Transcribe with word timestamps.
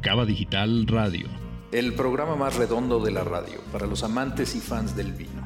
Cava 0.00 0.24
Digital 0.24 0.86
Radio. 0.86 1.28
El 1.72 1.92
programa 1.92 2.34
más 2.34 2.56
redondo 2.56 3.00
de 3.00 3.10
la 3.10 3.22
radio 3.22 3.60
para 3.70 3.86
los 3.86 4.02
amantes 4.02 4.56
y 4.56 4.60
fans 4.60 4.96
del 4.96 5.12
vino. 5.12 5.42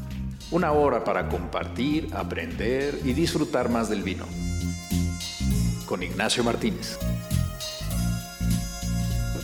Una 0.53 0.71
hora 0.71 1.03
para 1.03 1.29
compartir, 1.29 2.09
aprender 2.15 3.01
y 3.05 3.15
disfrutar 3.15 3.69
más 3.69 3.89
del 3.89 4.05
vino. 4.05 4.27
Con 5.87 6.05
Ignacio 6.05 6.45
Martínez. 6.45 6.99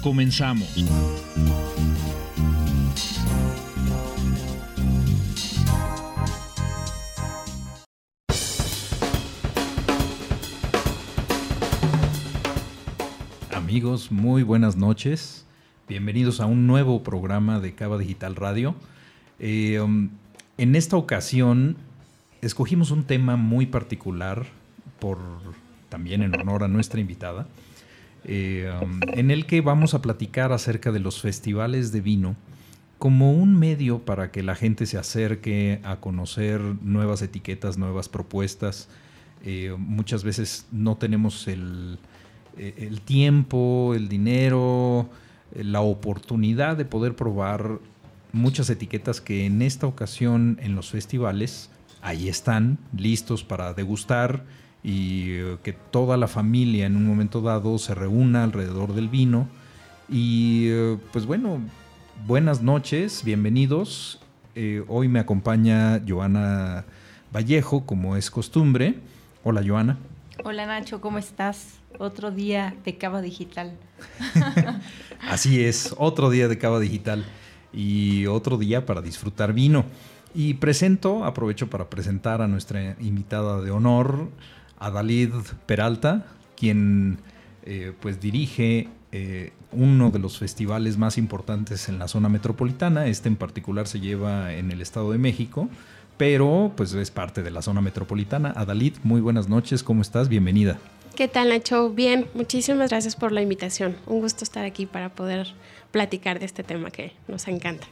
Comenzamos. 0.00 0.84
Amigos, 13.80 14.12
muy 14.12 14.42
buenas 14.42 14.76
noches. 14.76 15.46
Bienvenidos 15.88 16.40
a 16.40 16.44
un 16.44 16.66
nuevo 16.66 17.02
programa 17.02 17.60
de 17.60 17.74
Cava 17.74 17.96
Digital 17.96 18.36
Radio. 18.36 18.74
Eh, 19.38 19.80
um, 19.80 20.10
en 20.58 20.76
esta 20.76 20.98
ocasión 20.98 21.78
escogimos 22.42 22.90
un 22.90 23.04
tema 23.04 23.36
muy 23.36 23.64
particular 23.64 24.44
por 24.98 25.16
también 25.88 26.20
en 26.20 26.38
honor 26.38 26.62
a 26.62 26.68
nuestra 26.68 27.00
invitada, 27.00 27.46
eh, 28.24 28.70
um, 28.82 29.00
en 29.14 29.30
el 29.30 29.46
que 29.46 29.62
vamos 29.62 29.94
a 29.94 30.02
platicar 30.02 30.52
acerca 30.52 30.92
de 30.92 31.00
los 31.00 31.22
festivales 31.22 31.90
de 31.90 32.02
vino 32.02 32.36
como 32.98 33.32
un 33.32 33.58
medio 33.58 34.00
para 34.00 34.30
que 34.30 34.42
la 34.42 34.56
gente 34.56 34.84
se 34.84 34.98
acerque 34.98 35.80
a 35.84 36.00
conocer 36.00 36.60
nuevas 36.82 37.22
etiquetas, 37.22 37.78
nuevas 37.78 38.10
propuestas. 38.10 38.90
Eh, 39.42 39.74
muchas 39.78 40.22
veces 40.22 40.66
no 40.70 40.98
tenemos 40.98 41.48
el, 41.48 41.98
el 42.76 43.00
tiempo, 43.00 43.94
el 43.94 44.08
dinero, 44.08 45.08
la 45.54 45.80
oportunidad 45.80 46.76
de 46.76 46.84
poder 46.84 47.16
probar 47.16 47.78
muchas 48.32 48.70
etiquetas 48.70 49.20
que 49.20 49.46
en 49.46 49.62
esta 49.62 49.86
ocasión 49.86 50.58
en 50.62 50.74
los 50.76 50.90
festivales 50.90 51.70
ahí 52.02 52.28
están 52.28 52.78
listos 52.96 53.44
para 53.44 53.74
degustar 53.74 54.44
y 54.82 55.32
eh, 55.32 55.56
que 55.62 55.72
toda 55.72 56.16
la 56.16 56.28
familia 56.28 56.86
en 56.86 56.96
un 56.96 57.06
momento 57.06 57.40
dado 57.40 57.78
se 57.78 57.94
reúna 57.94 58.44
alrededor 58.44 58.94
del 58.94 59.08
vino. 59.08 59.48
Y 60.08 60.68
eh, 60.68 60.98
pues 61.12 61.26
bueno, 61.26 61.60
buenas 62.26 62.62
noches, 62.62 63.22
bienvenidos. 63.24 64.20
Eh, 64.54 64.82
hoy 64.88 65.08
me 65.08 65.20
acompaña 65.20 66.02
Joana 66.06 66.84
Vallejo, 67.32 67.84
como 67.84 68.16
es 68.16 68.30
costumbre. 68.30 68.96
Hola, 69.44 69.62
Joana. 69.66 69.98
Hola, 70.42 70.64
Nacho, 70.64 71.00
¿cómo 71.02 71.18
estás? 71.18 71.80
Otro 71.98 72.30
día 72.30 72.74
de 72.84 72.96
Cava 72.96 73.20
Digital. 73.20 73.76
Así 75.28 75.62
es, 75.62 75.94
otro 75.98 76.30
día 76.30 76.48
de 76.48 76.56
Cava 76.56 76.80
Digital 76.80 77.26
y 77.74 78.26
otro 78.26 78.56
día 78.56 78.86
para 78.86 79.02
disfrutar 79.02 79.52
vino. 79.52 79.84
Y 80.34 80.54
presento, 80.54 81.24
aprovecho 81.24 81.68
para 81.68 81.90
presentar 81.90 82.40
a 82.40 82.48
nuestra 82.48 82.96
invitada 83.00 83.60
de 83.60 83.70
honor, 83.70 84.30
Adalid 84.78 85.34
Peralta, 85.66 86.26
quien 86.56 87.18
eh, 87.64 87.92
pues 88.00 88.18
dirige 88.20 88.88
eh, 89.12 89.52
uno 89.72 90.10
de 90.10 90.20
los 90.20 90.38
festivales 90.38 90.96
más 90.96 91.18
importantes 91.18 91.88
en 91.88 91.98
la 91.98 92.08
zona 92.08 92.30
metropolitana. 92.30 93.06
Este 93.08 93.28
en 93.28 93.36
particular 93.36 93.86
se 93.86 94.00
lleva 94.00 94.54
en 94.54 94.70
el 94.70 94.80
Estado 94.80 95.12
de 95.12 95.18
México, 95.18 95.68
pero 96.20 96.70
pues 96.76 96.92
es 96.92 97.10
parte 97.10 97.42
de 97.42 97.50
la 97.50 97.62
zona 97.62 97.80
metropolitana. 97.80 98.52
Adalid, 98.54 98.92
muy 99.04 99.22
buenas 99.22 99.48
noches, 99.48 99.82
¿cómo 99.82 100.02
estás? 100.02 100.28
Bienvenida. 100.28 100.78
¿Qué 101.16 101.28
tal, 101.28 101.48
Nacho? 101.48 101.88
Bien, 101.88 102.26
muchísimas 102.34 102.90
gracias 102.90 103.16
por 103.16 103.32
la 103.32 103.40
invitación. 103.40 103.96
Un 104.06 104.20
gusto 104.20 104.44
estar 104.44 104.66
aquí 104.66 104.84
para 104.84 105.08
poder 105.08 105.54
platicar 105.90 106.38
de 106.38 106.44
este 106.44 106.62
tema 106.62 106.90
que 106.90 107.14
nos 107.26 107.48
encanta. 107.48 107.86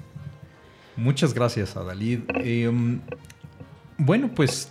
Muchas 0.94 1.32
gracias, 1.32 1.74
Adalid. 1.74 2.20
Eh, 2.44 2.70
bueno, 3.96 4.28
pues 4.34 4.70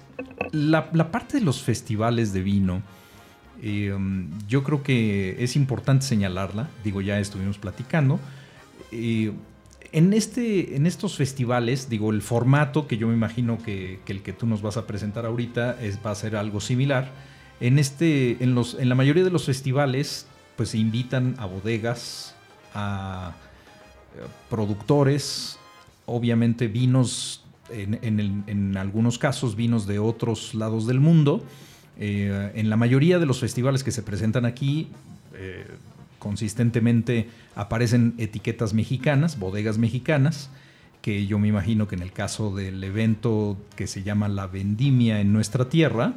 la, 0.52 0.92
parte 1.10 1.40
de 1.40 1.44
los 1.44 1.64
festivales 1.64 2.34
de 2.34 2.44
vino, 2.44 2.84
eh, 3.64 3.92
yo 4.48 4.64
creo 4.64 4.84
que 4.84 5.36
es 5.44 5.56
importante 5.56 6.06
señalarla, 6.06 6.70
digo, 6.84 7.02
ya 7.02 7.20
estuvimos 7.20 7.58
platicando. 7.58 8.20
Eh, 8.92 9.32
en, 9.92 10.14
este, 10.14 10.76
en 10.76 10.86
estos 10.86 11.16
festivales, 11.18 11.90
digo, 11.90 12.12
el 12.12 12.22
formato 12.22 12.88
que 12.88 12.98
yo 12.98 13.08
me 13.08 13.14
imagino 13.14 13.58
que, 13.58 14.00
el 14.08 14.22
que 14.22 14.34
tú 14.34 14.46
nos 14.46 14.62
vas 14.62 14.78
a 14.78 14.88
presentar 14.88 15.26
ahorita 15.26 15.82
es, 15.82 16.00
va 16.06 16.12
a 16.12 16.16
ser 16.16 16.36
algo 16.36 16.60
similar. 16.60 17.12
En, 17.60 17.80
este, 17.80 18.44
en, 18.44 18.56
los, 18.56 18.76
en 18.80 18.90
la 18.90 18.96
mayoría 18.96 19.24
de 19.24 19.32
los 19.32 19.46
festivales, 19.46 20.28
pues 20.56 20.70
se 20.70 20.78
invitan 20.78 21.36
a 21.38 21.46
bodegas, 21.46 22.36
a 22.74 23.36
eh, 24.16 24.22
productores, 24.50 25.58
obviamente 26.06 26.68
vinos 26.68 27.44
en, 27.70 28.78
algunos 28.78 29.18
casos 29.18 29.56
vinos 29.56 29.88
de 29.88 30.00
otros 30.00 30.54
lados 30.56 30.88
del 30.88 31.00
mundo. 31.00 31.44
Eh, 32.00 32.52
en 32.56 32.70
la 32.70 32.78
mayoría 32.78 33.20
de 33.20 33.26
los 33.26 33.40
festivales 33.40 33.84
que 33.84 33.92
se 33.92 34.04
presentan 34.04 34.46
aquí, 34.46 34.90
eh, 35.34 35.66
consistentemente 36.28 37.30
aparecen 37.56 38.14
etiquetas 38.18 38.74
mexicanas, 38.74 39.40
bodegas 39.40 39.78
mexicanas, 39.78 40.50
que 41.02 41.26
yo 41.26 41.40
me 41.40 41.48
imagino 41.48 41.88
que 41.88 41.96
en 41.96 42.02
el 42.02 42.12
caso 42.12 42.54
del 42.54 42.84
evento 42.84 43.58
que 43.78 43.88
se 43.88 44.04
llama 44.04 44.28
La 44.28 44.48
Vendimia 44.48 45.22
en 45.22 45.32
nuestra 45.32 45.70
tierra, 45.70 46.16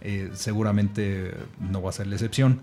eh, 0.00 0.30
seguramente 0.32 1.32
no 1.60 1.80
va 1.80 1.90
a 1.90 1.92
ser 1.92 2.08
la 2.08 2.16
excepción. 2.16 2.58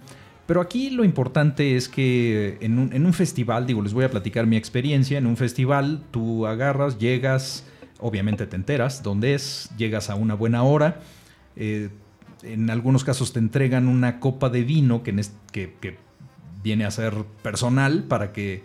Pero 0.45 0.59
aquí 0.59 0.89
lo 0.89 1.05
importante 1.05 1.77
es 1.77 1.87
que 1.87 2.57
en 2.59 2.77
un, 2.77 3.13
festival, 3.13 3.65
digo, 3.65 3.81
les 3.81 3.93
voy 3.93 4.03
a 4.03 4.11
platicar 4.11 4.45
mi 4.45 4.57
experiencia, 4.57 5.17
en 5.17 5.25
un 5.25 5.37
festival 5.37 6.03
tú 6.11 6.47
agarras, 6.47 6.97
llegas, 6.97 7.63
obviamente 7.97 8.45
te 8.45 8.57
enteras 8.57 9.01
dónde 9.01 9.35
es, 9.35 9.69
llegas 9.77 10.09
a 10.09 10.15
una 10.15 10.33
buena 10.33 10.63
hora. 10.63 10.99
Eh, 11.55 11.87
en 12.43 12.69
algunos 12.69 13.05
casos 13.05 13.31
te 13.31 13.39
entregan 13.39 13.87
una 13.87 14.19
copa 14.19 14.49
de 14.49 14.63
vino 14.63 15.01
que, 15.01 15.13
viene 16.63 16.85
a 16.85 16.91
ser 16.91 17.25
personal 17.41 18.03
para 18.03 18.31
que 18.33 18.63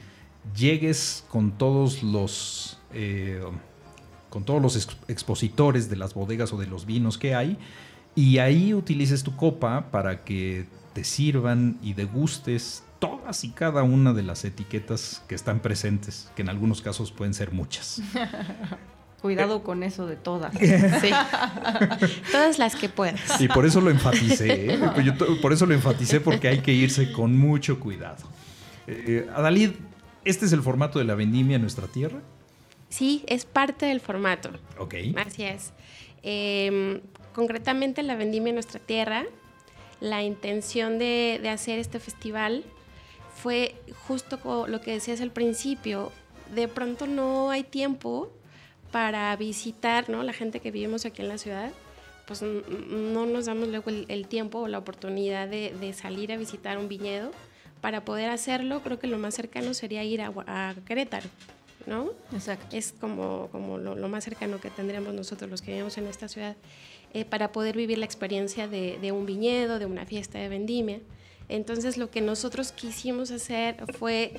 llegues 0.56 1.24
con 1.28 1.52
todos 1.52 2.02
los 2.02 2.78
eh, 2.92 3.42
con 4.30 4.44
todos 4.44 4.60
los 4.60 4.76
expositores 5.08 5.88
de 5.88 5.96
las 5.96 6.14
bodegas 6.14 6.52
o 6.52 6.58
de 6.58 6.66
los 6.66 6.86
vinos 6.86 7.18
que 7.18 7.34
hay 7.34 7.56
y 8.14 8.38
ahí 8.38 8.74
utilices 8.74 9.22
tu 9.22 9.36
copa 9.36 9.90
para 9.90 10.24
que 10.24 10.66
te 10.92 11.04
sirvan 11.04 11.78
y 11.82 11.94
degustes 11.94 12.84
todas 12.98 13.44
y 13.44 13.50
cada 13.50 13.82
una 13.82 14.12
de 14.12 14.22
las 14.22 14.44
etiquetas 14.44 15.22
que 15.28 15.34
están 15.34 15.60
presentes, 15.60 16.30
que 16.36 16.42
en 16.42 16.48
algunos 16.48 16.80
casos 16.80 17.12
pueden 17.12 17.34
ser 17.34 17.52
muchas. 17.52 18.00
Cuidado 19.24 19.62
con 19.62 19.82
eso 19.82 20.06
de 20.06 20.16
todas. 20.16 20.52
Sí. 20.60 21.10
todas 22.30 22.58
las 22.58 22.76
que 22.76 22.90
puedas. 22.90 23.40
Y 23.40 23.48
por 23.48 23.64
eso 23.64 23.80
lo 23.80 23.88
enfaticé. 23.88 24.74
¿eh? 24.74 24.78
por 25.40 25.54
eso 25.54 25.64
lo 25.64 25.72
enfaticé 25.72 26.20
porque 26.20 26.48
hay 26.48 26.58
que 26.58 26.74
irse 26.74 27.10
con 27.10 27.34
mucho 27.34 27.80
cuidado. 27.80 28.22
Eh, 28.86 29.26
Adalid, 29.34 29.70
¿este 30.26 30.44
es 30.44 30.52
el 30.52 30.60
formato 30.60 30.98
de 30.98 31.06
la 31.06 31.14
vendimia 31.14 31.56
en 31.56 31.62
nuestra 31.62 31.86
tierra? 31.86 32.20
Sí, 32.90 33.24
es 33.26 33.46
parte 33.46 33.86
del 33.86 34.00
formato. 34.00 34.50
Ok. 34.78 34.94
Así 35.16 35.44
es. 35.44 35.72
Em, 36.22 37.00
concretamente 37.34 38.02
la 38.02 38.16
vendimia 38.16 38.50
en 38.50 38.56
nuestra 38.56 38.78
tierra, 38.78 39.24
la 40.02 40.22
intención 40.22 40.98
de, 40.98 41.40
de 41.42 41.48
hacer 41.48 41.78
este 41.78 41.98
festival 41.98 42.62
fue 43.34 43.74
justo 44.06 44.66
lo 44.68 44.82
que 44.82 44.90
decías 44.90 45.22
al 45.22 45.30
principio. 45.30 46.12
De 46.54 46.68
pronto 46.68 47.06
no 47.06 47.48
hay 47.48 47.64
tiempo 47.64 48.30
para 48.94 49.34
visitar, 49.34 50.08
¿no? 50.08 50.22
La 50.22 50.32
gente 50.32 50.60
que 50.60 50.70
vivimos 50.70 51.04
aquí 51.04 51.20
en 51.20 51.26
la 51.26 51.36
ciudad, 51.36 51.72
pues 52.28 52.42
no 52.42 53.26
nos 53.26 53.46
damos 53.46 53.66
luego 53.66 53.90
el, 53.90 54.26
tiempo 54.28 54.60
o 54.60 54.68
la 54.68 54.78
oportunidad 54.78 55.48
de, 55.48 55.92
salir 55.94 56.30
a 56.30 56.36
visitar 56.36 56.78
un 56.78 56.86
viñedo. 56.86 57.32
Para 57.80 58.04
poder 58.04 58.30
hacerlo, 58.30 58.82
creo 58.84 59.00
que 59.00 59.08
lo 59.08 59.18
más 59.18 59.34
cercano 59.34 59.74
sería 59.74 60.04
ir 60.04 60.22
a, 60.22 60.76
Querétaro, 60.86 61.26
¿no? 61.86 62.10
Exacto. 62.32 62.76
Es 62.76 62.92
como, 62.92 63.48
como 63.50 63.78
lo, 63.78 64.08
más 64.08 64.22
cercano 64.22 64.60
que 64.60 64.70
tendríamos 64.70 65.12
nosotros 65.12 65.50
los 65.50 65.60
que 65.60 65.72
vivimos 65.72 65.98
en 65.98 66.06
esta 66.06 66.28
ciudad, 66.28 66.54
eh, 67.14 67.24
para 67.24 67.50
poder 67.50 67.76
vivir 67.76 67.98
la 67.98 68.04
experiencia 68.04 68.68
de, 68.68 69.00
de, 69.02 69.10
un 69.10 69.26
viñedo, 69.26 69.80
de 69.80 69.86
una 69.86 70.06
fiesta 70.06 70.38
de 70.38 70.48
vendimia. 70.48 71.00
Entonces 71.48 71.96
lo 71.96 72.10
que 72.10 72.20
nosotros 72.20 72.72
quisimos 72.72 73.30
hacer 73.30 73.76
fue 73.98 74.32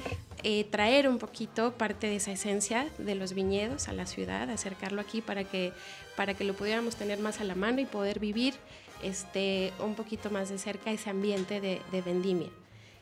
eh, 0.44 0.66
traer 0.66 1.07
un 1.07 1.18
poquito 1.18 1.74
parte 1.74 2.07
de 2.07 2.16
esa 2.16 2.31
esencia 2.31 2.88
de 2.98 3.16
los 3.16 3.34
viñedos 3.34 3.88
a 3.88 3.94
la 3.94 4.06
ciudad, 4.06 4.50
acercarlo 4.50 5.02
aquí 5.02 5.22
para 5.22 5.44
que, 5.44 5.72
para 6.16 6.34
que 6.34 6.44
lo 6.44 6.54
pudiéramos 6.54 6.96
tener 6.96 7.19
más 7.19 7.40
a 7.42 7.44
la 7.44 7.56
mano 7.56 7.80
y 7.80 7.86
poder 7.86 8.19
vivir 8.19 8.56
este, 9.04 9.72
un 9.80 9.96
poquito 9.96 10.31
más 10.31 10.50
de 10.50 10.57
cerca 10.57 10.92
ese 10.92 11.10
ambiente 11.10 11.62
de, 11.62 12.02
vendimia. 12.02 12.50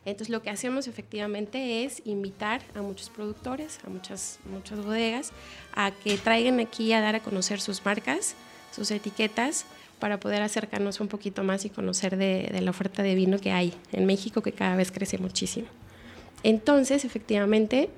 Entonces 0.05 0.29
lo 0.29 0.41
que 0.41 0.49
hacemos 0.49 0.87
efectivamente 0.87 1.85
es 1.85 2.01
invitar 2.03 2.61
a 2.75 2.81
muchos 2.81 3.09
productores, 3.09 3.79
a 3.85 3.89
muchas, 3.89 4.39
muchas 4.45 4.83
bodegas, 4.83 5.31
a 5.73 5.91
que 5.91 6.17
traigan 6.17 6.59
aquí 6.59 6.91
a 6.91 6.99
dar 6.99 7.15
a 7.15 7.21
conocer 7.21 7.61
sus 7.61 7.85
marcas, 7.85 8.35
sus 8.75 8.91
etiquetas, 8.91 9.65
para 9.99 10.19
poder 10.19 10.41
acercarnos 10.41 10.99
un 10.99 11.07
poquito 11.07 11.43
más 11.43 11.65
y 11.65 11.69
conocer 11.69 12.17
de, 12.17 12.49
la 12.61 12.71
oferta 12.71 13.03
de 13.03 13.15
vino 13.15 13.39
que 13.39 13.51
hay 13.51 13.73
en 13.91 14.05
México, 14.05 14.41
que 14.41 14.51
cada 14.51 14.75
vez 14.75 14.91
crece 14.91 15.17
muchísimo. 15.17 15.67
Entonces, 16.43 17.05
efectivamente, 17.05 17.89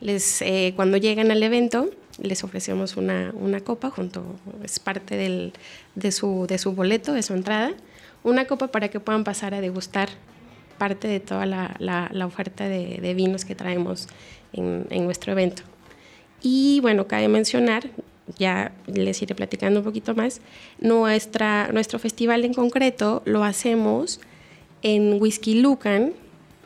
les, 0.00 0.42
eh, 0.42 0.72
cuando 0.76 0.96
llegan 0.98 1.30
al 1.30 1.42
evento, 1.42 1.90
les 2.22 2.44
ofrecemos 2.44 2.96
una, 2.96 3.32
copa, 3.64 3.90
junto, 3.90 4.24
es 4.62 4.78
parte 4.78 5.16
de, 5.16 6.12
su, 6.12 6.46
de 6.46 6.58
su 6.58 6.72
boleto, 6.72 7.12
de 7.12 7.22
su 7.22 7.34
entrada, 7.34 7.72
una 8.22 8.46
copa 8.46 8.68
para 8.68 8.88
que 8.88 9.00
puedan 9.00 9.24
pasar 9.24 9.54
a 9.54 9.60
degustar 9.60 10.08
parte 10.78 11.08
de 11.08 11.20
toda 11.20 11.46
la, 11.46 12.26
oferta 12.26 12.68
de, 12.68 13.14
vinos 13.14 13.44
que 13.44 13.54
traemos 13.54 14.08
en, 14.52 15.04
nuestro 15.04 15.32
evento. 15.32 15.62
Y 16.42 16.80
bueno, 16.80 17.06
cabe 17.06 17.28
mencionar, 17.28 17.88
ya 18.38 18.72
les 18.86 19.20
iré 19.22 19.34
platicando 19.34 19.80
un 19.80 19.84
poquito 19.84 20.14
más, 20.14 20.40
nuestra, 20.80 21.70
nuestro 21.72 21.98
festival 21.98 22.44
en 22.44 22.54
concreto 22.54 23.22
lo 23.24 23.44
hacemos 23.44 24.20
en 24.82 25.20
Whisky 25.20 25.60
Lucan, 25.60 26.12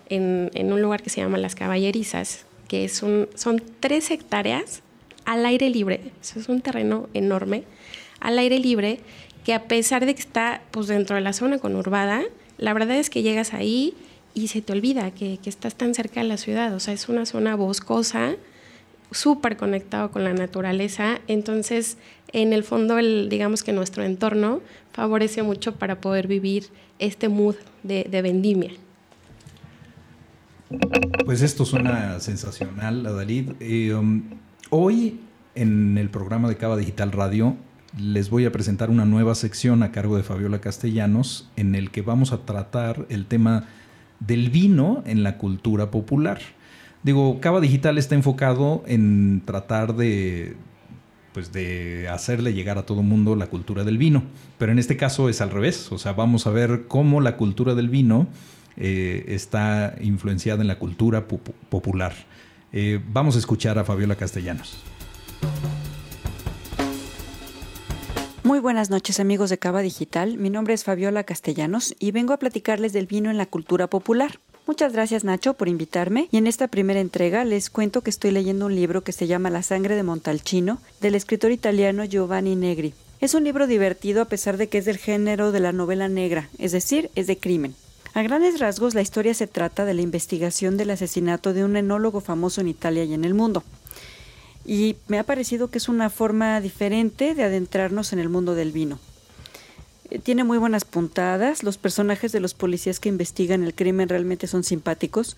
en, 0.08 0.72
un 0.72 0.82
lugar 0.82 1.02
que 1.02 1.10
se 1.10 1.20
llama 1.20 1.38
Las 1.38 1.54
Caballerizas, 1.54 2.46
que 2.66 2.84
es 2.84 3.02
un, 3.02 3.28
son 3.34 3.62
tres 3.80 4.10
hectáreas 4.10 4.82
al 5.24 5.44
aire 5.46 5.70
libre. 5.70 6.00
Eso 6.20 6.40
es 6.40 6.48
un 6.48 6.60
terreno 6.60 7.08
enorme, 7.14 7.64
al 8.20 8.38
aire 8.38 8.58
libre, 8.58 9.00
que 9.44 9.54
a 9.54 9.64
pesar 9.64 10.06
de 10.06 10.14
que 10.14 10.20
está 10.20 10.62
pues, 10.70 10.86
dentro 10.86 11.16
de 11.16 11.22
la 11.22 11.32
zona 11.32 11.58
conurbada, 11.58 12.22
la 12.56 12.72
verdad 12.72 12.96
es 12.96 13.10
que 13.10 13.22
llegas 13.22 13.54
ahí 13.54 13.94
y 14.34 14.48
se 14.48 14.62
te 14.62 14.72
olvida 14.72 15.10
que, 15.10 15.38
estás 15.44 15.74
tan 15.74 15.94
cerca 15.94 16.20
de 16.20 16.28
la 16.28 16.36
ciudad. 16.36 16.74
O 16.74 16.80
sea, 16.80 16.94
es 16.94 17.08
una 17.08 17.26
zona 17.26 17.56
boscosa, 17.56 18.36
súper 19.10 19.56
conectado 19.56 20.10
con 20.10 20.24
la 20.24 20.32
naturaleza. 20.32 21.20
Entonces, 21.28 21.98
en 22.32 22.52
el 22.52 22.64
fondo, 22.64 22.98
el, 22.98 23.28
digamos 23.28 23.62
que 23.62 23.72
nuestro 23.72 24.02
entorno 24.04 24.60
favorece 24.92 25.42
mucho 25.42 25.76
para 25.76 26.00
poder 26.00 26.26
vivir 26.26 26.66
este 26.98 27.28
mood 27.28 27.56
de, 27.82 28.04
vendimia. 28.22 28.72
Pues 31.24 31.42
esto 31.42 31.64
suena 31.64 32.20
sensacional, 32.20 33.06
Adalid. 33.06 33.52
Eh, 33.60 33.94
um, 33.94 34.24
hoy 34.70 35.20
en 35.54 35.96
el 35.96 36.10
programa 36.10 36.48
de 36.48 36.56
Cava 36.56 36.76
Digital 36.76 37.12
Radio 37.12 37.56
les 37.96 38.28
voy 38.28 38.44
a 38.44 38.52
presentar 38.52 38.90
una 38.90 39.04
nueva 39.04 39.34
sección 39.34 39.82
a 39.82 39.92
cargo 39.92 40.16
de 40.16 40.22
Fabiola 40.22 40.60
Castellanos 40.60 41.48
en 41.56 41.74
el 41.74 41.90
que 41.90 42.02
vamos 42.02 42.32
a 42.32 42.44
tratar 42.44 43.06
el 43.08 43.26
tema 43.26 43.66
del 44.20 44.50
vino 44.50 45.02
en 45.06 45.22
la 45.22 45.38
cultura 45.38 45.90
popular. 45.90 46.40
Digo, 47.02 47.40
Cava 47.40 47.60
Digital 47.60 47.96
está 47.96 48.14
enfocado 48.14 48.82
en 48.86 49.42
tratar 49.44 49.94
de, 49.94 50.56
pues 51.32 51.52
de 51.52 52.08
hacerle 52.08 52.52
llegar 52.52 52.78
a 52.78 52.86
todo 52.86 53.02
mundo 53.02 53.36
la 53.36 53.46
cultura 53.46 53.84
del 53.84 53.98
vino, 53.98 54.24
pero 54.58 54.72
en 54.72 54.78
este 54.78 54.96
caso 54.96 55.28
es 55.28 55.40
al 55.40 55.50
revés, 55.50 55.92
o 55.92 55.98
sea, 55.98 56.12
vamos 56.12 56.46
a 56.46 56.50
ver 56.50 56.86
cómo 56.88 57.20
la 57.20 57.36
cultura 57.36 57.74
del 57.76 57.88
vino 57.88 58.26
eh, 58.76 59.24
está 59.28 59.94
influenciada 60.00 60.62
en 60.62 60.68
la 60.68 60.78
cultura 60.78 61.28
popular. 61.28 62.14
Eh, 62.72 63.00
vamos 63.12 63.36
a 63.36 63.38
escuchar 63.38 63.78
a 63.78 63.84
Fabiola 63.84 64.16
Castellanos. 64.16 64.76
Muy 68.42 68.60
buenas 68.60 68.90
noches 68.90 69.20
amigos 69.20 69.50
de 69.50 69.58
Cava 69.58 69.82
Digital, 69.82 70.38
mi 70.38 70.50
nombre 70.50 70.74
es 70.74 70.82
Fabiola 70.82 71.22
Castellanos 71.22 71.94
y 71.98 72.10
vengo 72.10 72.32
a 72.32 72.38
platicarles 72.38 72.92
del 72.92 73.06
vino 73.06 73.30
en 73.30 73.36
la 73.36 73.46
cultura 73.46 73.88
popular. 73.88 74.40
Muchas 74.68 74.92
gracias 74.92 75.24
Nacho 75.24 75.54
por 75.54 75.66
invitarme 75.66 76.28
y 76.30 76.36
en 76.36 76.46
esta 76.46 76.68
primera 76.68 77.00
entrega 77.00 77.42
les 77.46 77.70
cuento 77.70 78.02
que 78.02 78.10
estoy 78.10 78.32
leyendo 78.32 78.66
un 78.66 78.74
libro 78.74 79.02
que 79.02 79.12
se 79.12 79.26
llama 79.26 79.48
La 79.48 79.62
sangre 79.62 79.96
de 79.96 80.02
Montalcino 80.02 80.78
del 81.00 81.14
escritor 81.14 81.52
italiano 81.52 82.04
Giovanni 82.04 82.54
Negri. 82.54 82.92
Es 83.18 83.32
un 83.32 83.44
libro 83.44 83.66
divertido 83.66 84.20
a 84.20 84.26
pesar 84.26 84.58
de 84.58 84.68
que 84.68 84.76
es 84.76 84.84
del 84.84 84.98
género 84.98 85.52
de 85.52 85.60
la 85.60 85.72
novela 85.72 86.08
negra, 86.08 86.50
es 86.58 86.72
decir, 86.72 87.10
es 87.14 87.26
de 87.26 87.38
crimen. 87.38 87.74
A 88.12 88.20
grandes 88.20 88.60
rasgos 88.60 88.94
la 88.94 89.00
historia 89.00 89.32
se 89.32 89.46
trata 89.46 89.86
de 89.86 89.94
la 89.94 90.02
investigación 90.02 90.76
del 90.76 90.90
asesinato 90.90 91.54
de 91.54 91.64
un 91.64 91.74
enólogo 91.74 92.20
famoso 92.20 92.60
en 92.60 92.68
Italia 92.68 93.04
y 93.04 93.14
en 93.14 93.24
el 93.24 93.32
mundo 93.32 93.64
y 94.66 94.96
me 95.06 95.18
ha 95.18 95.24
parecido 95.24 95.68
que 95.68 95.78
es 95.78 95.88
una 95.88 96.10
forma 96.10 96.60
diferente 96.60 97.34
de 97.34 97.42
adentrarnos 97.42 98.12
en 98.12 98.18
el 98.18 98.28
mundo 98.28 98.54
del 98.54 98.72
vino. 98.72 98.98
Tiene 100.22 100.44
muy 100.44 100.58
buenas 100.58 100.84
puntadas, 100.84 101.62
los 101.62 101.76
personajes 101.76 102.32
de 102.32 102.40
los 102.40 102.54
policías 102.54 102.98
que 102.98 103.10
investigan 103.10 103.62
el 103.62 103.74
crimen 103.74 104.08
realmente 104.08 104.46
son 104.46 104.64
simpáticos 104.64 105.36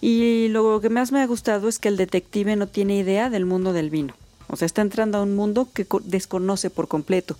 y 0.00 0.48
lo 0.48 0.80
que 0.80 0.90
más 0.90 1.12
me 1.12 1.20
ha 1.20 1.26
gustado 1.26 1.68
es 1.68 1.78
que 1.78 1.88
el 1.88 1.96
detective 1.96 2.56
no 2.56 2.68
tiene 2.68 2.96
idea 2.96 3.30
del 3.30 3.44
mundo 3.46 3.72
del 3.72 3.90
vino. 3.90 4.14
O 4.48 4.56
sea, 4.56 4.66
está 4.66 4.82
entrando 4.82 5.18
a 5.18 5.22
un 5.22 5.34
mundo 5.34 5.68
que 5.72 5.86
desconoce 6.04 6.70
por 6.70 6.88
completo. 6.88 7.36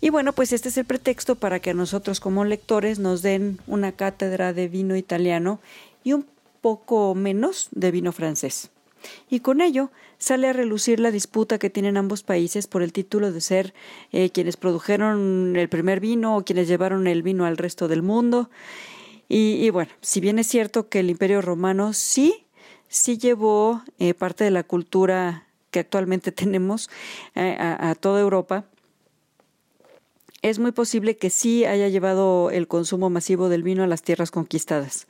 Y 0.00 0.10
bueno, 0.10 0.32
pues 0.32 0.52
este 0.52 0.68
es 0.68 0.76
el 0.78 0.84
pretexto 0.84 1.34
para 1.34 1.60
que 1.60 1.70
a 1.70 1.74
nosotros 1.74 2.20
como 2.20 2.44
lectores 2.44 2.98
nos 2.98 3.22
den 3.22 3.58
una 3.66 3.92
cátedra 3.92 4.52
de 4.52 4.68
vino 4.68 4.96
italiano 4.96 5.60
y 6.02 6.12
un 6.12 6.26
poco 6.60 7.14
menos 7.14 7.68
de 7.72 7.90
vino 7.90 8.12
francés. 8.12 8.70
Y 9.28 9.40
con 9.40 9.60
ello 9.60 9.90
sale 10.18 10.48
a 10.48 10.52
relucir 10.52 11.00
la 11.00 11.10
disputa 11.10 11.58
que 11.58 11.70
tienen 11.70 11.96
ambos 11.96 12.22
países 12.22 12.66
por 12.66 12.82
el 12.82 12.92
título 12.92 13.32
de 13.32 13.40
ser 13.40 13.74
eh, 14.12 14.30
quienes 14.30 14.56
produjeron 14.56 15.54
el 15.56 15.68
primer 15.68 16.00
vino 16.00 16.36
o 16.36 16.44
quienes 16.44 16.68
llevaron 16.68 17.06
el 17.06 17.22
vino 17.22 17.44
al 17.44 17.56
resto 17.56 17.88
del 17.88 18.02
mundo. 18.02 18.50
Y, 19.28 19.70
bueno, 19.70 19.90
si 20.00 20.20
bien 20.20 20.38
es 20.38 20.46
cierto 20.46 20.88
que 20.88 21.00
el 21.00 21.10
Imperio 21.10 21.40
Romano 21.40 21.92
sí, 21.92 22.46
sí 22.88 23.18
llevó 23.18 23.82
eh, 23.98 24.14
parte 24.14 24.44
de 24.44 24.50
la 24.50 24.62
cultura 24.62 25.48
que 25.70 25.80
actualmente 25.80 26.30
tenemos 26.32 26.90
eh, 27.34 27.56
a 27.58 27.94
toda 27.94 28.20
Europa, 28.20 28.66
es 30.44 30.58
muy 30.58 30.72
posible 30.72 31.16
que 31.16 31.30
sí 31.30 31.64
haya 31.64 31.88
llevado 31.88 32.50
el 32.50 32.68
consumo 32.68 33.08
masivo 33.08 33.48
del 33.48 33.62
vino 33.62 33.82
a 33.82 33.86
las 33.86 34.02
tierras 34.02 34.30
conquistadas. 34.30 35.06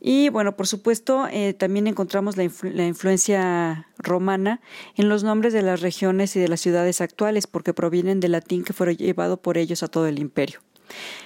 Y 0.00 0.30
bueno, 0.30 0.56
por 0.56 0.66
supuesto, 0.66 1.28
eh, 1.30 1.52
también 1.52 1.86
encontramos 1.86 2.38
la, 2.38 2.44
influencia 2.44 3.86
romana 3.98 4.62
en 4.96 5.10
los 5.10 5.22
nombres 5.24 5.52
de 5.52 5.60
las 5.60 5.82
regiones 5.82 6.34
y 6.36 6.40
de 6.40 6.48
las 6.48 6.60
ciudades 6.60 7.02
actuales, 7.02 7.46
porque 7.46 7.74
provienen 7.74 8.18
del 8.18 8.32
latín 8.32 8.64
que 8.64 8.72
fue 8.72 8.96
llevado 8.96 9.36
por 9.42 9.58
ellos 9.58 9.82
a 9.82 9.88
todo 9.88 10.06
el 10.06 10.18
imperio. 10.18 10.60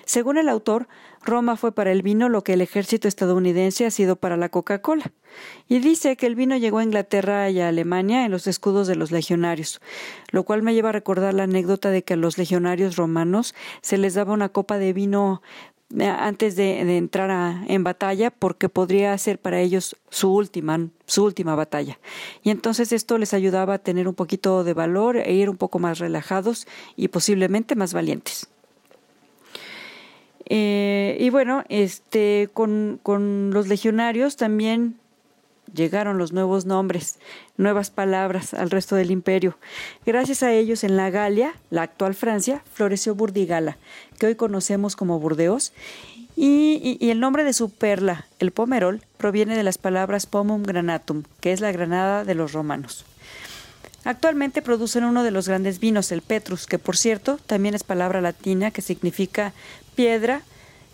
Según 0.04 0.36
el 0.36 0.48
autor, 0.48 0.88
Roma 1.22 1.56
fue 1.56 1.72
para 1.72 1.92
el 1.92 2.02
vino 2.02 2.28
lo 2.28 2.44
que 2.44 2.52
el 2.52 2.60
ejército 2.60 3.08
estadounidense 3.08 3.86
ha 3.86 3.90
sido 3.90 4.16
para 4.16 4.36
la 4.36 4.50
Coca-Cola. 4.50 5.12
Y 5.68 5.78
dice 5.78 6.16
que 6.16 6.26
el 6.26 6.34
vino 6.34 6.56
llegó 6.56 6.78
a 6.78 6.84
Inglaterra 6.84 7.48
y 7.50 7.60
a 7.60 7.68
Alemania 7.68 8.24
en 8.24 8.30
los 8.30 8.46
escudos 8.46 8.86
de 8.86 8.94
los 8.94 9.10
legionarios, 9.10 9.80
lo 10.30 10.44
cual 10.44 10.62
me 10.62 10.74
lleva 10.74 10.90
a 10.90 10.92
recordar 10.92 11.32
la 11.32 11.44
anécdota 11.44 11.90
de 11.90 12.04
que 12.04 12.14
a 12.14 12.16
los 12.16 12.36
legionarios 12.36 12.96
romanos 12.96 13.54
se 13.80 13.96
les 13.96 14.14
daba 14.14 14.34
una 14.34 14.50
copa 14.50 14.78
de 14.78 14.92
vino 14.92 15.42
antes 16.00 16.56
de, 16.56 16.96
entrar 16.96 17.64
en 17.68 17.84
batalla 17.84 18.30
porque 18.30 18.68
podría 18.68 19.16
ser 19.18 19.38
para 19.38 19.60
ellos 19.60 19.96
su 20.10 20.32
última, 20.34 20.88
su 21.06 21.24
última 21.24 21.54
batalla. 21.54 21.98
Y 22.42 22.50
entonces 22.50 22.92
esto 22.92 23.18
les 23.18 23.34
ayudaba 23.34 23.74
a 23.74 23.78
tener 23.78 24.08
un 24.08 24.14
poquito 24.14 24.64
de 24.64 24.74
valor 24.74 25.16
e 25.16 25.32
ir 25.32 25.48
un 25.48 25.56
poco 25.56 25.78
más 25.78 25.98
relajados 25.98 26.66
y 26.96 27.08
posiblemente 27.08 27.76
más 27.76 27.94
valientes. 27.94 28.48
Eh, 30.46 31.16
y 31.20 31.30
bueno, 31.30 31.64
este, 31.68 32.50
con, 32.52 33.00
con 33.02 33.50
los 33.52 33.68
legionarios 33.68 34.36
también 34.36 34.96
llegaron 35.72 36.18
los 36.18 36.32
nuevos 36.32 36.66
nombres, 36.66 37.18
nuevas 37.56 37.90
palabras 37.90 38.54
al 38.54 38.70
resto 38.70 38.96
del 38.96 39.10
imperio. 39.10 39.56
Gracias 40.04 40.42
a 40.42 40.52
ellos 40.52 40.84
en 40.84 40.96
la 40.96 41.10
Galia, 41.10 41.54
la 41.70 41.82
actual 41.82 42.14
Francia, 42.14 42.62
floreció 42.72 43.14
Burdigala, 43.14 43.78
que 44.18 44.26
hoy 44.26 44.34
conocemos 44.34 44.96
como 44.96 45.20
Burdeos, 45.20 45.72
y, 46.36 46.98
el 47.00 47.20
nombre 47.20 47.44
de 47.44 47.52
su 47.52 47.70
perla, 47.70 48.26
el 48.40 48.50
pomerol, 48.50 49.02
proviene 49.18 49.56
de 49.56 49.62
las 49.62 49.78
palabras 49.78 50.26
pomum 50.26 50.64
granatum, 50.64 51.22
que 51.40 51.52
es 51.52 51.60
la 51.60 51.70
granada 51.70 52.24
de 52.24 52.34
los 52.34 52.52
romanos. 52.52 53.04
Actualmente 54.04 54.60
producen 54.60 55.04
uno 55.04 55.22
de 55.22 55.30
los 55.30 55.48
grandes 55.48 55.78
vinos, 55.78 56.12
el 56.12 56.22
Petrus, 56.22 56.66
que 56.66 56.78
por 56.78 56.96
cierto 56.96 57.38
también 57.46 57.74
es 57.74 57.84
palabra 57.84 58.20
latina 58.20 58.70
que 58.70 58.82
significa 58.82 59.54
piedra. 59.94 60.42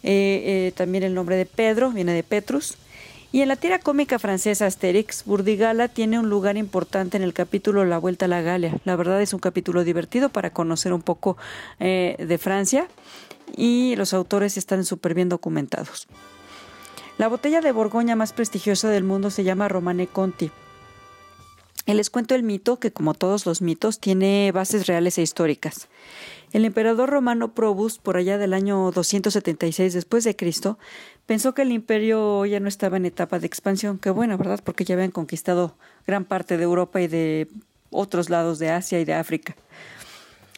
Eh, 0.03 0.69
eh, 0.69 0.73
también 0.77 1.05
el 1.05 1.15
nombre 1.15 1.37
de 1.37 1.47
Pedro 1.47 1.91
viene 1.91 2.13
de 2.13 2.23
Petrus. 2.23 2.77
Y 3.33 3.43
en 3.43 3.49
la 3.49 3.57
tira 3.57 3.79
cómica 3.79 4.19
francesa 4.19 4.67
Asterix, 4.67 5.25
Burdigala 5.25 5.87
tiene 5.87 6.19
un 6.19 6.29
lugar 6.29 6.57
importante 6.57 7.17
en 7.17 7.23
el 7.23 7.33
capítulo 7.33 7.85
La 7.85 7.99
Vuelta 7.99 8.25
a 8.25 8.29
la 8.29 8.43
Galia. 8.43 8.79
La 8.85 8.97
verdad 8.97 9.23
es 9.23 9.33
un 9.33 9.39
capítulo 9.39 9.85
divertido 9.85 10.31
para 10.31 10.53
conocer 10.53 10.93
un 10.93 11.03
poco 11.03 11.37
eh, 11.79 12.17
de 12.19 12.39
Francia 12.39 12.89
y 13.57 13.95
los 13.95 14.15
autores 14.15 14.57
están 14.57 14.85
súper 14.85 15.15
bien 15.15 15.29
documentados. 15.29 16.09
La 17.19 17.29
botella 17.29 17.61
de 17.61 17.71
Borgoña 17.71 18.17
más 18.17 18.33
prestigiosa 18.33 18.89
del 18.89 19.05
mundo 19.05 19.31
se 19.31 19.45
llama 19.45 19.69
Romane 19.69 20.09
Conti. 20.09 20.51
Les 21.87 22.11
cuento 22.11 22.35
el 22.35 22.43
mito, 22.43 22.79
que 22.79 22.93
como 22.93 23.15
todos 23.15 23.47
los 23.47 23.63
mitos, 23.63 23.99
tiene 23.99 24.53
bases 24.53 24.87
reales 24.87 25.19
e 25.19 25.23
históricas. 25.23 25.89
El 26.53 26.65
emperador 26.65 27.11
romano 27.11 27.53
Probus, 27.53 27.99
por 27.99 28.17
allá 28.17 28.39
del 28.39 28.55
año 28.55 28.91
276 28.93 29.93
después 29.93 30.25
de 30.25 30.37
Cristo, 30.37 30.79
pensó 31.31 31.55
que 31.55 31.63
el 31.63 31.71
imperio 31.71 32.45
ya 32.45 32.59
no 32.59 32.67
estaba 32.67 32.97
en 32.97 33.07
etapa 33.07 33.39
de 33.39 33.47
expansión, 33.47 33.99
que 33.99 34.11
bueno, 34.11 34.37
¿verdad? 34.37 34.59
Porque 34.65 34.85
ya 34.85 34.97
habían 34.97 35.13
conquistado 35.13 35.77
gran 36.05 36.25
parte 36.25 36.57
de 36.57 36.65
Europa 36.65 37.01
y 37.01 37.07
de 37.07 37.47
otros 37.91 38.31
lados 38.31 38.59
de 38.59 38.71
Asia 38.71 38.99
y 38.99 39.05
de 39.05 39.15
África, 39.15 39.55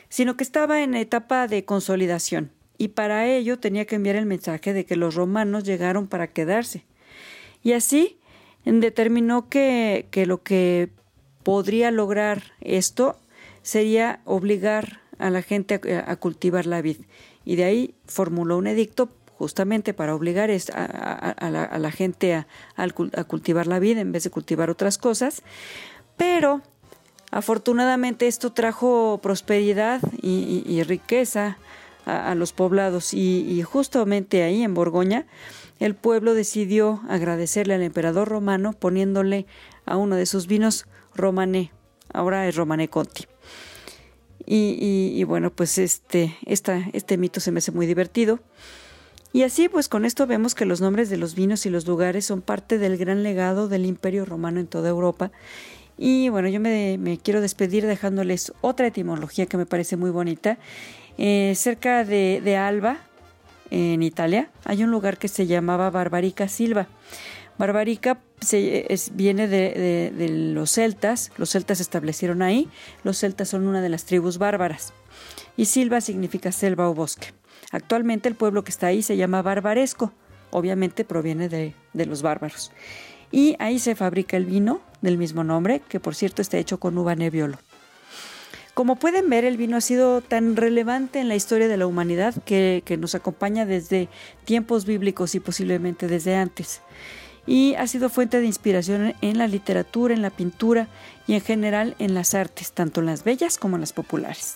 sino 0.09 0.35
que 0.35 0.43
estaba 0.43 0.83
en 0.83 0.95
etapa 0.95 1.47
de 1.47 1.67
consolidación 1.67 2.53
y 2.79 2.89
para 2.89 3.27
ello 3.27 3.59
tenía 3.59 3.85
que 3.85 3.97
enviar 3.97 4.17
el 4.17 4.25
mensaje 4.25 4.73
de 4.73 4.87
que 4.87 4.97
los 4.97 5.15
romanos 5.15 5.65
llegaron 5.65 6.07
para 6.07 6.29
quedarse. 6.29 6.87
Y 7.63 7.73
así 7.73 8.17
determinó 8.65 9.51
que, 9.51 10.07
que 10.11 10.25
lo 10.25 10.43
que 10.43 10.89
podría 11.43 11.91
lograr 11.91 12.45
esto 12.63 13.19
sería 13.61 14.23
obligar 14.25 15.03
a 15.19 15.29
la 15.29 15.43
gente 15.43 15.79
a, 16.07 16.17
cultivar 16.17 16.65
la 16.65 16.81
vid. 16.81 16.97
Y 17.45 17.57
de 17.57 17.65
ahí 17.65 17.95
formuló 18.07 18.57
un 18.57 18.69
edicto 18.69 19.11
justamente 19.43 19.93
para 19.93 20.15
obligar 20.15 20.51
a, 20.73 21.79
la, 21.81 21.91
gente 21.91 22.33
a, 22.37 22.47
cultivar 23.27 23.67
la 23.67 23.81
vid 23.81 23.99
en 23.99 24.13
vez 24.13 24.23
de 24.23 24.31
cultivar 24.31 24.71
otras 24.71 24.99
cosas. 24.99 25.43
Pero 26.17 26.61
afortunadamente 27.33 28.29
esto 28.29 28.53
trajo 28.53 29.19
prosperidad 29.21 30.01
y, 30.23 30.81
riqueza 30.85 31.59
a, 32.07 32.37
los 32.37 32.53
poblados 32.53 33.15
y, 33.15 33.41
y 33.51 33.63
justamente 33.63 34.45
ahí 34.45 34.63
en 34.63 34.75
Borgoña 34.75 35.27
el 35.81 35.97
pueblo 35.97 36.35
decidió 36.35 37.01
agradecerle 37.09 37.75
al 37.75 37.83
emperador 37.83 38.29
romano 38.29 38.75
poniéndole 38.75 39.47
a 39.87 39.97
uno 39.97 40.15
de 40.15 40.27
sus 40.27 40.47
vinos 40.47 40.87
Romané, 41.17 41.73
ahora 42.13 42.47
es 42.47 42.55
Romané 42.55 42.87
Conti. 42.87 43.27
Y, 44.47 45.25
bueno, 45.25 45.51
pues 45.51 45.79
este, 45.79 46.37
este 46.47 47.17
mito 47.17 47.41
se 47.41 47.51
me 47.51 47.59
hace 47.59 47.73
muy 47.73 47.87
divertido. 47.87 48.39
Y 49.33 49.45
así, 49.45 49.69
pues 49.69 49.89
con 49.89 50.05
esto 50.05 50.27
vemos 50.27 50.55
que 50.55 50.67
los 50.67 50.81
nombres 50.81 51.09
de 51.09 51.17
los 51.17 51.35
vinos 51.35 51.65
y 51.65 51.71
los 51.71 51.87
lugares 51.87 52.27
son 52.27 52.43
parte 52.43 52.79
del 52.79 52.99
gran 52.99 53.23
legado 53.23 53.69
del 53.69 53.87
Imperio 53.87 54.25
Romano 54.25 54.61
en 54.61 54.67
toda 54.67 54.91
Europa. 54.91 55.31
Y 55.97 56.29
bueno, 56.29 56.49
yo 56.49 56.61
me, 56.61 57.19
quiero 57.23 57.41
despedir 57.41 57.87
dejándoles 57.87 58.53
otra 58.61 58.89
etimología 58.89 59.47
que 59.47 59.57
me 59.57 59.67
parece 59.67 59.97
muy 59.97 60.11
bonita. 60.11 60.59
Eh, 61.19 61.55
cerca 61.57 62.05
de, 62.05 62.41
de 62.43 62.57
Alba, 62.57 62.99
en 63.71 64.03
Italia, 64.03 64.51
hay 64.65 64.85
un 64.85 64.91
lugar 64.91 65.17
que 65.17 65.29
se 65.29 65.47
llamaba 65.47 65.89
Barbarica 65.89 66.47
Silva. 66.47 66.89
Barbarica 67.57 68.19
viene 69.13 69.49
de, 69.49 70.53
los 70.55 70.73
celtas, 70.73 71.31
los 71.37 71.51
celtas 71.51 71.79
se 71.79 71.83
establecieron 71.83 72.43
ahí, 72.43 72.69
los 73.05 73.19
celtas 73.19 73.49
son 73.49 73.67
una 73.67 73.81
de 73.81 73.89
las 73.89 74.05
tribus 74.05 74.39
bárbaras 74.39 74.93
y 75.57 75.67
Silva 75.67 76.01
significa 76.01 76.53
selva 76.53 76.89
o 76.89 76.95
bosque. 76.95 77.29
Actualmente 77.73 78.29
el 78.29 78.37
pueblo 78.37 78.63
que 78.63 78.71
está 78.71 78.87
ahí 78.87 79.03
se 79.03 79.17
llama 79.17 79.43
Barbaresco, 79.43 80.13
obviamente 80.51 81.05
proviene 81.05 81.49
de, 81.49 81.75
de 81.93 82.07
los 82.07 82.23
bárbaros. 82.23 82.71
Y 83.33 83.57
ahí 83.59 83.81
se 83.81 83.97
fabrica 83.97 84.37
el 84.37 84.45
vino 84.45 84.81
del 85.01 85.19
mismo 85.19 85.43
nombre, 85.43 85.81
que 85.89 85.99
por 85.99 86.15
cierto 86.15 86.43
está 86.43 86.59
hecho 86.59 86.79
con 86.79 86.97
uva 86.97 87.17
nebbiolo. 87.17 87.59
Como 88.75 88.97
pueden 88.97 89.29
ver, 89.29 89.45
el 89.45 89.57
vino 89.57 89.77
ha 89.77 89.81
sido 89.81 90.21
tan 90.21 90.57
relevante 90.57 91.19
en 91.19 91.29
la 91.29 91.35
historia 91.35 91.69
de 91.69 91.77
la 91.77 91.87
humanidad 91.87 92.35
que, 92.45 92.83
que 92.87 92.97
nos 92.97 93.15
acompaña 93.15 93.67
desde 93.67 94.09
tiempos 94.45 94.87
bíblicos 94.87 95.35
y 95.35 95.41
posiblemente 95.41 96.07
desde 96.07 96.37
antes 96.37 96.83
y 97.47 97.75
ha 97.75 97.87
sido 97.87 98.09
fuente 98.09 98.41
de 98.41 98.47
inspiración 98.47 99.15
en 99.21 99.39
la 99.39 99.49
literatura, 99.49 100.15
en 100.15 100.23
la 100.23 100.31
pintura 100.31 100.89
y 101.27 101.35
en 101.35 101.41
general 101.41 101.97
en 101.99 102.15
las 102.15 102.35
artes, 102.35 102.73
tanto 102.73 103.01
en 103.01 103.07
las 103.07 103.25
bellas 103.25 103.59
como 103.59 103.77
en 103.77 103.81
las 103.81 103.93
populares. 103.93 104.55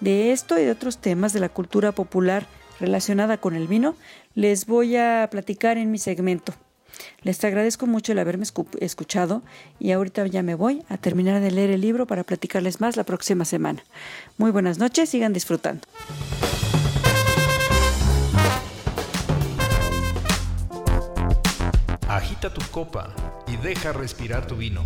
De 0.00 0.32
esto 0.32 0.58
y 0.58 0.64
de 0.64 0.70
otros 0.70 0.98
temas 0.98 1.32
de 1.32 1.40
la 1.40 1.48
cultura 1.48 1.92
popular 1.92 2.46
relacionada 2.78 3.38
con 3.38 3.56
el 3.56 3.66
vino 3.66 3.96
les 4.34 4.66
voy 4.66 4.96
a 4.96 5.28
platicar 5.30 5.78
en 5.78 5.90
mi 5.90 5.98
segmento. 5.98 6.54
Les 7.22 7.42
agradezco 7.44 7.86
mucho 7.86 8.12
el 8.12 8.18
haberme 8.18 8.44
escuchado 8.80 9.42
y 9.78 9.90
ahorita 9.92 10.26
ya 10.26 10.42
me 10.42 10.54
voy 10.54 10.84
a 10.88 10.96
terminar 10.96 11.40
de 11.40 11.50
leer 11.50 11.70
el 11.70 11.80
libro 11.80 12.06
para 12.06 12.24
platicarles 12.24 12.80
más 12.80 12.96
la 12.96 13.04
próxima 13.04 13.44
semana. 13.44 13.82
Muy 14.36 14.50
buenas 14.50 14.78
noches, 14.78 15.08
sigan 15.08 15.32
disfrutando. 15.32 15.82
Agita 22.08 22.52
tu 22.54 22.62
copa 22.70 23.14
y 23.46 23.56
deja 23.56 23.92
respirar 23.92 24.46
tu 24.46 24.56
vino. 24.56 24.84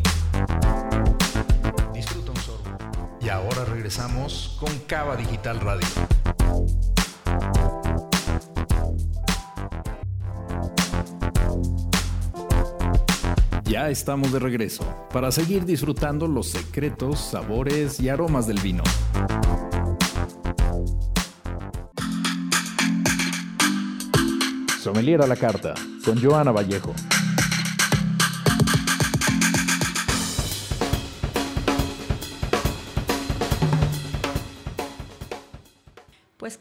Y 3.24 3.28
ahora 3.28 3.64
regresamos 3.64 4.56
con 4.58 4.76
Cava 4.88 5.14
Digital 5.14 5.60
Radio. 5.60 5.86
Ya 13.64 13.88
estamos 13.90 14.32
de 14.32 14.40
regreso 14.40 14.84
para 15.12 15.30
seguir 15.30 15.64
disfrutando 15.64 16.26
los 16.26 16.48
secretos, 16.48 17.20
sabores 17.20 18.00
y 18.00 18.08
aromas 18.08 18.48
del 18.48 18.58
vino. 18.58 18.82
Sommelier 24.80 25.22
a 25.22 25.28
la 25.28 25.36
carta 25.36 25.74
con 26.04 26.20
Joana 26.20 26.50
Vallejo. 26.50 26.92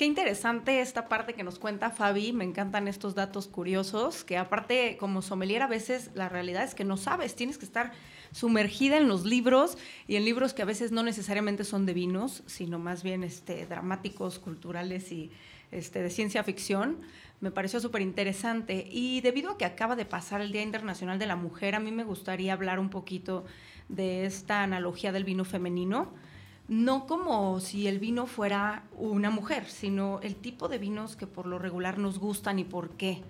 Qué 0.01 0.07
interesante 0.07 0.81
esta 0.81 1.07
parte 1.07 1.35
que 1.35 1.43
nos 1.43 1.59
cuenta 1.59 1.91
Fabi, 1.91 2.33
me 2.33 2.43
encantan 2.43 2.87
estos 2.87 3.13
datos 3.13 3.45
curiosos, 3.45 4.23
que 4.23 4.35
aparte 4.35 4.97
como 4.99 5.21
sommelier 5.21 5.61
a 5.61 5.67
veces 5.67 6.09
la 6.15 6.27
realidad 6.27 6.63
es 6.63 6.73
que 6.73 6.83
no 6.83 6.97
sabes, 6.97 7.35
tienes 7.35 7.59
que 7.59 7.65
estar 7.65 7.91
sumergida 8.31 8.97
en 8.97 9.07
los 9.07 9.25
libros 9.25 9.77
y 10.07 10.15
en 10.15 10.25
libros 10.25 10.55
que 10.55 10.63
a 10.63 10.65
veces 10.65 10.91
no 10.91 11.03
necesariamente 11.03 11.63
son 11.63 11.85
de 11.85 11.93
vinos, 11.93 12.41
sino 12.47 12.79
más 12.79 13.03
bien 13.03 13.23
este, 13.23 13.67
dramáticos, 13.67 14.39
culturales 14.39 15.11
y 15.11 15.29
este, 15.69 16.01
de 16.01 16.09
ciencia 16.09 16.43
ficción. 16.43 17.01
Me 17.39 17.51
pareció 17.51 17.79
súper 17.79 18.01
interesante 18.01 18.87
y 18.89 19.21
debido 19.21 19.51
a 19.51 19.57
que 19.59 19.65
acaba 19.65 19.95
de 19.95 20.05
pasar 20.05 20.41
el 20.41 20.51
Día 20.51 20.63
Internacional 20.63 21.19
de 21.19 21.27
la 21.27 21.35
Mujer, 21.35 21.75
a 21.75 21.79
mí 21.79 21.91
me 21.91 22.05
gustaría 22.05 22.53
hablar 22.53 22.79
un 22.79 22.89
poquito 22.89 23.45
de 23.87 24.25
esta 24.25 24.63
analogía 24.63 25.11
del 25.11 25.25
vino 25.25 25.45
femenino 25.45 26.11
no 26.67 27.05
como 27.05 27.59
si 27.59 27.87
el 27.87 27.99
vino 27.99 28.25
fuera 28.27 28.83
una 28.97 29.29
mujer, 29.29 29.69
sino 29.69 30.19
el 30.21 30.35
tipo 30.35 30.67
de 30.67 30.77
vinos 30.77 31.15
que 31.15 31.27
por 31.27 31.45
lo 31.45 31.59
regular 31.59 31.97
nos 31.97 32.19
gustan 32.19 32.59
y 32.59 32.63
por 32.63 32.91
qué. 32.91 33.23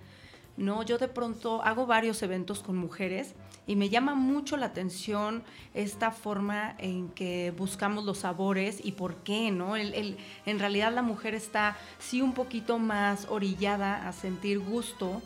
No, 0.58 0.84
yo 0.84 0.98
de 0.98 1.08
pronto 1.08 1.64
hago 1.64 1.88
varios 1.88 2.22
eventos 2.22 2.62
con 2.62 2.78
mujeres 2.78 3.34
y 3.68 3.76
me 3.76 3.90
llama 3.90 4.16
mucho 4.16 4.58
la 4.58 4.68
atención 4.68 5.44
esta 5.74 6.12
forma 6.12 6.76
en 6.78 7.10
que 7.10 7.54
buscamos 7.58 8.04
los 8.04 8.20
sabores 8.20 8.80
y 8.84 8.92
por 8.92 9.16
qué, 9.24 9.50
¿no? 9.50 9.76
en 9.78 10.60
realidad 10.60 10.94
la 10.94 11.02
mujer 11.02 11.36
está 11.36 11.78
sí 12.00 12.22
un 12.22 12.34
poquito 12.34 12.80
más 12.80 13.28
orillada 13.30 14.08
a 14.08 14.14
sentir 14.14 14.60
gusto 14.60 15.22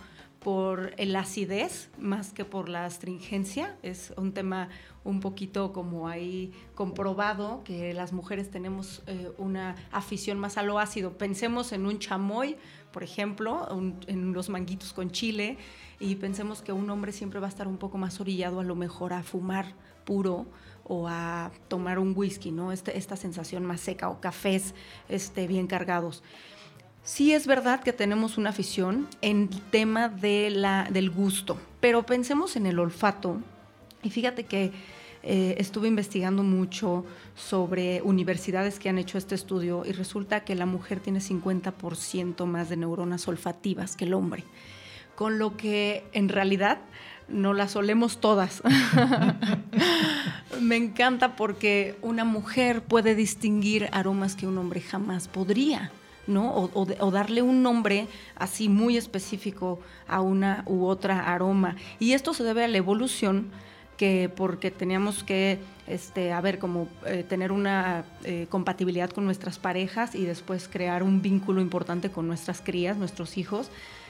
por 0.45 0.93
la 0.99 1.21
acidez 1.21 1.89
más 1.97 2.31
que 2.31 2.45
por 2.45 2.69
la 2.69 2.85
astringencia. 2.85 3.75
Es 3.81 4.13
un 4.15 4.31
tema 4.31 4.69
un 5.03 5.19
poquito 5.19 5.73
como 5.73 6.07
ahí 6.07 6.53
comprobado 6.75 7.63
que 7.63 7.95
las 7.95 8.13
mujeres 8.13 8.51
tenemos 8.51 9.01
eh, 9.07 9.31
una 9.39 9.75
afición 9.91 10.37
más 10.37 10.59
a 10.59 10.61
lo 10.61 10.77
ácido. 10.77 11.17
Pensemos 11.17 11.71
en 11.71 11.87
un 11.87 11.97
chamoy, 11.97 12.57
por 12.91 13.01
ejemplo, 13.01 13.67
en 14.05 14.33
los 14.33 14.49
manguitos 14.49 14.93
con 14.93 15.09
chile, 15.09 15.57
y 15.99 16.13
pensemos 16.13 16.61
que 16.61 16.71
un 16.71 16.91
hombre 16.91 17.11
siempre 17.11 17.39
va 17.39 17.47
a 17.47 17.49
estar 17.49 17.67
un 17.67 17.77
poco 17.77 17.97
más 17.97 18.21
orillado 18.21 18.59
a 18.59 18.63
lo 18.63 18.75
mejor 18.75 19.13
a 19.13 19.23
fumar 19.23 19.73
puro 20.05 20.45
o 20.83 21.07
a 21.07 21.49
tomar 21.67 21.97
un 21.97 22.13
whisky, 22.15 22.51
¿no? 22.51 22.71
Este, 22.71 22.95
esta 22.99 23.15
sensación 23.15 23.65
más 23.65 23.81
seca 23.81 24.09
o 24.09 24.21
cafés 24.21 24.75
este, 25.09 25.47
bien 25.47 25.65
cargados. 25.65 26.21
Sí 27.05 27.33
es 27.33 27.45
verdad 27.45 27.81
que 27.81 27.93
tenemos 27.93 28.39
una 28.39 28.49
afición 28.49 29.07
en 29.21 29.49
el 29.53 29.61
tema 29.61 30.09
de 30.09 30.49
la, 30.49 30.87
del 30.89 31.11
gusto, 31.11 31.59
pero 31.79 32.03
pensemos 32.03 32.55
en 32.55 32.65
el 32.65 32.79
olfato. 32.79 33.37
Y 34.01 34.09
fíjate 34.09 34.45
que 34.45 34.71
eh, 35.21 35.53
estuve 35.59 35.87
investigando 35.87 36.41
mucho 36.41 37.05
sobre 37.35 38.01
universidades 38.01 38.79
que 38.79 38.89
han 38.89 38.97
hecho 38.97 39.19
este 39.19 39.35
estudio 39.35 39.83
y 39.85 39.91
resulta 39.91 40.39
que 40.43 40.55
la 40.55 40.65
mujer 40.65 40.99
tiene 40.99 41.19
50% 41.19 42.43
más 42.47 42.69
de 42.69 42.77
neuronas 42.77 43.27
olfativas 43.27 43.95
que 43.95 44.05
el 44.05 44.15
hombre, 44.15 44.43
con 45.13 45.37
lo 45.37 45.57
que 45.57 46.05
en 46.11 46.27
realidad 46.27 46.79
no 47.27 47.53
las 47.53 47.75
olemos 47.75 48.19
todas. 48.19 48.63
Me 50.59 50.75
encanta 50.75 51.35
porque 51.35 51.99
una 52.01 52.25
mujer 52.25 52.81
puede 52.81 53.13
distinguir 53.13 53.89
aromas 53.91 54.35
que 54.35 54.47
un 54.47 54.57
hombre 54.57 54.81
jamás 54.81 55.27
podría. 55.27 55.91
¿No? 56.27 56.69
o, 56.73 57.11
darle 57.11 57.41
un 57.41 57.61
nombre 57.63 58.07
así 58.35 58.69
muy 58.69 58.97
específico 58.97 59.79
a 60.07 60.21
una 60.21 60.63
u 60.65 60.85
otra 60.85 61.33
aroma. 61.33 61.75
Y 61.99 62.13
esto 62.13 62.33
se 62.33 62.43
debe 62.43 62.63
a 62.63 62.67
la 62.67 62.77
evolución 62.77 63.51
que 63.97 64.29
porque 64.35 64.71
teníamos 64.71 65.23
que 65.23 65.59
este, 65.87 66.33
a 66.33 66.41
ver, 66.41 66.57
como 66.57 66.87
eh, 67.05 67.23
tener 67.27 67.51
una 67.51 68.05
eh, 68.23 68.47
compatibilidad 68.49 69.09
con 69.09 69.25
nuestras 69.25 69.59
parejas 69.59 70.15
y 70.15 70.25
después 70.25 70.67
crear 70.67 71.03
un 71.03 71.21
vínculo 71.21 71.61
importante 71.61 72.09
con 72.09 72.27
nuestras 72.27 72.61
crías, 72.61 72.97
nuestros 72.97 73.37
hijos. 73.37 73.69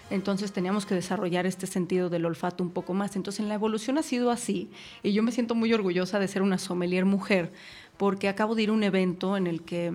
Entonces 0.09 0.51
teníamos 0.51 0.85
que 0.85 0.95
desarrollar 0.95 1.45
este 1.45 1.67
sentido 1.67 2.09
del 2.09 2.25
olfato 2.25 2.63
un 2.63 2.69
poco 2.69 2.93
más. 2.93 3.15
Entonces 3.15 3.41
en 3.41 3.49
la 3.49 3.55
evolución 3.55 3.97
ha 3.97 4.03
sido 4.03 4.31
así 4.31 4.69
y 5.03 5.13
yo 5.13 5.23
me 5.23 5.31
siento 5.31 5.55
muy 5.55 5.73
orgullosa 5.73 6.19
de 6.19 6.27
ser 6.27 6.41
una 6.41 6.57
sommelier 6.57 7.05
mujer 7.05 7.51
porque 7.97 8.29
acabo 8.29 8.55
de 8.55 8.63
ir 8.63 8.69
a 8.69 8.73
un 8.73 8.83
evento 8.83 9.35
en 9.35 9.47
el 9.47 9.61
que 9.63 9.91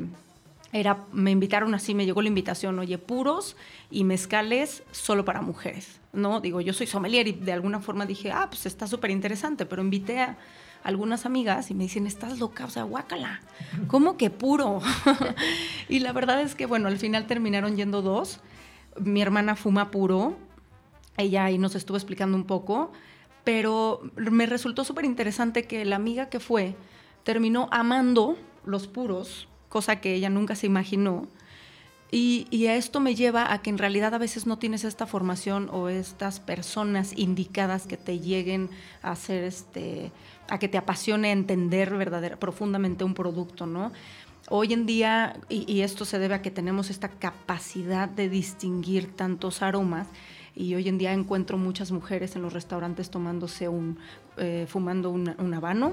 era, 0.72 1.04
me 1.12 1.30
invitaron 1.30 1.74
así, 1.74 1.94
me 1.94 2.06
llegó 2.06 2.22
la 2.22 2.28
invitación, 2.28 2.78
oye, 2.78 2.96
puros 2.98 3.56
y 3.90 4.04
mezcales 4.04 4.84
solo 4.92 5.24
para 5.24 5.42
mujeres, 5.42 6.00
¿no? 6.12 6.40
Digo, 6.40 6.60
yo 6.60 6.72
soy 6.72 6.86
sommelier 6.86 7.26
y 7.26 7.32
de 7.32 7.52
alguna 7.52 7.80
forma 7.80 8.06
dije, 8.06 8.30
ah, 8.30 8.46
pues 8.48 8.66
está 8.66 8.86
súper 8.86 9.10
interesante, 9.10 9.66
pero 9.66 9.82
invité 9.82 10.20
a 10.20 10.38
algunas 10.84 11.26
amigas 11.26 11.70
y 11.70 11.74
me 11.74 11.84
dicen, 11.84 12.06
estás 12.06 12.38
loca, 12.38 12.64
o 12.64 12.70
sea, 12.70 12.84
guácala, 12.84 13.40
¿cómo 13.88 14.16
que 14.16 14.30
puro? 14.30 14.80
y 15.88 15.98
la 15.98 16.12
verdad 16.12 16.40
es 16.40 16.54
que, 16.54 16.66
bueno, 16.66 16.88
al 16.88 16.98
final 16.98 17.26
terminaron 17.26 17.76
yendo 17.76 18.00
dos. 18.00 18.40
Mi 18.98 19.22
hermana 19.22 19.56
fuma 19.56 19.90
puro, 19.90 20.36
ella 21.16 21.44
ahí 21.44 21.58
nos 21.58 21.74
estuvo 21.74 21.96
explicando 21.96 22.36
un 22.36 22.44
poco, 22.44 22.92
pero 23.44 24.02
me 24.14 24.46
resultó 24.46 24.84
súper 24.84 25.04
interesante 25.04 25.64
que 25.64 25.84
la 25.84 25.96
amiga 25.96 26.28
que 26.28 26.40
fue 26.40 26.76
terminó 27.24 27.68
amando 27.72 28.36
los 28.64 28.86
puros, 28.86 29.48
cosa 29.70 30.02
que 30.02 30.14
ella 30.14 30.28
nunca 30.28 30.54
se 30.54 30.66
imaginó. 30.66 31.26
Y, 32.12 32.48
y, 32.50 32.66
esto 32.66 32.98
me 32.98 33.14
lleva 33.14 33.52
a 33.52 33.62
que 33.62 33.70
en 33.70 33.78
realidad 33.78 34.12
a 34.14 34.18
veces 34.18 34.44
no 34.44 34.58
tienes 34.58 34.82
esta 34.82 35.06
formación 35.06 35.70
o 35.72 35.88
estas 35.88 36.40
personas 36.40 37.12
indicadas 37.16 37.86
que 37.86 37.96
te 37.96 38.18
lleguen 38.18 38.68
a 39.00 39.12
hacer 39.12 39.44
este, 39.44 40.10
a 40.50 40.58
que 40.58 40.68
te 40.68 40.76
apasione 40.76 41.30
entender 41.30 41.96
verdadera, 41.96 42.36
profundamente 42.36 43.04
un 43.04 43.14
producto, 43.14 43.64
¿no? 43.64 43.92
Hoy 44.48 44.72
en 44.72 44.84
día, 44.84 45.38
y, 45.48 45.82
esto 45.82 46.04
se 46.04 46.18
debe 46.18 46.34
a 46.34 46.42
que 46.42 46.50
tenemos 46.50 46.90
esta 46.90 47.08
capacidad 47.08 48.08
de 48.08 48.28
distinguir 48.28 49.14
tantos 49.14 49.62
aromas, 49.62 50.08
y 50.56 50.74
hoy 50.74 50.88
en 50.88 50.98
día 50.98 51.12
encuentro 51.12 51.56
muchas 51.56 51.92
mujeres 51.92 52.34
en 52.34 52.42
los 52.42 52.52
restaurantes 52.52 53.10
tomándose 53.10 53.68
un, 53.68 53.98
eh, 54.36 54.66
fumando 54.68 55.10
un, 55.10 55.54
habano, 55.54 55.92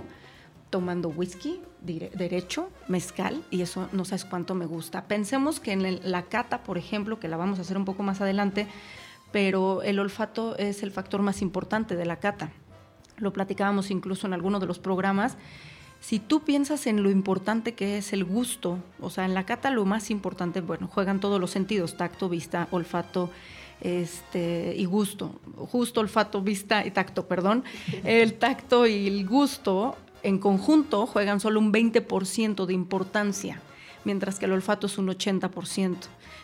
tomando 0.70 1.10
whisky 1.10 1.62
derecho, 1.82 2.70
mezcal, 2.88 3.42
y 3.50 3.62
eso 3.62 3.88
no 3.94 4.04
sabes 4.04 4.26
cuánto 4.26 4.56
me 4.56 4.66
gusta. 4.66 5.08
Pensemos 5.08 5.60
que 5.60 5.72
en 5.72 6.12
la 6.12 6.24
cata, 6.24 6.64
por 6.64 6.78
ejemplo, 6.78 7.20
que 7.20 7.28
la 7.28 7.38
vamos 7.38 7.60
a 7.60 7.62
hacer 7.62 7.78
un 7.78 7.86
poco 7.86 8.04
más 8.04 8.20
adelante, 8.20 8.68
pero 9.32 9.82
el 9.84 10.00
olfato 10.00 10.58
es 10.58 10.84
el 10.84 10.92
factor 10.92 11.22
más 11.22 11.42
importante 11.42 11.96
de 11.96 12.06
la 12.06 12.20
cata 12.20 12.52
lo 13.18 13.34
platicábamos 13.34 13.92
incluso 13.92 14.28
en 14.28 14.34
alguno 14.34 14.60
de 14.60 14.68
los 14.68 14.80
programas, 14.80 15.38
si 16.00 16.20
tú 16.20 16.42
piensas 16.42 16.86
en 16.86 17.02
lo 17.02 17.10
importante 17.10 17.74
que 17.74 17.98
es 17.98 18.14
el 18.14 18.24
gusto, 18.24 18.78
o 19.02 19.10
sea, 19.10 19.26
en 19.26 19.34
la 19.34 19.46
cata 19.46 19.72
lo 19.72 19.84
más 19.86 20.12
importante, 20.12 20.62
bueno, 20.62 20.88
juegan 20.88 21.20
todos 21.20 21.42
los 21.42 21.50
sentidos, 21.50 21.98
tacto, 21.98 22.30
vista, 22.30 22.68
olfato, 22.70 23.32
este, 23.82 24.76
y 24.78 24.86
gusto, 24.86 25.40
justo 25.56 26.02
olfato, 26.02 26.42
vista 26.42 26.86
y 26.86 26.92
tacto, 26.92 27.28
perdón. 27.28 27.64
El 28.04 28.36
tacto 28.36 28.86
y 28.86 29.08
el 29.08 29.28
gusto 29.28 29.96
en 30.24 30.40
conjunto 30.40 31.06
juegan 31.06 31.40
solo 31.40 31.60
un 31.60 31.72
20% 31.72 32.66
de 32.66 32.74
importancia, 32.74 33.62
mientras 34.04 34.40
que 34.40 34.46
el 34.46 34.54
olfato 34.54 34.88
es 34.88 34.98
un 34.98 35.08
80%. 35.08 35.96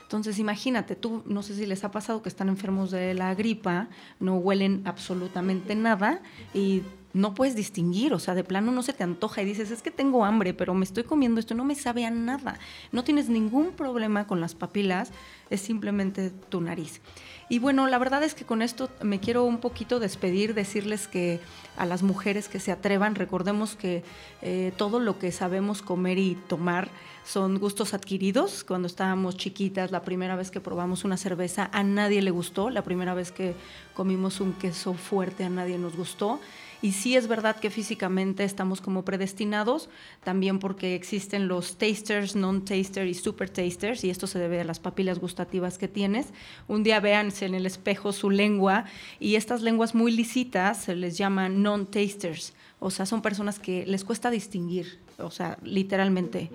Entonces, 0.04 0.38
imagínate, 0.38 0.96
tú, 0.96 1.24
no 1.26 1.42
sé 1.42 1.56
si 1.56 1.66
les 1.66 1.84
ha 1.84 1.92
pasado 1.92 2.22
que 2.22 2.30
están 2.30 2.50
enfermos 2.50 2.92
de 2.92 3.14
la 3.14 3.34
gripa, 3.34 3.88
no 4.20 4.36
huelen 4.36 4.84
absolutamente 4.86 5.74
nada 5.76 6.22
y 6.54 6.84
no 7.14 7.36
puedes 7.36 7.56
distinguir, 7.56 8.14
o 8.14 8.20
sea, 8.20 8.34
de 8.34 8.44
plano 8.44 8.72
no 8.72 8.82
se 8.82 8.94
te 8.94 9.04
antoja 9.04 9.42
y 9.42 9.46
dices, 9.46 9.70
es 9.70 9.82
que 9.84 9.92
tengo 9.92 10.26
hambre, 10.26 10.54
pero 10.54 10.74
me 10.74 10.84
estoy 10.84 11.04
comiendo 11.04 11.40
esto, 11.40 11.54
no 11.54 11.64
me 11.64 11.76
sabe 11.76 12.06
a 12.06 12.12
nada. 12.12 12.60
No 12.92 13.04
tienes 13.04 13.30
ningún 13.30 13.72
problema 13.72 14.26
con 14.26 14.42
las 14.42 14.56
papilas, 14.56 15.12
es 15.50 15.62
simplemente 15.62 16.32
tu 16.50 16.60
nariz. 16.60 17.02
Y 17.50 17.60
bueno, 17.60 17.88
la 17.88 18.00
verdad 18.00 18.24
es 18.24 18.34
que 18.34 18.46
con 18.46 18.64
esto 18.64 18.90
me 19.02 19.20
quiero 19.20 19.44
un 19.44 19.60
poquito 19.60 20.00
despedir, 20.00 20.56
decirles 20.56 21.08
que 21.08 21.40
a 21.78 21.86
las 21.86 22.02
mujeres 22.02 22.48
que 22.48 22.60
se 22.60 22.72
atrevan, 22.72 23.14
recordemos 23.14 23.76
que 23.76 24.04
eh, 24.42 24.72
todo 24.76 25.00
lo 25.00 25.20
que 25.20 25.32
sabemos 25.32 25.84
comer 25.84 26.18
y 26.18 26.36
tomar 26.48 26.90
son 27.24 27.60
gustos 27.60 27.94
adquiridos. 27.94 28.64
Cuando 28.64 28.88
estábamos 28.88 29.38
chiquitas, 29.38 29.92
la 29.92 30.02
primera 30.02 30.36
vez 30.36 30.50
que 30.50 30.62
probamos 30.62 31.04
una 31.04 31.18
cerveza, 31.18 31.70
a 31.74 31.84
nadie 31.84 32.24
le 32.24 32.32
gustó, 32.32 32.72
la 32.72 32.84
primera 32.84 33.14
vez 33.14 33.32
que 33.32 33.56
comimos 33.94 34.40
un 34.40 34.54
queso 34.54 34.94
fuerte, 34.94 35.44
a 35.44 35.50
nadie 35.50 35.78
nos 35.78 35.96
gustó. 35.96 36.40
Y 36.84 36.92
sí 36.92 37.16
es 37.16 37.30
verdad 37.30 37.56
que 37.56 37.70
físicamente 37.70 38.44
estamos 38.44 38.82
como 38.82 39.06
predestinados, 39.06 39.90
también 40.22 40.60
porque 40.60 40.96
existen 40.96 41.48
los 41.48 41.78
tasters, 41.78 42.36
non-taster 42.36 43.08
y 43.08 43.14
super 43.14 43.50
tasters, 43.50 44.04
y 44.04 44.10
esto 44.10 44.28
se 44.28 44.38
debe 44.38 44.60
a 44.60 44.66
las 44.66 44.82
papilas 44.82 45.20
gustativas 45.20 45.78
que 45.78 45.88
tienes. 45.88 46.34
Un 46.68 46.84
día 46.84 47.00
véanse 47.00 47.46
en 47.46 47.56
el 47.56 47.66
espejo 47.66 48.12
su 48.12 48.30
lengua, 48.30 48.84
y 49.18 49.36
estas 49.36 49.62
lenguas 49.62 49.96
muy 49.96 50.12
lisitas 50.12 50.84
se 50.84 50.94
les 50.98 51.18
llama 51.18 51.48
non-tasters, 51.48 52.54
o 52.82 52.92
sea, 52.92 53.06
son 53.06 53.22
personas 53.22 53.60
que 53.60 53.86
les 53.86 54.04
cuesta 54.04 54.30
distinguir, 54.30 55.00
o 55.20 55.32
sea, 55.32 55.58
literalmente. 55.64 56.50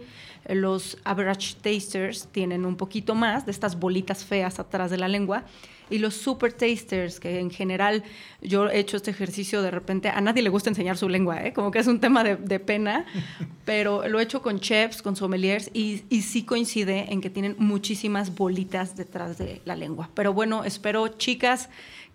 Los 0.47 0.99
average 1.05 1.55
tasters 1.63 2.29
tienen 2.31 2.67
un 2.67 2.77
poquito 2.77 3.15
más 3.15 3.47
de 3.47 3.53
estas 3.53 3.81
bolitas 3.81 4.27
feas 4.27 4.59
atrás 4.59 4.91
de 4.91 4.99
la 4.99 5.09
lengua 5.09 5.45
y 5.91 5.99
los 5.99 6.15
super 6.15 6.53
tasters, 6.53 7.21
que 7.21 7.41
en 7.41 7.51
general 7.51 8.03
yo 8.41 8.69
he 8.69 8.79
hecho 8.79 8.97
este 8.97 9.11
ejercicio 9.11 9.63
de 9.63 9.71
repente, 9.71 10.09
a 10.09 10.21
nadie 10.21 10.43
le 10.43 10.51
gusta 10.51 10.71
enseñar 10.71 10.97
su 10.97 11.09
lengua, 11.09 11.45
¿eh? 11.45 11.53
como 11.53 11.71
que 11.71 11.79
es 11.79 11.87
un 11.87 12.01
tema 12.01 12.25
de, 12.25 12.61
pena, 12.61 13.07
pero 13.65 14.07
lo 14.09 14.21
he 14.21 14.23
hecho 14.23 14.43
con 14.43 14.61
chefs, 14.61 15.03
con 15.03 15.17
sommeliers 15.17 15.71
y, 15.73 16.03
y 16.09 16.23
sí 16.23 16.45
coincide 16.45 17.13
en 17.13 17.21
que 17.21 17.31
tienen 17.31 17.57
muchísimas 17.59 18.35
bolitas 18.35 18.97
detrás 18.97 19.39
de 19.39 19.61
la 19.65 19.77
lengua. 19.77 20.11
Pero 20.15 20.33
bueno, 20.33 20.65
espero 20.65 21.09
chicas 21.09 21.69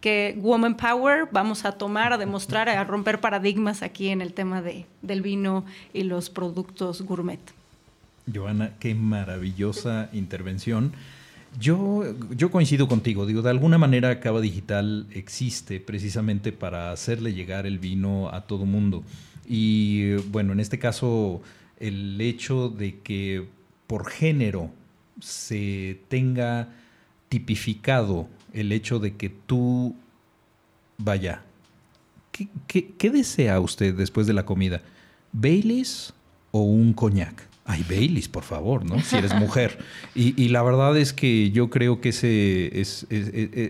que 0.03 0.35
Woman 0.37 0.75
Power 0.75 1.29
vamos 1.31 1.63
a 1.63 1.71
tomar, 1.71 2.11
a 2.11 2.17
demostrar, 2.17 2.67
a 2.67 2.83
romper 2.83 3.21
paradigmas 3.21 3.81
aquí 3.81 4.09
en 4.09 4.21
el 4.21 4.33
tema 4.33 4.61
de, 4.61 4.85
del 5.01 5.21
vino 5.21 5.63
y 5.93 6.03
los 6.03 6.29
productos 6.29 7.03
gourmet. 7.03 7.39
Joana, 8.31 8.73
qué 8.79 8.95
maravillosa 8.95 10.09
intervención. 10.11 10.91
Yo, 11.59 12.03
yo 12.35 12.49
coincido 12.49 12.87
contigo, 12.87 13.25
digo, 13.25 13.41
de 13.41 13.51
alguna 13.51 13.77
manera 13.77 14.19
Cava 14.19 14.41
Digital 14.41 15.05
existe 15.11 15.79
precisamente 15.79 16.51
para 16.51 16.91
hacerle 16.91 17.33
llegar 17.33 17.65
el 17.67 17.79
vino 17.79 18.29
a 18.29 18.41
todo 18.41 18.65
mundo. 18.65 19.03
Y 19.47 20.15
bueno, 20.31 20.53
en 20.53 20.59
este 20.59 20.79
caso, 20.79 21.41
el 21.79 22.19
hecho 22.19 22.69
de 22.69 22.99
que 22.99 23.45
por 23.87 24.09
género 24.09 24.71
se 25.19 25.99
tenga 26.07 26.69
tipificado 27.29 28.27
el 28.53 28.71
hecho 28.71 28.99
de 28.99 29.15
que 29.15 29.29
tú, 29.29 29.95
vaya, 30.97 31.43
¿qué, 32.31 32.93
qué 32.97 33.09
desea 33.11 33.59
usted 33.59 33.95
después 33.95 34.25
de 34.25 34.33
la 34.33 34.45
comida? 34.45 34.81
¿Baileys 35.31 36.13
o 36.51 36.61
un 36.63 36.93
coñac? 36.93 37.52
Ay, 37.65 37.85
Baileys, 37.87 38.27
por 38.27 38.43
favor, 38.43 38.83
¿no? 38.83 38.99
Si 39.01 39.15
eres 39.15 39.33
mujer. 39.33 39.79
Y, 40.15 40.49
la 40.49 40.61
verdad 40.61 40.95
es 40.97 41.13
que 41.13 41.51
yo 41.51 41.69
creo 41.69 41.99
que 42.01 42.09
ese, 42.09 42.79
es, 42.79 43.07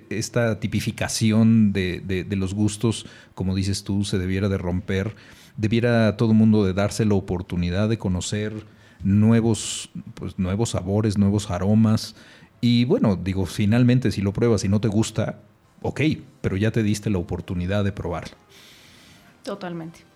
esta 0.09 0.59
tipificación 0.59 1.71
de, 1.73 2.25
los 2.31 2.53
gustos, 2.53 3.05
como 3.33 3.55
dices 3.55 3.83
tú, 3.83 4.03
se 4.03 4.17
debiera 4.17 4.49
de 4.49 4.57
romper. 4.57 5.15
Debiera 5.55 6.17
todo 6.17 6.31
el 6.31 6.37
mundo 6.37 6.65
de 6.65 6.73
darse 6.73 7.05
la 7.05 7.13
oportunidad 7.13 7.87
de 7.87 7.97
conocer 7.97 8.65
nuevos, 9.03 9.89
pues, 10.15 10.37
nuevos 10.39 10.71
sabores, 10.71 11.17
nuevos 11.17 11.49
aromas. 11.51 12.15
Y 12.61 12.85
bueno, 12.85 13.15
digo, 13.15 13.45
finalmente 13.45 14.11
si 14.11 14.21
lo 14.21 14.33
pruebas 14.33 14.63
y 14.63 14.69
no 14.69 14.81
te 14.81 14.87
gusta, 14.87 15.39
ok, 15.81 16.01
pero 16.41 16.57
ya 16.57 16.71
te 16.71 16.81
diste 16.81 17.09
la 17.09 17.19
oportunidad 17.19 17.83
de 17.83 17.91
probarlo. 17.91 18.35
Totalmente. 19.43 20.12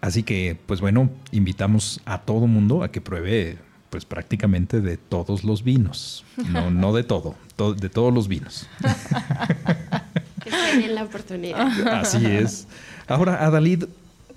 Así 0.00 0.22
que, 0.22 0.58
pues 0.66 0.80
bueno, 0.80 1.10
invitamos 1.30 2.00
a 2.04 2.22
todo 2.22 2.46
mundo 2.46 2.82
a 2.82 2.90
que 2.90 3.00
pruebe 3.00 3.58
pues 3.92 4.06
prácticamente 4.06 4.80
de 4.80 4.96
todos 4.96 5.44
los 5.44 5.62
vinos. 5.62 6.24
No, 6.48 6.70
no 6.70 6.94
de 6.94 7.04
todo, 7.04 7.34
de 7.76 7.90
todos 7.90 8.12
los 8.12 8.26
vinos. 8.26 8.66
que 10.42 10.50
tienen 10.50 10.94
la 10.94 11.02
oportunidad. 11.04 11.88
Así 11.88 12.24
es. 12.24 12.66
Ahora, 13.06 13.44
Adalid, 13.44 13.84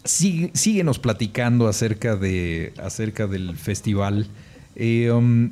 síguenos 0.03 0.99
platicando 0.99 1.69
acerca, 1.69 2.17
de, 2.17 2.73
acerca 2.83 3.27
del 3.27 3.55
festival. 3.55 4.27
Eh, 4.75 5.09
um, 5.11 5.51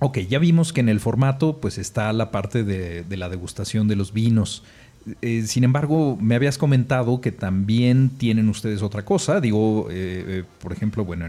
ok, 0.00 0.18
ya 0.18 0.40
vimos 0.40 0.72
que 0.72 0.80
en 0.80 0.88
el 0.88 0.98
formato 0.98 1.58
pues 1.60 1.78
está 1.78 2.12
la 2.12 2.32
parte 2.32 2.64
de, 2.64 3.04
de 3.04 3.16
la 3.16 3.28
degustación 3.28 3.86
de 3.86 3.94
los 3.94 4.12
vinos. 4.12 4.64
Eh, 5.22 5.44
sin 5.46 5.64
embargo, 5.64 6.18
me 6.20 6.34
habías 6.34 6.58
comentado 6.58 7.20
que 7.20 7.32
también 7.32 8.10
tienen 8.10 8.48
ustedes 8.48 8.82
otra 8.82 9.04
cosa. 9.04 9.40
Digo, 9.40 9.88
eh, 9.90 10.24
eh, 10.26 10.44
por 10.60 10.72
ejemplo, 10.72 11.04
bueno, 11.04 11.26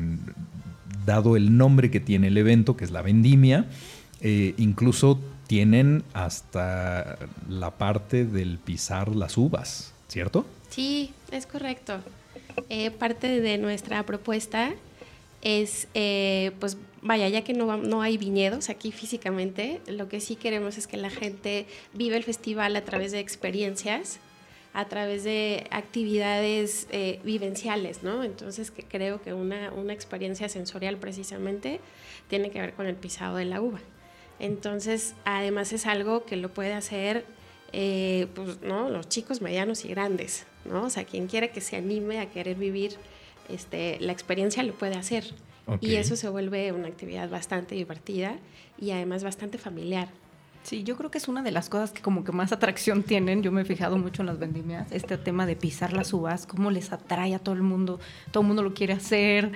dado 1.05 1.35
el 1.37 1.57
nombre 1.57 1.89
que 1.89 1.99
tiene 1.99 2.27
el 2.27 2.37
evento, 2.37 2.75
que 2.75 2.83
es 2.83 2.91
la 2.91 3.01
vendimia, 3.01 3.65
incluso 4.57 5.19
tienen 5.47 6.03
hasta 6.13 7.17
la 7.49 7.71
parte 7.71 8.23
del 8.23 8.59
pisar 8.59 9.15
las 9.15 9.35
uvas, 9.35 9.93
¿cierto? 10.07 10.45
Sí, 10.69 11.11
es 11.31 11.47
correcto. 11.47 11.99
parte 12.99 13.41
de 13.41 13.57
nuestra 13.57 14.03
propuesta 14.05 14.73
es, 15.41 15.87
pues 16.59 16.77
vaya, 17.01 17.27
ya 17.29 17.43
que 17.43 17.53
no, 17.53 17.77
no 17.77 18.01
hay 18.01 18.17
viñedos 18.17 18.69
aquí 18.69 18.91
físicamente, 18.91 19.81
lo 19.87 20.07
que 20.07 20.19
sí 20.19 20.35
queremos 20.35 20.77
es 20.77 20.87
que 20.87 20.97
la 20.97 21.09
gente 21.09 21.65
viva 21.93 22.15
el 22.15 22.23
festival 22.23 22.75
a 22.75 22.83
través 22.83 23.11
de 23.11 23.19
experiencias, 23.19 24.19
a 24.73 24.85
través 24.85 25.23
de 25.23 25.67
actividades 25.71 26.87
eh, 26.91 27.19
vivenciales, 27.23 28.03
¿no? 28.03 28.23
Entonces 28.23 28.71
creo 28.87 29.21
que 29.21 29.33
una, 29.33 29.71
una 29.73 29.93
experiencia 29.93 30.47
sensorial 30.47 30.97
precisamente 30.97 31.79
tiene 32.29 32.51
que 32.51 32.61
ver 32.61 32.73
con 32.73 32.87
el 32.87 32.95
pisado 32.95 33.35
de 33.35 33.45
la 33.45 33.61
uva. 33.61 33.79
Entonces, 34.39 35.13
además 35.25 35.73
es 35.73 35.85
algo 35.85 36.25
que 36.25 36.35
lo 36.35 36.53
puede 36.53 36.73
hacer 36.73 37.25
eh, 37.73 38.27
pues, 38.33 38.61
¿no? 38.61 38.89
los 38.89 39.07
chicos 39.07 39.41
medianos 39.41 39.85
y 39.85 39.89
grandes, 39.89 40.45
¿no? 40.65 40.83
O 40.83 40.89
sea, 40.89 41.03
quien 41.05 41.27
quiera 41.27 41.49
que 41.49 41.61
se 41.61 41.75
anime 41.75 42.19
a 42.19 42.29
querer 42.29 42.55
vivir 42.55 42.97
este, 43.49 43.97
la 43.99 44.11
experiencia 44.11 44.63
lo 44.63 44.73
puede 44.73 44.95
hacer. 44.95 45.25
Y 45.79 45.95
eso 45.95 46.15
se 46.15 46.27
vuelve 46.27 46.71
una 46.71 46.87
actividad 46.87 47.29
bastante 47.29 47.75
divertida 47.75 48.35
y 48.79 48.91
además 48.91 49.23
bastante 49.23 49.57
familiar. 49.57 50.09
Sí, 50.63 50.83
yo 50.83 50.95
creo 50.95 51.09
que 51.09 51.17
es 51.17 51.27
una 51.27 51.41
de 51.41 51.51
las 51.51 51.69
cosas 51.69 51.91
que 51.91 52.01
como 52.01 52.23
que 52.23 52.31
más 52.31 52.51
atracción 52.51 53.03
tienen. 53.07 53.41
Yo 53.41 53.51
me 53.51 53.61
he 53.61 53.65
fijado 53.65 53.97
mucho 53.97 54.21
en 54.21 54.27
las 54.27 54.39
vendimias, 54.39 54.91
este 54.91 55.17
tema 55.17 55.45
de 55.45 55.55
pisar 55.55 55.93
las 55.93 56.13
uvas, 56.13 56.45
cómo 56.45 56.71
les 56.71 56.91
atrae 56.91 57.33
a 57.35 57.39
todo 57.39 57.55
el 57.55 57.63
mundo, 57.63 57.99
todo 58.31 58.41
el 58.41 58.47
mundo 58.47 58.63
lo 58.63 58.73
quiere 58.73 58.93
hacer 58.93 59.51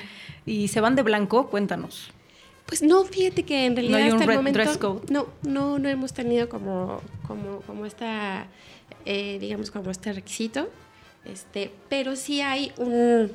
y 0.46 0.68
se 0.70 0.82
van 0.82 0.96
de 0.96 1.04
blanco, 1.04 1.48
cuéntanos. 1.48 2.12
Pues 2.66 2.82
no, 2.82 3.04
fíjate 3.04 3.44
que 3.44 3.66
en 3.66 3.76
realidad 3.76 4.02
hasta 4.02 4.24
el 4.24 4.38
momento 4.38 5.02
no, 5.10 5.28
no, 5.44 5.78
no 5.78 5.88
hemos 5.88 6.14
tenido 6.14 6.50
como, 6.50 7.00
como, 7.28 7.60
como 7.62 7.86
esta, 7.86 8.48
eh, 9.06 9.38
digamos 9.40 9.70
como 9.70 9.92
este 9.92 10.12
requisito, 10.14 10.68
este, 11.26 11.72
pero 11.90 12.16
sí 12.16 12.42
hay 12.42 12.72
un, 12.78 13.32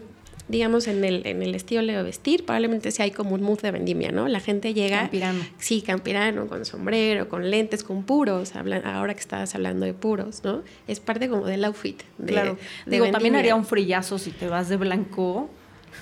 digamos, 0.50 0.88
en 0.88 1.04
el, 1.04 1.26
en 1.26 1.42
el 1.42 1.54
estilo 1.54 1.80
de 1.80 2.02
vestir, 2.02 2.44
probablemente 2.44 2.90
sí 2.90 3.02
hay 3.02 3.10
como 3.10 3.34
un 3.34 3.42
mood 3.42 3.60
de 3.60 3.70
vendimia, 3.70 4.10
¿no? 4.10 4.26
La 4.28 4.40
gente 4.40 4.74
llega... 4.74 5.02
Campirano. 5.02 5.40
Sí, 5.58 5.82
campirano, 5.82 6.48
con 6.48 6.64
sombrero, 6.64 7.28
con 7.28 7.50
lentes, 7.50 7.84
con 7.84 8.02
puros, 8.02 8.52
ahora 8.56 9.14
que 9.14 9.20
estabas 9.20 9.54
hablando 9.54 9.86
de 9.86 9.94
puros, 9.94 10.42
¿no? 10.42 10.62
Es 10.88 11.00
parte 11.00 11.28
como 11.28 11.46
del 11.46 11.64
outfit. 11.64 12.02
De, 12.18 12.32
claro. 12.32 12.58
Digo, 12.86 13.10
también 13.10 13.36
haría 13.36 13.54
un 13.54 13.64
frillazo 13.64 14.18
si 14.18 14.30
te 14.30 14.48
vas 14.48 14.68
de 14.68 14.76
blanco 14.76 15.48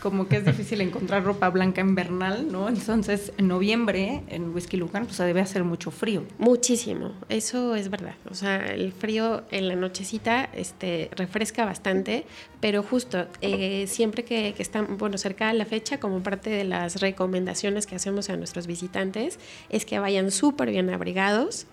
como 0.02 0.28
que 0.28 0.36
es 0.36 0.44
difícil 0.44 0.80
encontrar 0.80 1.24
ropa 1.24 1.48
blanca 1.50 1.80
invernal, 1.80 2.50
¿no? 2.50 2.68
Entonces, 2.68 3.32
en 3.38 3.48
noviembre, 3.48 4.22
en 4.28 4.54
Whisky 4.54 4.76
Lucan, 4.76 5.06
pues 5.06 5.18
debe 5.18 5.40
hacer 5.40 5.64
mucho 5.64 5.90
frío. 5.90 6.24
Muchísimo, 6.38 7.12
eso 7.28 7.74
es 7.74 7.90
verdad. 7.90 8.14
O 8.30 8.34
sea, 8.34 8.66
el 8.66 8.92
frío 8.92 9.44
en 9.50 9.68
la 9.68 9.76
nochecita 9.76 10.48
este, 10.54 11.10
refresca 11.16 11.64
bastante, 11.64 12.24
pero 12.60 12.82
justo 12.82 13.26
eh, 13.40 13.86
siempre 13.86 14.24
que, 14.24 14.54
que 14.54 14.62
están, 14.62 14.98
bueno, 14.98 15.18
cerca 15.18 15.48
de 15.48 15.54
la 15.54 15.64
fecha, 15.64 16.00
como 16.00 16.22
parte 16.22 16.50
de 16.50 16.64
las 16.64 17.00
recomendaciones 17.00 17.86
que 17.86 17.96
hacemos 17.96 18.30
a 18.30 18.36
nuestros 18.36 18.66
visitantes, 18.66 19.38
es 19.68 19.84
que 19.84 19.98
vayan 19.98 20.30
súper 20.30 20.70
bien 20.70 20.90
abrigados, 20.90 21.66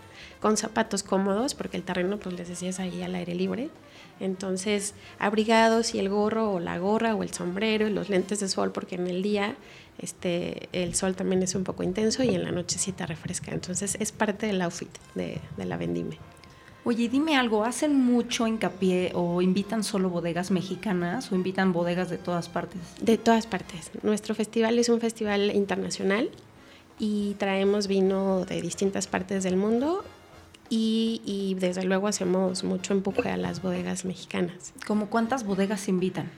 con 0.46 0.58
zapatos 0.58 1.02
cómodos, 1.02 1.56
porque 1.56 1.76
el 1.76 1.82
terreno, 1.82 2.20
pues 2.20 2.36
les 2.36 2.48
decía, 2.48 2.70
es 2.70 2.80
ahí 2.80 3.02
al 3.02 3.16
aire 3.16 3.34
libre 3.34 3.72
entonces, 4.20 4.94
abrigados 5.20 5.94
y 5.94 6.00
el 6.00 6.10
gorro 6.10 6.54
o 6.54 6.60
la 6.60 6.78
gorra 6.78 7.16
o 7.16 7.24
el 7.24 7.34
sombrero 7.34 7.88
y 7.88 7.92
los 7.92 8.10
lentes 8.10 8.40
de 8.40 8.48
sol, 8.48 8.72
porque 8.72 8.96
en 8.96 9.08
el 9.08 9.22
día 9.22 9.56
este, 9.98 10.70
el 10.72 10.96
sol 10.96 11.16
también 11.16 11.44
es 11.44 11.56
un 11.56 11.64
poco 11.64 11.84
intenso 11.84 12.24
y 12.24 12.30
en 12.30 12.44
la 12.44 12.52
nochecita 12.52 13.06
refresca. 13.06 13.52
Entonces, 13.52 13.98
es 14.00 14.12
parte 14.12 14.48
del 14.48 14.62
outfit 14.62 14.90
de, 15.16 15.40
de 15.58 15.66
la 15.66 15.78
vendime. 15.78 16.18
Oye, 16.86 17.10
dime 17.10 17.36
algo, 17.36 17.66
¿hacen 17.66 18.00
mucho 18.00 18.46
hincapié 18.46 19.12
o 19.16 19.42
invitan 19.42 19.84
solo 19.84 20.10
bodegas 20.10 20.52
mexicanas 20.52 21.32
o 21.32 21.36
invitan 21.36 21.74
bodegas 21.74 22.10
de 22.10 22.20
todas 22.20 22.48
partes? 22.48 22.80
De 23.02 23.18
todas 23.18 23.48
partes. 23.48 23.90
Nuestro 24.04 24.36
festival 24.36 24.78
es 24.78 24.90
un 24.90 25.02
festival 25.02 25.52
internacional 25.56 26.30
y 27.00 27.34
traemos 27.34 27.88
vino 27.88 28.46
de 28.46 28.62
distintas 28.62 29.08
partes 29.08 29.44
del 29.44 29.58
mundo 29.58 30.06
y, 30.70 31.56
desde 31.60 31.84
luego 31.84 32.08
hacemos 32.08 32.64
mucho 32.64 32.94
empuje 32.94 33.30
a 33.30 33.38
las 33.38 33.62
bodegas 33.62 34.06
mexicanas. 34.06 34.74
¿Cómo 34.88 35.08
cuántas 35.08 35.46
bodegas 35.46 35.88
invitan? 35.88 36.30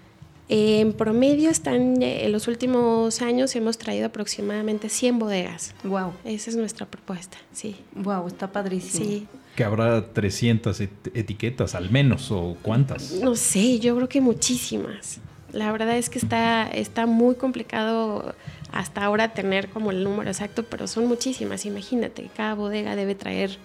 En 0.49 0.93
promedio 0.93 1.49
están, 1.49 2.01
en 2.01 2.31
los 2.31 2.47
últimos 2.47 3.21
años 3.21 3.53
hemos 3.55 3.77
traído 3.77 4.07
aproximadamente 4.07 4.87
100 4.87 5.19
bodegas. 5.19 5.75
Wow. 5.83 6.13
Esa 6.23 6.49
es 6.49 6.55
nuestra 6.55 6.85
propuesta, 6.85 7.37
sí. 7.51 7.75
Wow, 7.95 8.27
está 8.27 8.51
padrísimo. 8.51 9.05
Sí. 9.05 9.27
Que 9.57 9.65
habrá 9.65 10.13
300 10.13 10.79
etiquetas 10.79 11.75
al 11.75 11.89
menos, 11.89 12.31
o 12.31 12.55
cuántas? 12.61 13.13
No 13.13 13.35
sé, 13.35 13.79
yo 13.79 13.95
creo 13.95 14.07
que 14.07 14.21
muchísimas. 14.21 15.19
La 15.51 15.71
verdad 15.71 15.97
es 15.97 16.09
que 16.09 16.19
está, 16.19 16.69
está 16.69 17.07
muy 17.07 17.35
complicado 17.35 18.33
hasta 18.71 19.03
ahora 19.03 19.33
tener 19.33 19.69
como 19.69 19.91
el 19.91 20.03
número 20.03 20.29
exacto, 20.29 20.63
pero 20.63 20.87
son 20.87 21.07
muchísimas. 21.07 21.65
Imagínate, 21.65 22.29
cada 22.35 22.53
bodega 22.53 22.95
debe 22.95 23.15
traer 23.15 23.57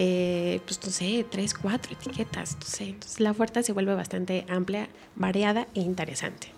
eh, 0.00 0.60
pues 0.64 0.78
no 0.84 0.92
sé, 0.92 1.26
tres, 1.28 1.54
cuatro 1.54 1.92
etiquetas, 1.92 2.56
no 2.60 2.64
sé. 2.64 2.90
Entonces 2.90 3.18
la 3.18 3.32
oferta 3.32 3.64
se 3.64 3.72
vuelve 3.72 3.94
bastante 3.94 4.46
amplia, 4.48 4.88
variada 5.16 5.66
e 5.74 5.80
interesante. 5.80 6.52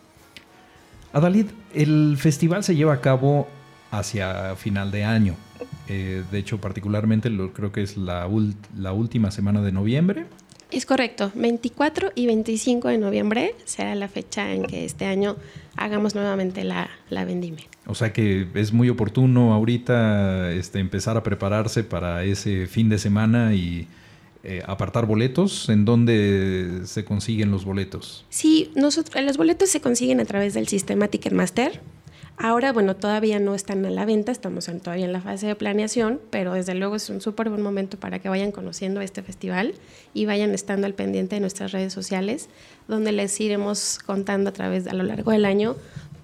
Adalid, 1.14 1.46
el 1.74 2.16
festival 2.18 2.62
se 2.62 2.76
lleva 2.76 2.92
a 2.92 3.00
cabo 3.00 3.48
hacia 3.90 4.55
final 4.57 4.90
de 4.90 5.05
año. 5.05 5.37
Eh, 5.88 6.22
de 6.31 6.38
hecho, 6.38 6.61
particularmente 6.61 7.31
creo 7.55 7.72
que 7.72 7.83
es 7.83 7.96
la 7.96 8.26
última 8.92 9.31
semana 9.31 9.62
de 9.62 9.72
noviembre. 9.72 10.26
Es 10.70 10.87
correcto, 10.87 11.33
24 11.35 12.12
y 12.14 12.26
25 12.26 12.88
de 12.88 12.98
noviembre 12.98 13.54
será 13.64 13.94
la 13.94 14.09
fecha 14.09 14.52
en 14.52 14.64
que 14.64 14.85
este 14.85 15.04
año 15.04 15.37
hagamos 15.76 16.14
nuevamente 16.14 16.62
la, 16.62 16.88
la 17.09 17.24
vendimia. 17.24 17.64
O 17.87 17.94
sea 17.94 18.12
que 18.12 18.46
es 18.54 18.72
muy 18.72 18.88
oportuno 18.88 19.52
ahorita 19.52 20.52
este, 20.52 20.78
empezar 20.78 21.16
a 21.16 21.22
prepararse 21.22 21.83
para 21.83 22.22
ese 22.22 22.66
fin 22.66 22.88
de 22.88 22.98
semana 22.98 23.54
y 23.54 23.88
eh, 24.42 24.62
apartar 24.66 25.06
boletos. 25.06 25.68
¿En 25.68 25.85
dónde 25.85 26.83
se 26.85 27.04
consiguen 27.04 27.50
los 27.50 27.64
boletos? 27.64 28.24
Sí, 28.30 28.70
nosotros, 28.74 29.22
los 29.24 29.37
boletos 29.37 29.68
se 29.68 29.80
consiguen 29.80 30.20
a 30.20 30.24
través 30.24 30.54
del 30.54 30.66
sistema 30.66 31.09
Ticketmaster. 31.09 31.80
Ahora, 32.42 32.72
bueno, 32.72 32.96
todavía 32.96 33.38
no 33.38 33.55
están 33.55 33.85
a 33.85 33.90
la 33.90 34.07
venta, 34.07 34.33
estamos 34.33 34.64
todavía 34.83 35.05
en 35.05 35.12
la 35.12 35.20
fase 35.20 35.46
de 35.46 35.55
planeación, 35.55 36.18
pero 36.31 36.55
desde 36.55 36.74
luego 36.74 36.96
es 36.96 37.11
un 37.11 37.20
súper 37.20 37.50
buen 37.50 37.61
momento 37.61 37.98
para 37.98 38.18
que 38.18 38.31
vayan 38.31 38.50
conociendo 38.50 39.03
este 39.03 39.22
festival 39.22 39.74
y 40.14 40.24
vayan 40.24 40.55
estando 40.55 40.87
al 40.87 40.94
pendiente 40.94 41.37
de 41.37 41.40
nuestras 41.40 41.72
redes 41.72 41.92
sociales, 41.92 42.48
donde 42.88 43.12
les 43.12 43.38
iremos 43.40 43.98
contando 43.98 44.48
a 44.48 44.53
través 44.55 44.87
a 44.87 44.94
lo 44.94 45.03
largo 45.03 45.33
del 45.33 45.44
año 45.44 45.76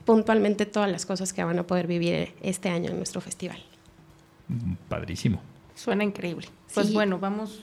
puntualmente 0.07 0.65
todas 0.65 0.91
las 0.91 1.05
cosas 1.05 1.35
que 1.35 1.45
van 1.45 1.59
a 1.59 1.67
poder 1.67 1.87
vivir 1.87 2.33
este 2.41 2.71
año 2.71 2.91
en 2.91 2.97
nuestro 2.97 3.21
festival. 3.21 3.59
Padrísimo. 4.89 5.43
Suena 5.75 6.03
increíble. 6.03 6.49
Pues 6.73 6.95
bueno, 6.95 7.19
vamos 7.19 7.61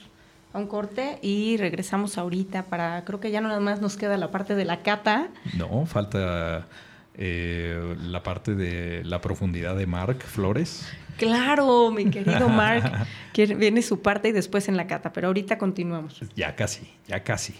a 0.52 0.58
un 0.58 0.68
corte 0.68 1.18
y 1.22 1.56
regresamos 1.56 2.18
ahorita 2.18 2.66
para, 2.66 3.04
creo 3.04 3.18
que 3.18 3.32
ya 3.32 3.40
no 3.40 3.48
nada 3.48 3.60
más 3.60 3.80
nos 3.80 3.96
queda 3.96 4.16
la 4.16 4.30
parte 4.30 4.54
de 4.54 4.64
la 4.64 4.82
cata. 4.82 5.30
No, 5.56 5.86
falta 5.86 6.68
eh, 7.16 7.96
la 8.00 8.22
parte 8.22 8.54
de 8.54 9.04
la 9.04 9.20
profundidad 9.20 9.76
de 9.76 9.86
Mark 9.86 10.22
Flores. 10.22 10.88
Claro, 11.16 11.90
mi 11.90 12.06
querido 12.10 12.48
Mark, 12.48 13.06
que 13.32 13.46
viene 13.54 13.82
su 13.82 14.02
parte 14.02 14.28
y 14.28 14.32
después 14.32 14.68
en 14.68 14.76
la 14.76 14.86
cata, 14.86 15.12
pero 15.12 15.28
ahorita 15.28 15.58
continuamos. 15.58 16.20
Ya 16.34 16.56
casi, 16.56 16.90
ya 17.06 17.22
casi. 17.22 17.54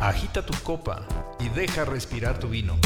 Agita 0.00 0.44
tu 0.44 0.54
copa 0.64 1.06
y 1.38 1.48
deja 1.50 1.84
respirar 1.84 2.38
tu 2.40 2.48
vino. 2.48 2.76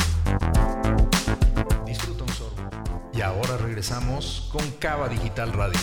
Y 3.17 3.23
ahora 3.23 3.57
regresamos 3.57 4.51
con 4.53 4.63
Cava 4.73 5.09
Digital 5.09 5.51
Radio. 5.55 5.81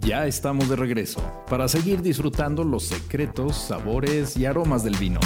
Ya 0.00 0.26
estamos 0.26 0.68
de 0.68 0.74
regreso 0.74 1.22
para 1.48 1.68
seguir 1.68 2.02
disfrutando 2.02 2.64
los 2.64 2.86
secretos, 2.86 3.56
sabores 3.56 4.36
y 4.36 4.46
aromas 4.46 4.82
del 4.82 4.96
vino. 4.96 5.20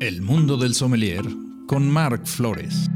El 0.00 0.20
mundo 0.20 0.58
del 0.58 0.74
sommelier 0.74 1.24
con 1.66 1.88
Marc 1.88 2.26
Flores. 2.26 2.90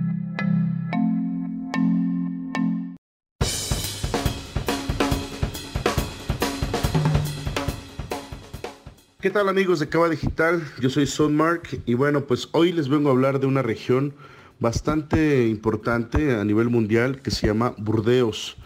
¿Qué 9.21 9.29
tal 9.29 9.51
amigos 9.51 9.81
de 9.81 9.89
Cava 9.91 10.09
Digital? 10.09 10.63
Yo 10.81 10.89
soy 10.89 11.07
Son 11.07 11.37
Mark 11.37 11.83
y 11.85 11.93
bueno, 11.93 12.25
pues 12.25 12.49
hoy 12.53 12.73
les 12.73 12.89
vengo 12.89 13.11
a 13.11 13.13
hablar 13.13 13.39
de 13.39 13.47
una 13.47 13.61
región 13.61 14.15
bastante 14.61 15.47
importante 15.47 16.33
a 16.33 16.43
nivel 16.43 16.71
mundial 16.71 17.21
que 17.21 17.31
se 17.31 17.47
llama 17.47 17.75
Burdeos. 17.77 18.57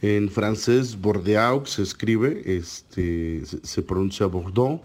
En 0.00 0.28
francés, 0.28 1.00
Bordeaux 1.00 1.70
se 1.70 1.82
escribe, 1.82 2.42
este, 2.46 3.44
se, 3.62 3.82
pronuncia 3.82 4.26
Bordeaux. 4.26 4.82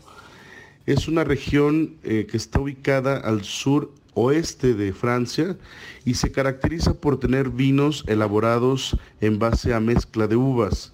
Es 0.86 1.08
una 1.08 1.23
región 1.23 1.95
eh, 2.03 2.27
que 2.30 2.38
está 2.38 2.60
ubicada 2.60 3.17
al 3.17 3.43
sur 3.43 3.91
oeste 4.13 4.75
de 4.75 4.93
Francia 4.93 5.58
y 6.06 6.13
se 6.13 6.32
caracteriza 6.32 6.93
por 6.93 7.19
tener 7.19 7.49
vinos 7.49 8.03
elaborados 8.06 8.95
en 9.19 9.39
base 9.39 9.73
a 9.73 9.80
mezcla 9.80 10.27
de 10.27 10.36
uvas. 10.36 10.93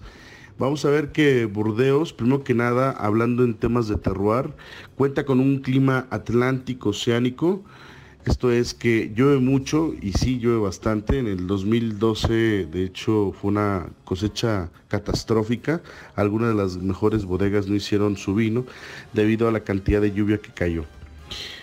Vamos 0.56 0.84
a 0.84 0.90
ver 0.90 1.10
que 1.10 1.46
Burdeos, 1.46 2.12
primero 2.12 2.44
que 2.44 2.54
nada, 2.54 2.92
hablando 2.92 3.42
en 3.42 3.54
temas 3.54 3.88
de 3.88 3.96
terroir, 3.96 4.52
cuenta 4.94 5.24
con 5.24 5.40
un 5.40 5.58
clima 5.58 6.06
atlántico 6.10 6.90
oceánico. 6.90 7.64
Esto 8.24 8.52
es 8.52 8.72
que 8.72 9.12
llueve 9.16 9.40
mucho 9.40 9.92
y 10.00 10.12
sí 10.12 10.38
llueve 10.38 10.60
bastante. 10.60 11.18
En 11.18 11.26
el 11.26 11.48
2012, 11.48 12.66
de 12.66 12.84
hecho, 12.84 13.32
fue 13.32 13.50
una 13.50 13.88
cosecha 14.04 14.70
catastrófica. 14.86 15.82
Algunas 16.14 16.50
de 16.50 16.54
las 16.54 16.76
mejores 16.76 17.24
bodegas 17.24 17.66
no 17.66 17.74
hicieron 17.74 18.16
su 18.16 18.36
vino 18.36 18.64
debido 19.12 19.48
a 19.48 19.52
la 19.52 19.64
cantidad 19.64 20.00
de 20.00 20.12
lluvia 20.12 20.38
que 20.38 20.52
cayó. 20.52 20.84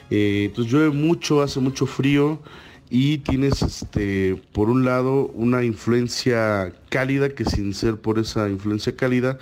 Eh, 0.10 0.48
entonces 0.50 0.72
llueve 0.72 0.90
mucho, 0.90 1.42
hace 1.42 1.62
mucho 1.62 1.86
frío 1.86 2.42
y 2.94 3.20
tienes 3.20 3.62
este 3.62 4.36
por 4.52 4.70
un 4.70 4.84
lado 4.84 5.28
una 5.34 5.64
influencia 5.64 6.74
cálida 6.90 7.30
que 7.30 7.46
sin 7.46 7.74
ser 7.74 7.96
por 7.96 8.20
esa 8.20 8.50
influencia 8.50 8.98
cálida 8.98 9.40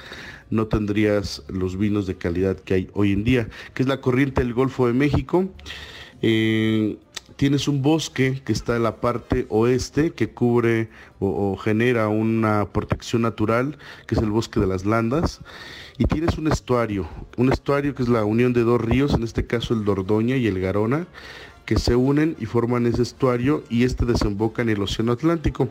no 0.52 0.68
tendrías 0.68 1.42
los 1.48 1.76
vinos 1.76 2.06
de 2.06 2.16
calidad 2.16 2.58
que 2.58 2.76
hay 2.76 2.90
hoy 2.94 3.12
en 3.12 3.24
día, 3.24 3.50
que 3.74 3.82
es 3.82 3.90
la 3.90 4.02
corriente 4.02 4.42
del 4.42 4.54
Golfo 4.54 4.88
de 4.88 4.94
México. 4.94 5.50
Eh, 6.22 6.98
tienes 7.36 7.68
un 7.68 7.82
bosque 7.82 8.42
que 8.44 8.52
está 8.52 8.76
en 8.76 8.84
la 8.84 8.98
parte 8.98 9.46
oeste 9.50 10.12
que 10.12 10.30
cubre 10.30 10.90
o, 11.20 11.56
genera 11.58 12.08
una 12.08 12.66
protección 12.66 13.22
natural, 13.22 13.78
que 14.08 14.16
es 14.16 14.22
el 14.22 14.30
bosque 14.30 14.60
de 14.60 14.68
las 14.68 14.86
landas. 14.86 15.40
Y 15.98 16.06
tienes 16.06 16.38
un 16.38 16.48
estuario, 16.48 17.08
un 17.38 17.52
estuario 17.52 17.94
que 17.94 18.04
es 18.04 18.10
la 18.10 18.26
unión 18.26 18.54
de 18.54 18.62
dos 18.62 18.82
ríos, 18.82 19.14
en 19.14 19.24
este 19.24 19.46
caso 19.46 19.74
el 19.74 19.86
Dordoña 19.86 20.38
y 20.38 20.48
el 20.48 20.60
Garona, 20.60 21.08
que 21.70 21.78
se 21.78 21.96
unen 21.96 22.36
y 22.40 22.48
forman 22.48 22.88
ese 22.88 23.04
estuario 23.04 23.64
y 23.70 23.84
este 23.84 24.04
desemboca 24.04 24.64
en 24.64 24.70
el 24.70 24.82
Océano 24.82 25.12
Atlántico. 25.12 25.70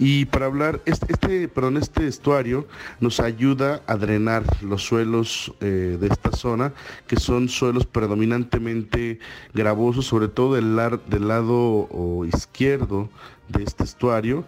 Y 0.00 0.24
para 0.24 0.46
hablar, 0.46 0.82
este, 0.84 1.12
este, 1.12 1.46
perdón, 1.46 1.76
este 1.76 2.08
estuario 2.08 2.66
nos 2.98 3.20
ayuda 3.20 3.82
a 3.86 3.94
drenar 3.94 4.42
los 4.60 4.82
suelos 4.82 5.54
eh, 5.60 5.96
de 6.00 6.08
esta 6.08 6.32
zona, 6.32 6.72
que 7.06 7.20
son 7.20 7.48
suelos 7.48 7.86
predominantemente 7.86 9.20
gravosos, 9.54 10.06
sobre 10.06 10.26
todo 10.26 10.56
del, 10.56 10.74
lado 10.74 12.26
izquierdo 12.26 13.08
de 13.46 13.62
este 13.62 13.84
estuario 13.84 14.44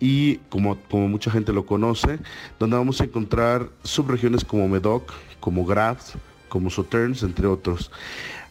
y 0.00 0.36
como, 0.48 0.78
mucha 0.90 1.30
gente 1.30 1.52
lo 1.52 1.66
conoce, 1.66 2.18
donde 2.58 2.78
vamos 2.78 2.98
a 3.02 3.04
encontrar 3.04 3.68
subregiones 3.82 4.42
como 4.42 4.66
Medoc, 4.70 5.12
como 5.38 5.66
Graves, 5.66 6.14
como 6.48 6.70
Sauternes, 6.70 7.22
entre 7.22 7.46
otros. 7.46 7.90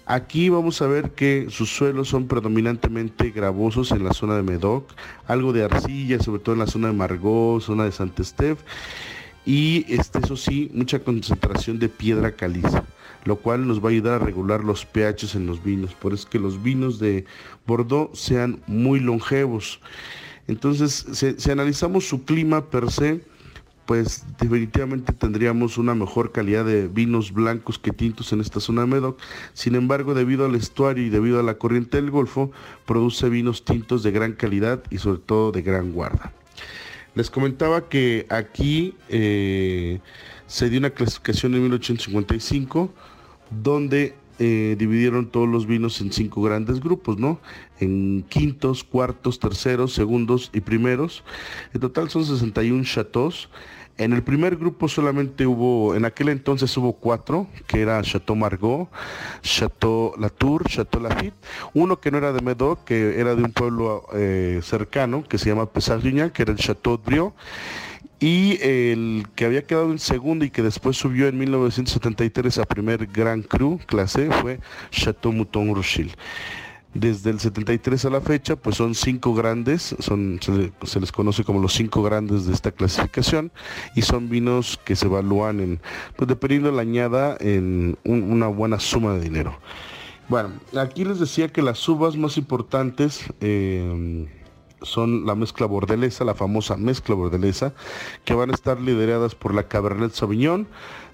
Aquí 0.05 0.49
vamos 0.49 0.81
a 0.81 0.87
ver 0.87 1.11
que 1.11 1.47
sus 1.49 1.69
suelos 1.69 2.09
son 2.09 2.27
predominantemente 2.27 3.31
gravosos 3.31 3.91
en 3.91 4.03
la 4.03 4.11
zona 4.11 4.35
de 4.35 4.43
Medoc, 4.43 4.91
algo 5.27 5.53
de 5.53 5.63
arcilla, 5.63 6.19
sobre 6.19 6.41
todo 6.41 6.53
en 6.53 6.59
la 6.59 6.67
zona 6.67 6.87
de 6.89 6.93
Margot, 6.93 7.61
zona 7.61 7.85
de 7.85 7.91
Saint-Estève, 7.93 8.57
y 9.45 9.85
este, 9.87 10.19
eso 10.19 10.35
sí, 10.35 10.69
mucha 10.73 10.99
concentración 10.99 11.79
de 11.79 11.87
piedra 11.87 12.33
caliza, 12.33 12.83
lo 13.23 13.37
cual 13.37 13.65
nos 13.65 13.81
va 13.81 13.87
a 13.87 13.91
ayudar 13.91 14.21
a 14.21 14.25
regular 14.25 14.63
los 14.63 14.85
pHs 14.85 15.35
en 15.35 15.45
los 15.45 15.63
vinos. 15.63 15.93
Por 15.95 16.13
eso 16.13 16.29
que 16.29 16.39
los 16.39 16.61
vinos 16.61 16.99
de 16.99 17.25
Bordeaux 17.65 18.17
sean 18.17 18.61
muy 18.67 18.99
longevos. 18.99 19.79
Entonces, 20.47 21.05
si 21.37 21.51
analizamos 21.51 22.07
su 22.07 22.25
clima 22.25 22.69
per 22.69 22.91
se, 22.91 23.21
pues 23.85 24.25
definitivamente 24.39 25.13
tendríamos 25.13 25.77
una 25.77 25.93
mejor 25.95 26.31
calidad 26.31 26.65
de 26.65 26.87
vinos 26.87 27.33
blancos 27.33 27.79
que 27.79 27.91
tintos 27.91 28.31
en 28.31 28.41
esta 28.41 28.59
zona 28.59 28.81
de 28.81 28.87
Medoc. 28.87 29.19
Sin 29.53 29.75
embargo, 29.75 30.13
debido 30.13 30.45
al 30.45 30.55
estuario 30.55 31.05
y 31.05 31.09
debido 31.09 31.39
a 31.39 31.43
la 31.43 31.57
corriente 31.57 31.97
del 31.97 32.11
Golfo, 32.11 32.51
produce 32.85 33.29
vinos 33.29 33.65
tintos 33.65 34.03
de 34.03 34.11
gran 34.11 34.33
calidad 34.33 34.83
y 34.89 34.99
sobre 34.99 35.19
todo 35.19 35.51
de 35.51 35.61
gran 35.61 35.91
guarda. 35.91 36.31
Les 37.15 37.29
comentaba 37.29 37.89
que 37.89 38.25
aquí 38.29 38.95
eh, 39.09 39.99
se 40.47 40.69
dio 40.69 40.79
una 40.79 40.89
clasificación 40.89 41.53
en 41.53 41.61
1855 41.63 42.91
donde 43.61 44.15
eh, 44.43 44.75
dividieron 44.77 45.27
todos 45.27 45.47
los 45.47 45.65
vinos 45.65 46.01
en 46.01 46.11
cinco 46.11 46.41
grandes 46.41 46.81
grupos, 46.81 47.17
¿no? 47.17 47.39
En 47.79 48.25
quintos, 48.27 48.83
cuartos, 48.83 49.39
terceros, 49.39 49.93
segundos 49.93 50.49
y 50.53 50.61
primeros. 50.61 51.23
En 51.73 51.79
total 51.79 52.09
son 52.09 52.25
61 52.25 52.83
chateaux. 52.83 53.49
En 53.97 54.11
el 54.11 54.23
primer 54.23 54.57
grupo 54.57 54.87
solamente 54.87 55.45
hubo, 55.45 55.95
en 55.95 56.03
aquel 56.03 56.29
entonces 56.29 56.75
hubo 56.77 56.93
cuatro, 56.93 57.47
que 57.67 57.79
era 57.79 58.01
Chateau 58.01 58.35
Margaux, 58.35 58.89
Chateau 59.43 60.15
Latour, 60.17 60.67
Chateau 60.67 60.99
Lafitte, 60.99 61.35
uno 61.75 61.99
que 61.99 62.09
no 62.09 62.17
era 62.17 62.33
de 62.33 62.41
Medoc, 62.41 62.83
que 62.85 63.19
era 63.19 63.35
de 63.35 63.43
un 63.43 63.51
pueblo 63.51 64.07
eh, 64.13 64.61
cercano, 64.63 65.23
que 65.23 65.37
se 65.37 65.49
llama 65.49 65.67
Pesarriña, 65.67 66.33
que 66.33 66.41
era 66.41 66.51
el 66.51 66.57
Chateau 66.57 66.97
Briot, 66.97 67.33
y 68.23 68.57
el 68.61 69.25
que 69.35 69.43
había 69.43 69.63
quedado 69.63 69.91
en 69.91 69.99
segundo 69.99 70.45
y 70.45 70.49
que 70.49 70.61
después 70.61 70.95
subió 70.95 71.27
en 71.27 71.37
1973 71.37 72.57
a 72.57 72.63
primer 72.63 73.07
Grand 73.07 73.45
Cru 73.45 73.81
clase 73.85 74.31
fue 74.31 74.61
Chateau 74.91 75.33
Mouton 75.33 75.75
Rochelle. 75.75 76.13
Desde 76.93 77.31
el 77.31 77.41
73 77.41 78.05
a 78.05 78.09
la 78.09 78.21
fecha, 78.21 78.55
pues 78.55 78.77
son 78.77 78.95
cinco 78.95 79.33
grandes, 79.33 79.93
son, 79.99 80.39
se, 80.41 80.99
les 81.01 81.11
conoce 81.11 81.43
como 81.43 81.59
los 81.59 81.73
cinco 81.73 82.01
grandes 82.01 82.45
de 82.45 82.53
esta 82.53 82.71
clasificación 82.71 83.51
y 83.93 84.03
son 84.03 84.29
vinos 84.29 84.79
que 84.85 84.95
se 84.95 85.07
evalúan 85.07 85.59
en, 85.59 85.81
pues 86.15 86.29
dependiendo 86.29 86.69
de 86.69 86.77
la 86.77 86.83
añada, 86.83 87.35
en 87.41 87.97
una 88.05 88.47
buena 88.47 88.79
suma 88.79 89.15
de 89.15 89.19
dinero. 89.19 89.59
Bueno, 90.29 90.53
aquí 90.79 91.03
les 91.03 91.19
decía 91.19 91.49
que 91.49 91.61
las 91.61 91.89
uvas 91.89 92.15
más 92.15 92.37
importantes 92.37 93.25
eh, 93.41 94.29
son 94.83 95.25
la 95.25 95.35
mezcla 95.35 95.65
bordelesa, 95.65 96.23
la 96.23 96.35
famosa 96.35 96.77
mezcla 96.77 97.15
bordelesa, 97.15 97.73
que 98.25 98.33
van 98.33 98.51
a 98.51 98.53
estar 98.53 98.79
lideradas 98.79 99.35
por 99.35 99.53
la 99.53 99.67
Cabernet 99.67 100.11
Sauvignon. 100.13 100.67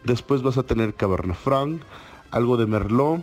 Después 0.03 0.41
vas 0.41 0.57
a 0.57 0.63
tener 0.63 0.93
Cabernet 0.93 1.37
Franc, 1.37 1.81
algo 2.31 2.57
de 2.57 2.65
Merlot. 2.65 3.21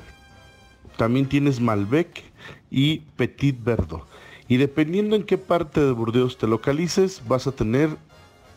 También 0.97 1.27
tienes 1.27 1.61
Malbec 1.61 2.25
y 2.71 2.99
Petit 3.17 3.63
Verdot. 3.63 4.07
Y 4.49 4.57
dependiendo 4.57 5.17
en 5.17 5.25
qué 5.25 5.39
parte 5.39 5.81
de 5.81 5.93
Burdeos 5.93 6.39
te 6.39 6.47
localices, 6.47 7.23
vas 7.27 7.47
a 7.47 7.53
tener 7.53 7.91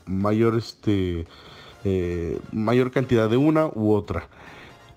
mayor, 0.06 0.58
este, 0.58 1.25
eh, 1.84 2.39
mayor 2.52 2.91
cantidad 2.91 3.30
de 3.30 3.38
una 3.38 3.67
u 3.67 3.93
otra. 3.93 4.30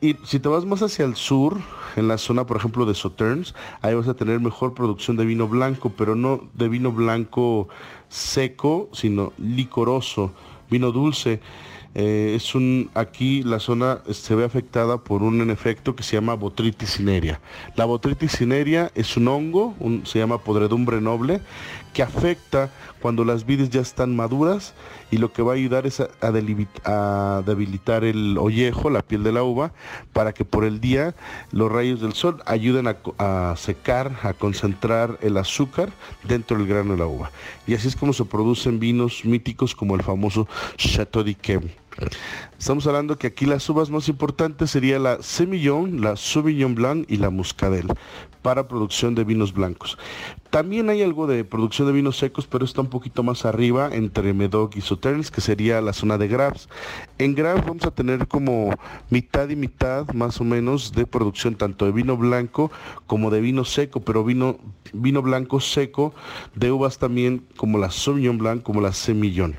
Y 0.02 0.16
si 0.24 0.40
te 0.40 0.48
vas 0.48 0.64
más 0.64 0.82
hacia 0.82 1.04
el 1.04 1.14
sur, 1.14 1.58
en 1.94 2.08
la 2.08 2.18
zona, 2.18 2.44
por 2.44 2.56
ejemplo, 2.56 2.84
de 2.86 2.94
Sauternes, 2.96 3.54
ahí 3.82 3.94
vas 3.94 4.08
a 4.08 4.14
tener 4.14 4.40
mejor 4.40 4.74
producción 4.74 5.16
de 5.16 5.24
vino 5.24 5.46
blanco, 5.46 5.92
pero 5.96 6.16
no 6.16 6.40
de 6.54 6.68
vino 6.68 6.90
blanco 6.90 7.68
seco, 8.08 8.88
sino 8.92 9.32
licoroso, 9.38 10.32
vino 10.68 10.90
dulce. 10.90 11.40
Eh, 11.94 12.32
es 12.36 12.54
un, 12.54 12.90
aquí 12.94 13.42
la 13.42 13.58
zona 13.58 14.00
se 14.10 14.34
ve 14.34 14.44
afectada 14.44 14.98
por 14.98 15.22
un 15.22 15.50
efecto 15.50 15.94
que 15.94 16.02
se 16.02 16.16
llama 16.16 16.34
botritis 16.34 16.96
cinerea. 16.96 17.40
La 17.76 17.84
botritis 17.84 18.32
cinerea 18.32 18.90
es 18.94 19.16
un 19.16 19.28
hongo, 19.28 19.74
se 20.04 20.18
llama 20.18 20.38
podredumbre 20.38 21.00
noble, 21.00 21.40
que 21.92 22.02
afecta 22.02 22.70
cuando 23.00 23.24
las 23.24 23.44
vides 23.44 23.68
ya 23.68 23.82
están 23.82 24.16
maduras 24.16 24.72
y 25.10 25.18
lo 25.18 25.32
que 25.32 25.42
va 25.42 25.52
a 25.52 25.56
ayudar 25.56 25.86
es 25.86 26.00
a, 26.00 27.42
debilitar 27.44 28.04
el 28.04 28.38
ollejo, 28.38 28.88
la 28.88 29.02
piel 29.02 29.22
de 29.22 29.32
la 29.32 29.42
uva, 29.42 29.72
para 30.14 30.32
que 30.32 30.46
por 30.46 30.64
el 30.64 30.80
día 30.80 31.14
los 31.50 31.70
rayos 31.70 32.00
del 32.00 32.14
sol 32.14 32.42
ayuden 32.46 32.86
a, 33.18 33.54
secar, 33.56 34.12
a 34.22 34.32
concentrar 34.32 35.18
el 35.20 35.36
azúcar 35.36 35.92
dentro 36.24 36.56
del 36.56 36.66
grano 36.66 36.92
de 36.92 36.98
la 36.98 37.06
uva. 37.06 37.30
Y 37.66 37.74
así 37.74 37.88
es 37.88 37.96
como 37.96 38.14
se 38.14 38.24
producen 38.24 38.80
vinos 38.80 39.24
míticos 39.26 39.74
como 39.74 39.94
el 39.94 40.02
famoso 40.02 40.48
Chateau 40.78 41.22
d'Yquem. 41.22 41.81
Estamos 42.58 42.86
hablando 42.86 43.18
que 43.18 43.26
aquí 43.26 43.46
las 43.46 43.68
uvas 43.68 43.90
más 43.90 44.08
importantes 44.08 44.70
sería 44.70 44.98
la 44.98 45.22
Semillon, 45.22 46.00
la 46.00 46.16
Sauvignon 46.16 46.74
Blanc 46.74 47.04
y 47.08 47.16
la 47.16 47.30
Muscadel 47.30 47.88
para 48.42 48.68
producción 48.68 49.14
de 49.14 49.24
vinos 49.24 49.52
blancos. 49.52 49.96
También 50.50 50.90
hay 50.90 51.02
algo 51.02 51.26
de 51.26 51.44
producción 51.44 51.86
de 51.86 51.94
vinos 51.94 52.18
secos, 52.18 52.46
pero 52.46 52.64
está 52.64 52.82
un 52.82 52.88
poquito 52.88 53.22
más 53.22 53.46
arriba 53.46 53.88
entre 53.92 54.34
Medoc 54.34 54.76
y 54.76 54.80
Sauternes, 54.82 55.30
que 55.30 55.40
sería 55.40 55.80
la 55.80 55.92
zona 55.92 56.18
de 56.18 56.28
Graves. 56.28 56.68
En 57.18 57.34
Graves 57.34 57.64
vamos 57.64 57.86
a 57.86 57.92
tener 57.92 58.28
como 58.28 58.74
mitad 59.08 59.48
y 59.48 59.56
mitad 59.56 60.06
más 60.12 60.40
o 60.40 60.44
menos 60.44 60.92
de 60.92 61.06
producción 61.06 61.54
tanto 61.54 61.86
de 61.86 61.92
vino 61.92 62.16
blanco 62.16 62.70
como 63.06 63.30
de 63.30 63.40
vino 63.40 63.64
seco, 63.64 64.00
pero 64.00 64.24
vino, 64.24 64.58
vino 64.92 65.22
blanco 65.22 65.60
seco 65.60 66.12
de 66.54 66.70
uvas 66.70 66.98
también 66.98 67.46
como 67.56 67.78
la 67.78 67.90
Sauvignon 67.90 68.38
Blanc, 68.38 68.62
como 68.62 68.80
la 68.80 68.92
Semillon. 68.92 69.58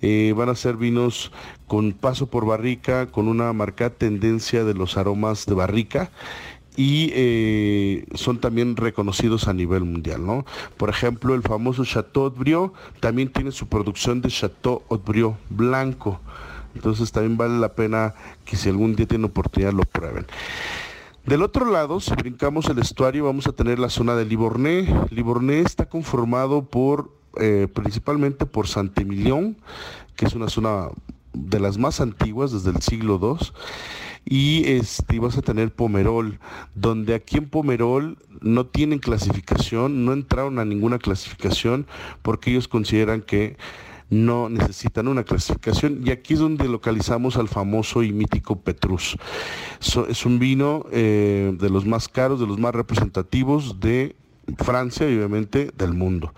Eh, 0.00 0.32
van 0.36 0.48
a 0.50 0.54
ser 0.54 0.76
vinos 0.76 1.32
con 1.70 1.92
paso 1.92 2.26
por 2.26 2.46
barrica, 2.46 3.12
con 3.12 3.28
una 3.28 3.52
marcada 3.52 3.90
tendencia 3.90 4.64
de 4.64 4.74
los 4.74 4.96
aromas 4.96 5.46
de 5.46 5.54
barrica 5.54 6.10
y 6.74 7.12
eh, 7.14 8.06
son 8.14 8.40
también 8.40 8.74
reconocidos 8.74 9.46
a 9.46 9.52
nivel 9.52 9.84
mundial, 9.84 10.26
¿no? 10.26 10.44
Por 10.76 10.90
ejemplo, 10.90 11.32
el 11.32 11.42
famoso 11.42 11.84
Chateau 11.84 12.24
Haut-Briot 12.24 12.72
también 12.98 13.30
tiene 13.30 13.52
su 13.52 13.68
producción 13.68 14.20
de 14.20 14.30
Chateau 14.30 14.82
Haut-Briot 14.88 15.36
blanco. 15.48 16.18
Entonces 16.74 17.12
también 17.12 17.36
vale 17.36 17.56
la 17.60 17.68
pena 17.68 18.14
que 18.44 18.56
si 18.56 18.68
algún 18.68 18.96
día 18.96 19.06
tienen 19.06 19.26
oportunidad 19.26 19.72
lo 19.72 19.84
prueben. 19.84 20.26
Del 21.24 21.40
otro 21.40 21.70
lado, 21.70 22.00
si 22.00 22.12
brincamos 22.14 22.66
el 22.66 22.80
estuario, 22.80 23.26
vamos 23.26 23.46
a 23.46 23.52
tener 23.52 23.78
la 23.78 23.90
zona 23.90 24.16
de 24.16 24.24
Livorné. 24.24 24.92
Livorné 25.10 25.60
está 25.60 25.88
conformado 25.88 26.64
por 26.64 27.12
eh, 27.40 27.68
principalmente 27.72 28.44
por 28.44 28.66
Saint-Emilion, 28.66 29.56
que 30.16 30.26
es 30.26 30.34
una 30.34 30.48
zona 30.48 30.88
de 31.32 31.60
las 31.60 31.78
más 31.78 32.00
antiguas 32.00 32.52
desde 32.52 32.70
el 32.70 32.82
siglo 32.82 33.18
II 33.22 33.46
y 34.24 34.68
este, 34.68 35.18
vas 35.18 35.38
a 35.38 35.42
tener 35.42 35.72
Pomerol, 35.72 36.38
donde 36.74 37.14
aquí 37.14 37.38
en 37.38 37.48
Pomerol 37.48 38.18
no 38.40 38.66
tienen 38.66 38.98
clasificación, 38.98 40.04
no 40.04 40.12
entraron 40.12 40.58
a 40.58 40.64
ninguna 40.64 40.98
clasificación 40.98 41.86
porque 42.22 42.50
ellos 42.50 42.68
consideran 42.68 43.22
que 43.22 43.56
no 44.10 44.48
necesitan 44.48 45.06
una 45.06 45.22
clasificación 45.22 46.02
y 46.04 46.10
aquí 46.10 46.34
es 46.34 46.40
donde 46.40 46.68
localizamos 46.68 47.36
al 47.36 47.48
famoso 47.48 48.02
y 48.02 48.12
mítico 48.12 48.60
Petrus. 48.60 49.16
es 50.08 50.26
un 50.26 50.38
vino 50.38 50.84
eh, 50.90 51.56
de 51.58 51.70
los 51.70 51.86
más 51.86 52.08
caros, 52.08 52.40
de 52.40 52.46
los 52.46 52.58
más 52.58 52.74
representativos 52.74 53.78
de 53.78 54.16
Francia 54.58 55.08
y 55.08 55.16
obviamente 55.16 55.70
del 55.76 55.94
mundo. 55.94 56.34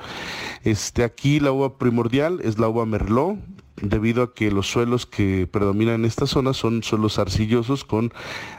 Este, 0.64 1.02
aquí 1.02 1.40
la 1.40 1.50
uva 1.50 1.78
primordial 1.78 2.40
es 2.44 2.58
la 2.58 2.68
uva 2.68 2.84
Merlot, 2.84 3.38
debido 3.82 4.22
a 4.22 4.32
que 4.32 4.50
los 4.50 4.68
suelos 4.68 5.06
que 5.06 5.46
predominan 5.50 5.96
en 5.96 6.04
esta 6.04 6.26
zona 6.26 6.54
son 6.54 6.82
suelos 6.82 7.18
arcillosos 7.18 7.84
con 7.84 8.12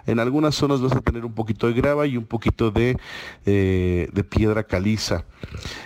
en 0.05 0.19
algunas 0.19 0.55
zonas 0.55 0.81
vas 0.81 0.91
a 0.93 1.01
tener 1.01 1.25
un 1.25 1.33
poquito 1.33 1.67
de 1.67 1.73
grava 1.73 2.05
y 2.05 2.17
un 2.17 2.25
poquito 2.25 2.71
de, 2.71 2.97
eh, 3.45 4.09
de 4.12 4.23
piedra 4.23 4.63
caliza. 4.63 5.25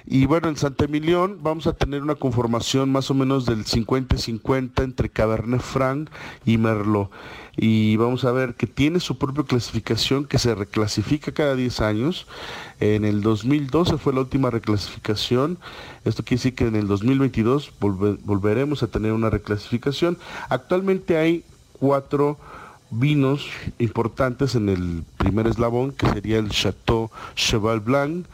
Y 0.06 0.26
bueno 0.26 0.50
en 0.50 0.58
Santa 0.58 0.86
Emilión 0.86 1.40
vamos 1.42 1.68
a 1.68 1.74
tener 1.74 2.02
una 2.02 2.16
conformación 2.16 2.92
más 2.92 3.10
o 3.12 3.14
menos 3.14 3.46
del 3.46 3.66
50-50 3.66 4.84
entre 4.84 5.10
Cabernet 5.10 5.62
Franc 5.62 6.10
y 6.46 6.58
Merlot 6.58 7.12
y 7.58 7.98
vamos 7.98 8.24
a 8.24 8.32
ver 8.32 8.54
que 8.54 8.68
tiene 8.68 9.00
su 9.00 9.18
propia 9.18 9.44
clasificación 9.44 10.26
que 10.26 10.38
se 10.38 10.54
reclasifica 10.54 11.32
cada 11.32 11.56
10 11.56 11.82
años. 11.82 12.28
En 12.80 13.04
el 13.04 13.22
2012 13.22 13.98
fue 13.98 14.14
la 14.14 14.20
última 14.20 14.52
reclasificación. 14.52 15.58
Esto 16.06 16.24
quiere 16.24 16.38
decir 16.38 16.56
que 16.56 16.68
en 16.68 16.76
el 16.76 16.88
2022 16.88 17.74
volveremos 17.80 18.84
a 18.84 18.88
tener 18.88 19.12
una 19.12 19.32
reclasificación. 19.32 20.20
Actualmente 20.50 21.18
hay 21.18 21.44
cuatro 21.74 22.38
vinos 22.92 23.48
importantes 23.80 24.54
en 24.54 24.70
el 24.70 25.04
primer 25.18 25.48
eslabón, 25.48 25.92
que 25.92 26.08
sería 26.08 26.38
el 26.38 26.50
Chateau 26.50 27.10
Cheval 27.36 27.80
Blanc, 27.80 28.28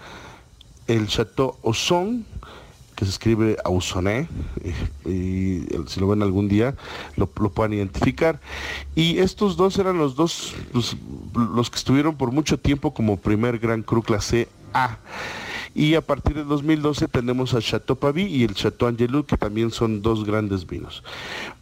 el 0.87 1.07
Chateau 1.07 1.55
Ozon, 1.61 2.25
que 2.95 3.05
se 3.05 3.11
escribe 3.11 3.57
Ausoné, 3.65 4.27
y, 5.05 5.65
si 5.87 5.99
lo 5.99 6.07
ven 6.07 6.21
algún 6.21 6.47
día 6.47 6.75
lo, 7.15 7.29
lo 7.39 7.49
puedan 7.51 7.73
identificar. 7.73 8.39
Y 8.95 9.19
estos 9.19 9.57
dos 9.57 9.77
eran 9.77 9.97
los 9.97 10.15
dos, 10.15 10.55
los, 10.73 10.95
los, 11.33 11.69
que 11.69 11.77
estuvieron 11.77 12.15
por 12.15 12.31
mucho 12.31 12.59
tiempo 12.59 12.93
como 12.93 13.17
primer 13.17 13.59
Gran 13.59 13.83
Cru 13.83 14.01
clase 14.03 14.47
A. 14.73 14.97
Y 15.75 15.95
a 15.95 16.01
partir 16.01 16.35
de 16.35 16.43
2012 16.43 17.07
tenemos 17.07 17.53
al 17.53 17.63
Chateau 17.63 17.97
Pavie 17.97 18.27
y 18.27 18.43
el 18.43 18.53
Chateau 18.53 18.89
Angelou, 18.89 19.25
que 19.25 19.37
también 19.37 19.71
son 19.71 20.01
dos 20.01 20.25
grandes 20.25 20.67
vinos. 20.67 21.03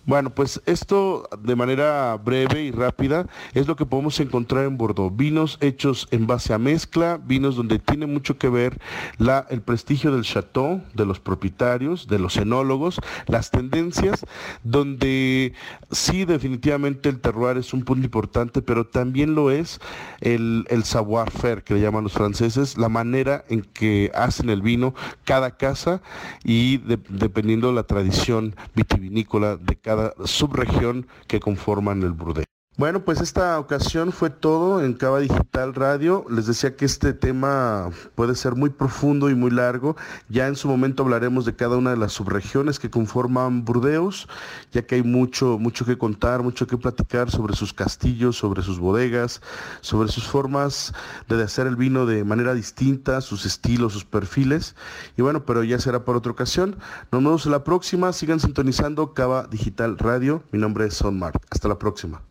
Bueno, 0.04 0.32
pues 0.32 0.62
esto 0.66 1.30
de 1.44 1.56
manera 1.56 2.18
breve 2.18 2.64
y 2.64 2.72
rápida 2.72 3.28
es 3.54 3.68
lo 3.68 3.76
que 3.76 3.86
podemos 3.86 4.20
encontrar 4.20 4.66
en 4.66 4.76
Bordeaux. 4.76 5.16
Vinos 5.16 5.60
hechos 5.62 6.08
en 6.10 6.26
base 6.26 6.54
a 6.54 6.58
mezcla, 6.58 7.20
vinos 7.24 7.56
donde 7.56 7.78
tiene 7.78 8.08
mucho 8.08 8.40
que 8.40 8.50
ver 8.50 8.80
la, 9.20 9.46
el 9.52 9.62
prestigio 9.62 10.12
del 10.12 10.24
chateau, 10.24 10.82
de 10.96 11.06
los 11.06 11.20
propietarios, 11.20 12.08
de 12.08 12.18
los 12.18 12.38
enólogos, 12.38 13.00
las 13.28 13.52
tendencias, 13.52 14.26
donde 14.64 15.54
sí 15.92 16.26
definitivamente 16.26 17.08
el 17.08 17.20
terroir 17.20 17.58
es 17.58 17.72
un 17.72 17.84
punto 17.84 18.04
importante, 18.04 18.64
pero 18.64 18.88
también 18.88 19.36
lo 19.36 19.52
es 19.52 19.80
el, 20.20 20.66
el 20.70 20.84
savoir-faire, 20.84 21.64
que 21.64 21.76
le 21.76 21.82
llaman 21.82 22.04
los 22.04 22.14
franceses, 22.14 22.76
la 22.76 22.90
manera 22.90 23.46
en 23.50 23.62
que 23.62 24.01
hacen 24.14 24.50
el 24.50 24.62
vino 24.62 24.94
cada 25.26 25.58
casa 25.58 26.02
y 26.44 26.78
dependiendo 27.10 27.68
de 27.68 27.74
la 27.74 27.84
tradición 27.84 28.56
vitivinícola 28.76 29.58
de 29.58 29.76
cada 29.76 30.14
subregión 30.26 31.08
que 31.28 31.40
conforman 31.40 32.04
el 32.04 32.12
Burde. 32.12 32.51
Bueno, 32.78 33.04
pues 33.04 33.20
esta 33.20 33.60
ocasión 33.60 34.14
fue 34.14 34.30
todo 34.30 34.84
en 34.84 34.94
Cava 34.94 35.20
Digital 35.20 35.76
Radio. 35.76 36.26
Les 36.30 36.48
decía 36.48 36.78
que 36.78 36.86
este 36.86 37.14
tema 37.14 37.92
puede 38.16 38.34
ser 38.34 38.56
muy 38.56 38.70
profundo 38.70 39.30
y 39.30 39.36
muy 39.36 39.52
largo. 39.52 39.98
Ya 40.30 40.48
en 40.48 40.56
su 40.56 40.70
momento 40.70 41.04
hablaremos 41.04 41.46
de 41.46 41.54
cada 41.54 41.76
una 41.76 41.92
de 41.92 41.98
las 41.98 42.14
subregiones 42.14 42.80
que 42.80 42.90
conforman 42.90 43.66
Burdeos, 43.66 44.30
ya 44.72 44.84
que 44.84 44.96
hay 44.96 45.04
mucho, 45.04 45.60
mucho 45.60 45.86
que 45.86 45.98
contar, 45.98 46.44
mucho 46.44 46.66
que 46.66 46.78
platicar 46.78 47.30
sobre 47.30 47.56
sus 47.56 47.74
castillos, 47.74 48.38
sobre 48.38 48.64
sus 48.64 48.80
bodegas, 48.80 49.42
sobre 49.82 50.10
sus 50.10 50.28
formas 50.28 50.94
de 51.28 51.44
hacer 51.44 51.68
el 51.68 51.76
vino 51.76 52.06
de 52.06 52.24
manera 52.24 52.54
distinta, 52.54 53.20
sus 53.20 53.46
estilos, 53.46 53.94
sus 53.94 54.06
perfiles. 54.06 54.76
Y 55.18 55.22
bueno, 55.22 55.46
pero 55.46 55.64
ya 55.66 55.78
será 55.78 56.06
por 56.06 56.16
otra 56.16 56.32
ocasión. 56.32 56.78
Nos 57.12 57.22
vemos 57.22 57.46
en 57.46 57.52
la 57.52 57.66
próxima. 57.66 58.14
Sigan 58.14 58.40
sintonizando 58.40 59.14
Cava 59.14 59.46
Digital 59.46 59.98
Radio. 59.98 60.42
Mi 60.52 60.58
nombre 60.58 60.86
es 60.86 60.94
Son 60.96 61.20
Mark. 61.20 61.40
Hasta 61.52 61.68
la 61.68 61.78
próxima. 61.78 62.22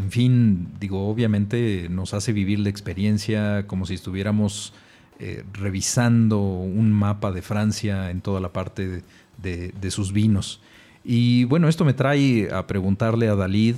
En 0.00 0.10
fin, 0.10 0.68
digo, 0.80 1.10
obviamente 1.10 1.88
nos 1.90 2.14
hace 2.14 2.32
vivir 2.32 2.58
la 2.58 2.70
experiencia 2.70 3.66
como 3.66 3.84
si 3.84 3.92
estuviéramos 3.92 4.72
eh, 5.18 5.44
revisando 5.52 6.40
un 6.40 6.90
mapa 6.90 7.32
de 7.32 7.42
Francia 7.42 8.10
en 8.10 8.22
toda 8.22 8.40
la 8.40 8.50
parte 8.50 9.02
de, 9.36 9.90
sus 9.90 10.14
vinos. 10.14 10.62
Y 11.04 11.44
bueno, 11.44 11.68
esto 11.68 11.84
me 11.84 11.92
trae 11.92 12.50
a 12.50 12.66
preguntarle 12.66 13.28
a 13.28 13.34
Dalid 13.34 13.76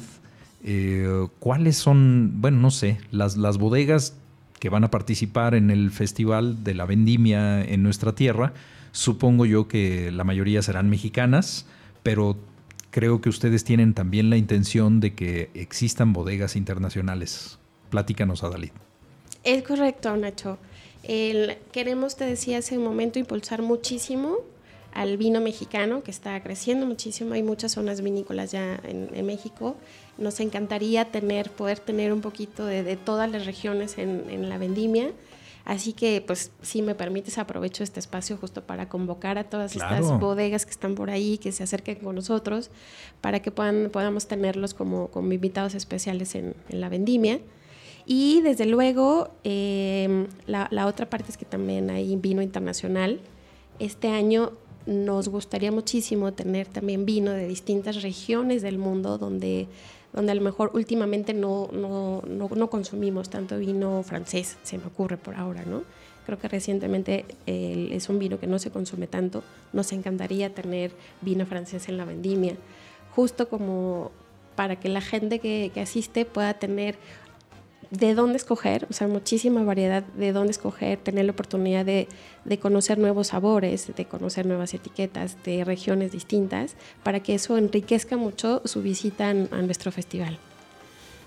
eh, 0.63 1.27
cuáles 1.41 1.77
son, 1.77 2.35
bueno, 2.37 2.59
no 2.61 2.71
sé, 2.71 3.01
las, 3.11 3.37
las 3.37 3.59
bodegas 3.59 4.17
que 4.61 4.69
van 4.69 4.85
a 4.85 4.93
participar 4.93 5.57
en 5.57 5.73
el 5.73 5.91
Festival 5.91 6.63
de 6.63 6.75
la 6.75 6.87
Vendimia 6.87 7.65
en 7.65 7.83
nuestra 7.83 8.15
tierra. 8.15 8.53
Supongo 8.93 9.45
yo 9.45 9.67
que 9.67 10.13
la 10.13 10.23
mayoría 10.23 10.63
serán 10.63 10.89
mexicanas, 10.89 11.67
pero 12.05 12.37
creo 12.93 13.21
que 13.21 13.29
ustedes 13.29 13.65
tienen 13.65 13.95
también 13.95 14.31
la 14.31 14.37
intención 14.37 15.01
de 15.01 15.15
que 15.15 15.51
existan 15.55 16.13
bodegas 16.13 16.55
internacionales. 16.55 17.59
Platícanos, 17.91 18.45
Adalid. 18.45 18.71
Es 19.43 19.65
correcto, 19.65 20.17
Nacho. 20.17 20.59
queremos, 21.73 22.15
te 22.17 22.25
decía 22.25 22.59
hace 22.59 22.79
un 22.79 22.85
momento, 22.85 23.19
impulsar 23.19 23.63
muchísimo 23.63 24.37
al 24.93 25.17
vino 25.17 25.41
mexicano, 25.41 26.03
que 26.03 26.11
está 26.11 26.41
creciendo 26.43 26.87
muchísimo. 26.87 27.33
Hay 27.33 27.43
muchas 27.43 27.73
zonas 27.73 28.03
vinícolas 28.03 28.53
ya 28.53 28.79
en, 28.85 29.27
México. 29.27 29.75
Nos 30.19 30.39
encantaría 30.41 31.07
tener, 31.07 31.51
poder 31.51 31.81
tener 31.81 32.13
un 32.13 32.21
poquito 32.21 32.67
de, 32.67 32.97
todas 32.97 33.29
las 33.31 33.47
regiones 33.47 33.97
en, 33.97 34.27
en 34.29 34.51
la 34.51 34.59
vendimia 34.59 35.11
Así 35.65 35.93
que, 35.93 36.23
pues, 36.27 36.51
si 36.61 36.83
me 36.83 36.95
permites, 36.95 37.39
aprovecho 37.39 37.85
este 37.85 38.01
espacio 38.01 38.37
justo 38.37 38.63
para 38.63 38.89
convocar 38.89 39.39
a 39.39 39.45
todas 39.45 39.77
estas 39.77 40.19
bodegas 40.19 40.65
que 40.65 40.73
están 40.73 40.95
por 40.95 41.11
ahí, 41.11 41.39
que 41.39 41.53
se 41.53 41.63
acerquen 41.63 41.97
con 41.97 42.17
nosotros, 42.17 42.71
para 43.21 43.41
que 43.41 43.53
puedan, 43.53 43.91
podamos 43.91 44.27
tenerlos 44.27 44.75
como, 44.75 45.09
como 45.09 45.33
invitados 45.33 45.75
especiales 45.75 46.35
en, 46.35 46.55
la 46.69 46.89
vendimia. 46.89 47.41
Y 48.07 48.41
desde 48.41 48.67
luego, 48.67 49.31
em, 49.45 50.27
la, 50.47 50.67
la, 50.73 50.87
otra 50.87 51.09
parte 51.09 51.31
es 51.31 51.37
que 51.37 51.45
también 51.45 51.91
hay 51.91 52.17
vino 52.17 52.43
internacional. 52.43 53.21
Este 53.79 54.09
año 54.09 54.53
nos 54.87 55.29
gustaría 55.29 55.71
muchísimo 55.71 56.33
tener 56.33 56.67
también 56.67 57.07
vino 57.07 57.31
de 57.31 57.47
distintas 57.47 58.03
regiones 58.03 58.63
del 58.63 58.79
mundo 58.79 59.17
donde 59.17 59.69
donde 60.13 60.33
a 60.33 60.35
lo 60.35 60.41
mejor 60.43 60.71
últimamente 60.75 61.33
no, 61.35 61.69
no, 61.73 62.23
no, 62.27 62.71
consumimos 62.71 63.31
tanto 63.31 63.59
vino 63.59 64.03
francés, 64.03 64.59
se 64.63 64.79
me 64.79 64.87
ocurre 64.87 65.17
por 65.17 65.37
ahora, 65.37 65.65
¿no? 65.65 65.83
Creo 66.27 66.39
que 66.39 66.49
recientemente 66.49 67.25
es 67.47 68.09
un 68.09 68.19
vino 68.19 68.39
que 68.39 68.47
no 68.47 68.59
se 68.61 68.71
consume 68.71 69.09
tanto. 69.09 69.43
Nos 69.73 69.91
encantaría 69.93 70.55
tener 70.55 70.93
vino 71.21 71.47
francés 71.47 71.89
en 71.89 71.97
la 71.97 72.05
vendimia, 72.05 72.55
justo 73.17 73.49
como 73.49 74.13
para 74.55 74.77
que 74.77 74.89
la 74.89 75.01
gente 75.01 75.41
que, 75.41 75.71
que 75.75 75.81
asiste 75.81 76.25
pueda 76.25 76.55
tener 76.55 76.97
de 77.93 78.15
dónde 78.15 78.39
escoger, 78.39 78.87
o 78.89 78.95
sea, 78.95 79.07
muchísima 79.07 79.63
variedad 79.65 80.03
de 80.03 80.33
dónde 80.33 80.53
escoger, 80.53 80.99
tener 80.99 81.27
la 81.27 81.33
oportunidad 81.33 81.85
de, 81.85 82.09
conocer 82.59 82.99
nuevos 82.99 83.29
sabores, 83.29 83.93
de 83.95 84.07
conocer 84.07 84.47
nuevas 84.47 84.73
etiquetas 84.73 85.37
de 85.45 85.63
regiones 85.63 86.11
distintas, 86.11 86.75
para 87.03 87.21
que 87.21 87.35
eso 87.35 87.59
enriquezca 87.59 88.17
mucho 88.17 88.63
su 88.65 88.81
visita 88.81 89.29
a 89.29 89.63
nuestro 89.63 89.93
festival. 89.93 90.39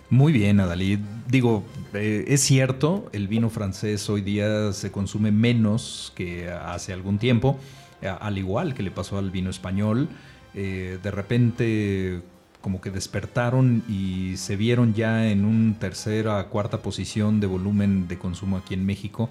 Muy 0.10 0.34
bien, 0.34 0.60
Adalid. 0.60 1.00
Digo, 1.28 1.64
eh, 1.94 2.26
es 2.28 2.42
cierto, 2.42 3.10
el 3.12 3.28
vino 3.28 3.52
francés 3.52 4.10
hoy 4.10 4.22
día 4.22 4.74
se 4.74 4.92
consume 4.92 5.32
menos 5.32 6.14
que 6.16 6.50
hace 6.50 6.94
algún 6.94 7.20
tiempo, 7.20 7.60
al 8.02 8.40
igual 8.40 8.74
que 8.74 8.82
le 8.82 8.90
pasó 8.90 9.20
al 9.20 9.30
vino 9.30 9.52
español. 9.52 10.10
Eh, 10.56 11.00
de 11.04 11.12
repente 11.12 12.22
como 12.66 12.82
que 12.82 12.90
despertaron 12.90 13.84
y 13.88 14.38
se 14.38 14.56
vieron 14.56 14.96
ya 14.96 15.30
en 15.30 15.46
un 15.46 15.76
tercera, 15.80 16.44
cuarta 16.46 16.82
posición 16.82 17.40
de 17.40 17.46
volumen 17.46 18.08
de 18.08 18.18
consumo 18.18 18.58
aquí 18.58 18.74
en 18.74 18.88
México. 18.88 19.30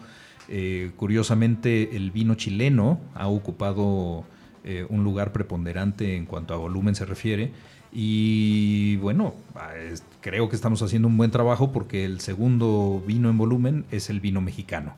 Eh, 0.49 0.93
curiosamente, 0.95 1.97
el 1.97 2.13
vino 2.13 2.37
chileno 2.37 3.01
ha 3.13 3.27
ocupado 3.27 4.23
eh, 4.63 4.87
un 4.89 5.03
lugar 5.03 5.33
preponderante 5.33 6.15
en 6.15 6.27
cuanto 6.27 6.55
a 6.55 6.59
volumen 6.59 6.95
se 6.95 7.07
refiere. 7.07 7.51
Y 7.93 8.99
bueno, 8.99 9.35
creo 10.21 10.49
que 10.49 10.55
estamos 10.55 10.81
haciendo 10.83 11.09
un 11.09 11.17
buen 11.17 11.33
trabajo 11.33 11.73
porque 11.73 12.05
el 12.05 12.21
segundo 12.21 13.03
vino 13.05 13.31
en 13.31 13.37
volumen 13.37 13.85
es 13.91 14.11
el 14.11 14.21
vino 14.21 14.43
mexicano. 14.43 14.95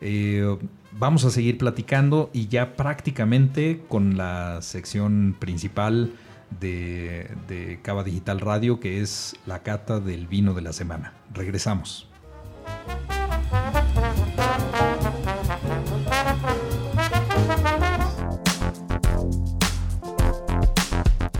Eh, 0.00 0.58
vamos 0.98 1.24
a 1.24 1.30
seguir 1.30 1.58
platicando 1.58 2.28
y 2.32 2.48
ya 2.48 2.74
prácticamente 2.74 3.82
con 3.86 4.16
la 4.16 4.62
sección 4.62 5.36
principal 5.38 6.10
de, 6.50 7.80
Cava 7.82 8.04
Digital 8.04 8.40
Radio, 8.40 8.80
que 8.80 9.00
es 9.00 9.36
la 9.46 9.62
cata 9.62 10.00
del 10.00 10.26
vino 10.26 10.54
de 10.54 10.62
la 10.62 10.72
semana. 10.72 11.14
Regresamos. 11.32 12.08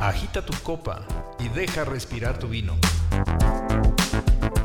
Agita 0.01 0.45
tu 0.45 0.55
copa 0.63 1.07
y 1.39 1.49
deja 1.49 1.85
respirar 1.85 2.39
tu 2.39 2.49
vino. 2.49 2.77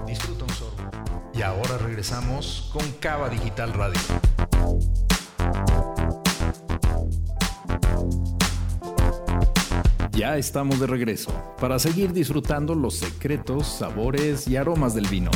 Disfruta 0.06 0.46
un 0.46 0.50
sorbo. 0.52 0.92
Y 1.34 1.42
ahora 1.42 1.78
regresamos 1.78 2.70
con 2.72 2.90
Cava 2.94 3.30
Digital 3.30 3.74
Radio. 3.74 4.00
Ya 10.16 10.38
estamos 10.38 10.80
de 10.80 10.86
regreso 10.86 11.32
para 11.60 11.80
seguir 11.80 12.14
disfrutando 12.14 12.76
los 12.76 12.98
secretos, 12.98 13.66
sabores 13.66 14.48
y 14.48 14.56
aromas 14.56 14.94
del 14.94 15.08
vino. 15.08 15.32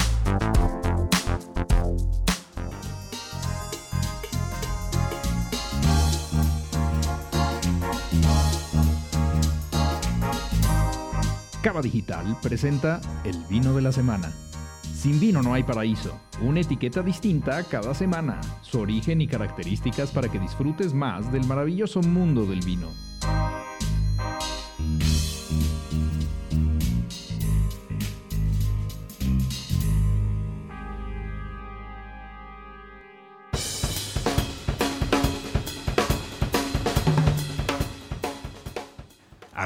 Cava 11.64 11.82
Digital 11.82 12.38
presenta 12.44 13.02
el 13.26 13.44
vino 13.50 13.74
de 13.74 13.82
la 13.82 13.92
semana. 13.92 14.32
Sin 14.94 15.20
vino 15.20 15.42
no 15.42 15.56
hay 15.56 15.64
paraíso. 15.64 16.20
Una 16.42 16.60
etiqueta 16.60 17.02
distinta 17.02 17.64
cada 17.64 17.96
semana. 17.96 18.40
Su 18.62 18.80
origen 18.82 19.22
y 19.22 19.28
características 19.28 20.12
para 20.12 20.30
que 20.30 20.40
disfrutes 20.40 20.94
más 20.94 21.32
del 21.32 21.46
maravilloso 21.48 22.02
mundo 22.04 22.46
del 22.46 22.60
vino. 22.60 22.90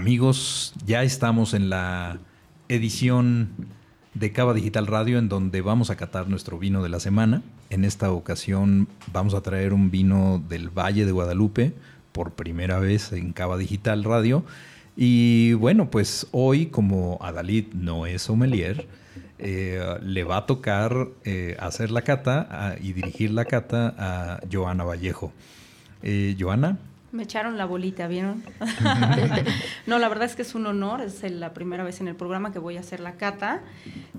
Amigos, 0.01 0.73
ya 0.83 1.03
estamos 1.03 1.53
en 1.53 1.69
la 1.69 2.17
edición 2.69 3.49
de 4.15 4.31
Cava 4.31 4.55
Digital 4.55 4.87
Radio 4.87 5.19
en 5.19 5.29
donde 5.29 5.61
vamos 5.61 5.91
a 5.91 5.95
catar 5.95 6.27
nuestro 6.27 6.57
vino 6.57 6.81
de 6.81 6.89
la 6.89 6.99
semana. 6.99 7.43
En 7.69 7.85
esta 7.85 8.11
ocasión 8.11 8.87
vamos 9.13 9.35
a 9.35 9.41
traer 9.41 9.73
un 9.73 9.91
vino 9.91 10.43
del 10.49 10.69
Valle 10.69 11.05
de 11.05 11.11
Guadalupe 11.11 11.73
por 12.13 12.31
primera 12.31 12.79
vez 12.79 13.13
en 13.13 13.31
Cava 13.31 13.59
Digital 13.59 14.03
Radio. 14.03 14.43
Y 14.97 15.53
bueno, 15.53 15.91
pues 15.91 16.25
hoy 16.31 16.65
como 16.65 17.19
Adalid 17.21 17.67
no 17.75 18.07
es 18.07 18.23
sommelier, 18.23 18.87
eh, 19.37 19.99
le 20.01 20.23
va 20.23 20.37
a 20.37 20.45
tocar 20.47 21.09
eh, 21.25 21.55
hacer 21.59 21.91
la 21.91 22.01
cata 22.01 22.75
y 22.81 22.93
dirigir 22.93 23.29
la 23.29 23.45
cata 23.45 23.93
a 23.99 24.39
Joana 24.51 24.83
Vallejo. 24.83 25.31
Eh, 26.01 26.35
Joana, 26.39 26.79
me 27.11 27.23
echaron 27.23 27.57
la 27.57 27.65
bolita, 27.65 28.07
¿vieron? 28.07 28.43
no, 29.85 29.99
la 29.99 30.09
verdad 30.09 30.25
es 30.25 30.35
que 30.35 30.41
es 30.41 30.55
un 30.55 30.65
honor, 30.65 31.01
es 31.01 31.23
la 31.29 31.53
primera 31.53 31.83
vez 31.83 32.01
en 32.01 32.07
el 32.07 32.15
programa 32.15 32.51
que 32.51 32.59
voy 32.59 32.77
a 32.77 32.79
hacer 32.79 32.99
la 32.99 33.15
cata. 33.15 33.61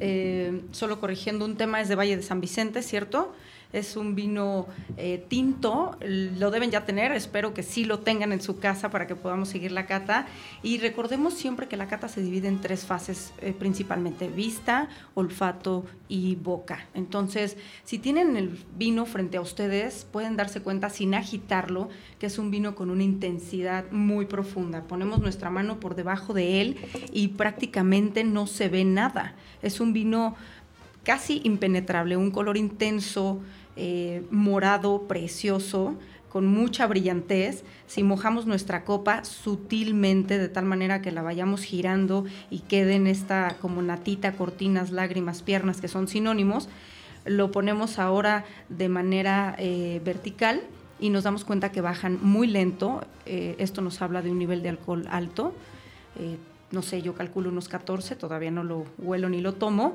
Eh, 0.01 0.63
solo 0.73 1.01
corrigiendo 1.01 1.45
un 1.45 1.57
tema, 1.57 1.81
es 1.81 1.89
de 1.89 1.95
Valle 1.95 2.17
de 2.17 2.23
San 2.23 2.41
Vicente, 2.41 2.83
¿cierto? 2.83 3.35
Es 3.73 3.97
un 3.97 4.15
vino 4.15 4.67
eh, 4.97 5.25
tinto, 5.29 5.97
lo 6.01 6.51
deben 6.51 6.71
ya 6.71 6.85
tener, 6.85 7.13
espero 7.13 7.55
que 7.55 7.63
sí 7.63 7.85
lo 7.85 8.01
tengan 8.01 8.33
en 8.33 8.41
su 8.41 8.59
casa 8.59 8.91
para 8.91 9.07
que 9.07 9.17
podamos 9.17 9.49
seguir 9.49 9.73
la 9.73 9.87
cata. 9.87 10.27
Y 10.63 10.79
recordemos 10.79 11.35
siempre 11.35 11.69
que 11.69 11.77
la 11.77 11.89
cata 11.89 12.09
se 12.09 12.23
divide 12.23 12.49
en 12.49 12.61
tres 12.61 12.85
fases 12.85 13.33
eh, 13.41 13.55
principalmente, 13.59 14.29
vista, 14.29 14.89
olfato 15.15 15.85
y 16.09 16.35
boca. 16.37 16.87
Entonces, 16.95 17.57
si 17.85 17.99
tienen 17.99 18.37
el 18.37 18.59
vino 18.77 19.07
frente 19.07 19.39
a 19.39 19.41
ustedes, 19.41 20.07
pueden 20.11 20.37
darse 20.37 20.61
cuenta 20.61 20.91
sin 20.91 21.15
agitarlo 21.15 21.89
que 22.19 22.27
es 22.27 22.39
un 22.39 22.51
vino 22.51 22.75
con 22.75 22.91
una 22.91 23.03
intensidad 23.03 23.91
muy 23.91 24.27
profunda. 24.27 24.83
Ponemos 24.83 25.21
nuestra 25.21 25.51
mano 25.51 25.81
por 25.81 25.95
debajo 25.95 26.35
de 26.35 26.61
él 26.61 26.77
y 27.13 27.29
prácticamente 27.29 28.25
no 28.25 28.47
se 28.47 28.69
ve 28.69 28.85
nada. 28.85 29.35
Es 29.63 29.81
un 29.81 29.93
vino 29.93 30.37
casi 31.03 31.41
impenetrable, 31.45 32.17
un 32.17 32.31
color 32.31 32.57
intenso, 32.57 33.41
eh, 33.77 34.25
morado 34.31 35.03
precioso, 35.09 35.95
con 36.29 36.47
mucha 36.47 36.87
brillantez, 36.87 37.63
si 37.87 38.03
mojamos 38.03 38.47
nuestra 38.47 38.85
copa 38.85 39.23
sutilmente, 39.25 40.39
de 40.39 40.49
tal 40.49 40.65
manera 40.65 41.03
que 41.03 41.13
la 41.13 41.21
vayamos 41.21 41.63
girando 41.63 42.25
y 42.51 42.61
queden 42.61 43.07
esta 43.07 43.57
como 43.61 43.83
natita, 43.83 44.33
cortinas, 44.33 44.93
lágrimas, 44.93 45.43
piernas, 45.43 45.83
que 45.83 45.89
son 45.89 46.09
sinónimos, 46.09 46.71
lo 47.27 47.53
ponemos 47.53 47.99
ahora 47.99 48.45
de 48.71 48.89
manera 48.89 49.55
eh, 49.59 50.01
vertical 50.05 50.63
y 50.99 51.11
nos 51.11 51.25
damos 51.25 51.45
cuenta 51.45 51.71
que 51.71 51.81
bajan 51.83 52.19
muy 52.23 52.47
lento. 52.47 53.05
Eh, 53.27 53.55
esto 53.59 53.83
nos 53.83 54.01
habla 54.01 54.23
de 54.23 54.31
un 54.31 54.39
nivel 54.39 54.63
de 54.63 54.71
alcohol 54.71 55.07
alto. 55.11 55.55
No 56.73 56.83
sé, 56.83 57.03
yo 57.03 57.15
calculo 57.15 57.51
unos 57.51 57.69
14, 57.69 58.17
todavía 58.17 58.51
no 58.51 58.65
lo 58.65 58.87
huelo 58.99 59.29
ni 59.29 59.41
lo 59.41 59.53
tomo, 59.53 59.95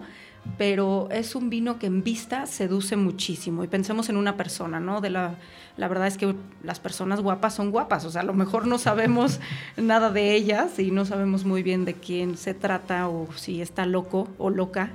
pero 0.57 1.09
es 1.11 1.35
un 1.35 1.49
vino 1.49 1.79
que 1.79 1.87
en 1.87 2.03
vista 2.03 2.45
seduce 2.45 2.95
muchísimo. 2.95 3.63
Y 3.63 3.67
pensemos 3.67 4.09
en 4.09 4.17
una 4.17 4.37
persona, 4.37 4.79
¿no? 4.79 5.01
De 5.01 5.09
la, 5.09 5.35
la 5.75 5.87
verdad 5.87 6.07
es 6.07 6.17
que 6.17 6.35
las 6.63 6.79
personas 6.79 7.19
guapas 7.19 7.55
son 7.55 7.71
guapas, 7.71 8.05
o 8.05 8.11
sea, 8.11 8.21
a 8.21 8.25
lo 8.25 8.33
mejor 8.33 8.67
no 8.67 8.77
sabemos 8.77 9.39
nada 9.77 10.11
de 10.11 10.35
ellas 10.35 10.79
y 10.79 10.91
no 10.91 11.03
sabemos 11.03 11.45
muy 11.45 11.63
bien 11.63 11.83
de 11.83 11.95
quién 11.95 12.37
se 12.37 12.53
trata 12.53 13.09
o 13.09 13.27
si 13.35 13.61
está 13.61 13.85
loco 13.85 14.27
o 14.37 14.49
loca, 14.49 14.91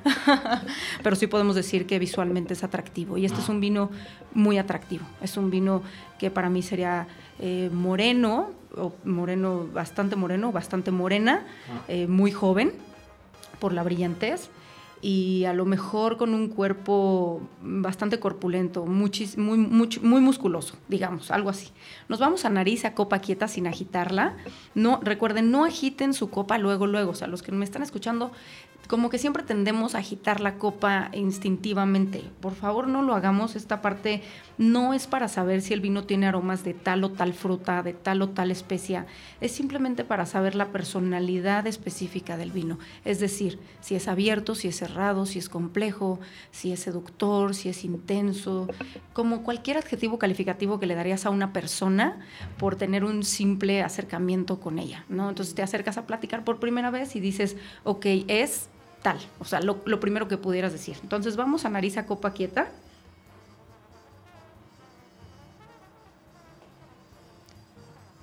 pero 1.02 1.16
sí 1.16 1.26
podemos 1.26 1.54
decir 1.54 1.86
que 1.86 1.98
visualmente 1.98 2.54
es 2.54 2.64
atractivo. 2.64 3.18
Y 3.18 3.26
este 3.26 3.40
es 3.40 3.48
un 3.48 3.60
vino 3.60 3.90
muy 4.34 4.58
atractivo, 4.58 5.04
es 5.20 5.36
un 5.36 5.50
vino 5.50 5.82
que 6.18 6.30
para 6.30 6.48
mí 6.48 6.62
sería 6.62 7.08
eh, 7.40 7.70
moreno, 7.72 8.50
moreno, 9.04 9.66
bastante 9.72 10.16
moreno, 10.16 10.52
bastante 10.52 10.90
morena, 10.90 11.46
eh, 11.88 12.06
muy 12.06 12.32
joven 12.32 12.72
por 13.58 13.72
la 13.72 13.82
brillantez 13.82 14.50
y 15.02 15.44
a 15.46 15.52
lo 15.52 15.64
mejor 15.64 16.16
con 16.16 16.32
un 16.32 16.48
cuerpo 16.48 17.42
bastante 17.60 18.20
corpulento, 18.20 18.86
muy, 18.86 19.10
muy, 19.36 19.58
muy, 19.58 20.20
musculoso, 20.20 20.76
digamos, 20.88 21.32
algo 21.32 21.50
así. 21.50 21.70
Nos 22.08 22.20
vamos 22.20 22.44
a 22.44 22.50
nariz 22.50 22.84
a 22.84 22.94
copa 22.94 23.18
quieta 23.18 23.48
sin 23.48 23.66
agitarla. 23.66 24.36
No, 24.76 25.00
recuerden, 25.02 25.50
no 25.50 25.64
agiten 25.64 26.14
su 26.14 26.30
copa 26.30 26.56
luego, 26.56 26.86
luego. 26.86 27.10
O 27.10 27.14
sea, 27.16 27.26
los 27.26 27.42
que 27.42 27.50
me 27.50 27.64
están 27.64 27.82
escuchando, 27.82 28.30
como 28.86 29.10
que 29.10 29.18
siempre 29.18 29.42
tendemos 29.42 29.96
a 29.96 29.98
agitar 29.98 30.40
la 30.40 30.54
copa 30.54 31.10
instintivamente. 31.12 32.22
Por 32.40 32.54
favor, 32.54 32.86
no 32.86 33.02
lo 33.02 33.16
hagamos. 33.16 33.56
Esta 33.56 33.82
parte 33.82 34.22
no 34.62 34.94
es 34.94 35.08
para 35.08 35.26
saber 35.26 35.60
si 35.60 35.74
el 35.74 35.80
vino 35.80 36.04
tiene 36.04 36.28
aromas 36.28 36.62
de 36.62 36.72
tal 36.72 37.02
o 37.02 37.10
tal 37.10 37.32
fruta, 37.32 37.82
de 37.82 37.94
tal 37.94 38.22
o 38.22 38.28
tal 38.28 38.52
especia. 38.52 39.06
Es 39.40 39.50
simplemente 39.50 40.04
para 40.04 40.24
saber 40.24 40.54
la 40.54 40.68
personalidad 40.68 41.66
específica 41.66 42.36
del 42.36 42.52
vino. 42.52 42.78
Es 43.04 43.18
decir, 43.18 43.58
si 43.80 43.96
es 43.96 44.06
abierto, 44.06 44.54
si 44.54 44.68
es 44.68 44.76
cerrado, 44.76 45.26
si 45.26 45.40
es 45.40 45.48
complejo, 45.48 46.20
si 46.52 46.70
es 46.70 46.78
seductor, 46.78 47.56
si 47.56 47.70
es 47.70 47.84
intenso, 47.84 48.68
como 49.12 49.42
cualquier 49.42 49.78
adjetivo 49.78 50.16
calificativo 50.16 50.78
que 50.78 50.86
le 50.86 50.94
darías 50.94 51.26
a 51.26 51.30
una 51.30 51.52
persona 51.52 52.20
por 52.56 52.76
tener 52.76 53.02
un 53.02 53.24
simple 53.24 53.82
acercamiento 53.82 54.60
con 54.60 54.78
ella. 54.78 55.04
¿no? 55.08 55.28
Entonces 55.28 55.56
te 55.56 55.62
acercas 55.62 55.98
a 55.98 56.06
platicar 56.06 56.44
por 56.44 56.60
primera 56.60 56.92
vez 56.92 57.16
y 57.16 57.20
dices, 57.20 57.56
ok, 57.82 58.06
es 58.28 58.68
tal, 59.02 59.18
o 59.40 59.44
sea, 59.44 59.60
lo, 59.60 59.82
primero 59.98 60.28
que 60.28 60.38
pudieras 60.38 60.72
decir. 60.72 60.96
Entonces 61.02 61.36
vamos 61.36 61.64
a 61.64 61.68
nariz 61.68 61.96
a 61.98 62.06
copa 62.06 62.32
quieta. 62.32 62.68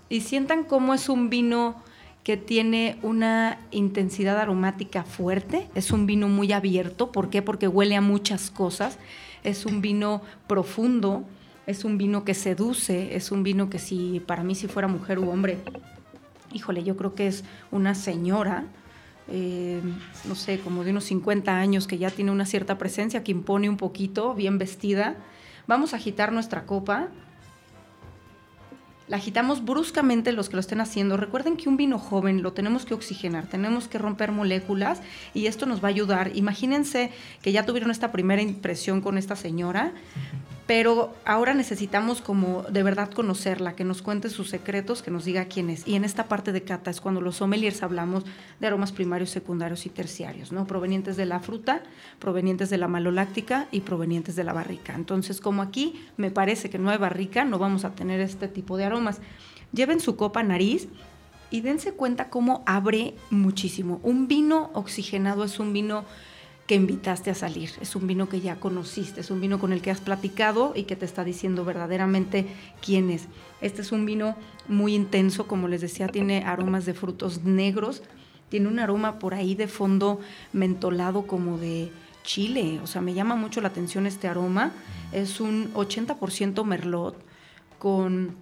Y 0.10 0.22
sientan 0.22 0.64
cómo 0.64 0.93
es 0.93 1.10
un 1.10 1.30
vino 1.30 1.76
que 2.24 2.36
tiene 2.38 2.97
una 3.01 3.60
intensidad 3.72 4.38
aromática 4.38 5.03
fuerte, 5.03 5.68
es 5.76 5.91
un 5.91 6.05
vino 6.05 6.28
muy 6.28 6.51
abierto, 6.51 7.12
¿por 7.12 7.30
qué? 7.30 7.41
Porque 7.41 7.68
huele 7.68 7.95
a 7.95 8.01
muchas 8.01 8.51
cosas, 8.51 8.97
es 9.43 9.66
un 9.66 9.82
vino 9.82 10.22
profundo, 10.47 11.24
es 11.66 11.86
un 11.86 11.97
vino 11.97 12.26
que 12.26 12.34
seduce, 12.34 13.16
es 13.16 13.32
un 13.32 13.43
vino 13.43 13.70
que 13.70 13.80
si 13.80 14.22
para 14.26 14.43
mí 14.43 14.55
si 14.55 14.68
fuera 14.68 14.88
mujer 14.88 15.20
u 15.20 15.30
hombre, 15.30 15.57
híjole, 16.53 16.84
yo 16.84 16.97
creo 16.97 17.16
que 17.16 17.28
es 17.28 17.43
una 17.72 17.95
señora, 17.95 18.66
eh, 19.28 19.82
no 20.26 20.36
sé, 20.36 20.60
como 20.60 20.84
de 20.84 20.91
unos 20.91 21.05
50 21.05 21.55
años, 21.55 21.88
que 21.88 21.97
ya 21.97 22.12
tiene 22.12 22.32
una 22.32 22.45
cierta 22.45 22.78
presencia, 22.78 23.24
que 23.24 23.32
impone 23.32 23.70
un 23.70 23.78
poquito, 23.78 24.34
bien 24.34 24.57
vestida, 24.57 25.16
Vamos 25.70 25.93
a 25.93 25.97
agitar 25.97 26.32
nuestra 26.32 26.66
copa 26.66 27.10
la 29.10 29.18
agitamos 29.18 29.66
bruscamente 29.66 30.32
los 30.32 30.49
que 30.49 30.55
lo 30.55 30.60
estén 30.60 30.80
haciendo. 30.82 31.18
Recuerden 31.18 31.57
que 31.57 31.68
un 31.68 31.78
vino 31.78 31.97
joven 31.97 32.43
lo 32.43 32.53
tenemos 32.53 32.86
que 32.86 32.93
oxigenar, 32.93 33.47
tenemos 33.47 33.88
que 33.88 33.97
romper 33.97 34.32
moléculas 34.32 35.01
y 35.34 35.47
esto 35.47 35.66
nos 35.66 35.84
va 35.84 35.88
a 35.88 35.91
ayudar. 35.91 36.32
Imagínense 36.36 37.12
que 37.41 37.51
ya 37.51 37.66
tuvieron 37.66 37.89
esta 37.89 38.12
primera 38.12 38.41
impresión 38.41 39.01
con 39.01 39.18
esta 39.18 39.36
señora, 39.36 39.93
pero 40.70 41.15
ahora 41.26 41.55
necesitamos 41.55 42.22
como 42.22 42.61
de 42.61 42.84
verdad 42.84 43.09
conocerla, 43.09 43.76
que 43.76 43.84
nos 43.84 44.03
cuente 44.03 44.30
sus 44.30 44.49
secretos, 44.49 45.01
que 45.01 45.09
nos 45.09 45.26
diga 45.26 45.45
quién 45.45 45.72
es. 45.72 45.88
Y 45.88 45.95
en 45.95 46.03
esta 46.03 46.28
parte 46.28 46.51
de 46.51 46.61
cata 46.61 46.91
es 46.91 47.01
cuando 47.01 47.22
los 47.22 47.38
sommeliers 47.38 47.82
hablamos 47.82 48.24
de 48.59 48.67
aromas 48.67 48.91
primarios, 48.91 49.32
secundarios 49.32 49.88
y 49.88 49.89
terciarios, 49.89 50.51
¿no? 50.51 50.67
Provenientes 50.67 51.17
de 51.17 51.26
la 51.26 51.39
fruta, 51.39 51.82
provenientes 52.20 52.70
de 52.70 52.78
la 52.78 52.88
maloláctica 52.88 53.67
y 53.72 53.82
provenientes 53.82 54.36
de 54.36 54.43
la 54.43 54.53
barrica. 54.53 54.93
Entonces, 54.93 55.41
como 55.41 55.63
aquí 55.63 56.05
me 56.17 56.30
parece 56.30 56.70
que 56.70 56.78
no 56.78 56.91
hay 56.91 56.99
barrica, 56.99 57.45
no 57.45 57.57
vamos 57.57 57.84
a 57.84 57.95
tener 57.95 58.20
este 58.20 58.47
tipo 58.47 58.78
de 58.78 58.86
aromas. 58.86 59.22
Lleven 59.74 59.99
su 59.99 60.17
copa 60.17 60.43
nariz 60.43 60.88
y 61.49 61.61
dense 61.61 61.93
cuenta 61.93 62.30
cómo 62.30 62.61
abre 62.67 63.15
muchísimo. 63.32 63.99
Un 64.03 64.28
vino 64.28 64.70
oxigenado 64.74 65.45
es 65.45 65.59
un 65.59 65.74
vino 65.74 66.05
que 66.70 66.76
invitaste 66.76 67.32
a 67.32 67.34
salir. 67.34 67.72
Es 67.82 67.95
un 67.95 68.05
vino 68.05 68.30
que 68.30 68.41
ya 68.41 68.59
conociste, 68.59 69.22
es 69.22 69.32
un 69.32 69.41
vino 69.41 69.57
con 69.57 69.74
el 69.74 69.82
que 69.82 69.89
has 69.89 70.01
platicado 70.01 70.74
y 70.76 70.84
que 70.84 70.95
te 70.95 71.03
está 71.03 71.24
diciendo 71.24 71.65
verdaderamente 71.65 72.45
quién 72.80 73.09
es. 73.09 73.28
Este 73.59 73.82
es 73.82 73.91
un 73.91 74.05
vino 74.05 74.36
muy 74.67 74.93
intenso, 74.93 75.47
como 75.47 75.67
les 75.67 75.82
decía, 75.82 76.09
tiene 76.09 76.43
aromas 76.43 76.86
de 76.86 76.93
frutos 76.93 77.43
negros, 77.43 78.03
tiene 78.49 78.67
un 78.67 78.78
aroma 78.78 79.17
por 79.17 79.34
ahí 79.34 79.55
de 79.55 79.67
fondo 79.67 80.20
mentolado 80.53 81.26
como 81.26 81.57
de 81.57 81.91
chile, 82.22 82.80
o 82.84 82.86
sea, 82.86 83.01
me 83.01 83.15
llama 83.15 83.36
mucho 83.36 83.61
la 83.61 83.70
atención 83.70 84.05
este 84.05 84.28
aroma. 84.28 84.72
Es 85.11 85.41
un 85.41 85.74
80% 85.74 86.63
merlot 86.65 87.15
con 87.80 88.36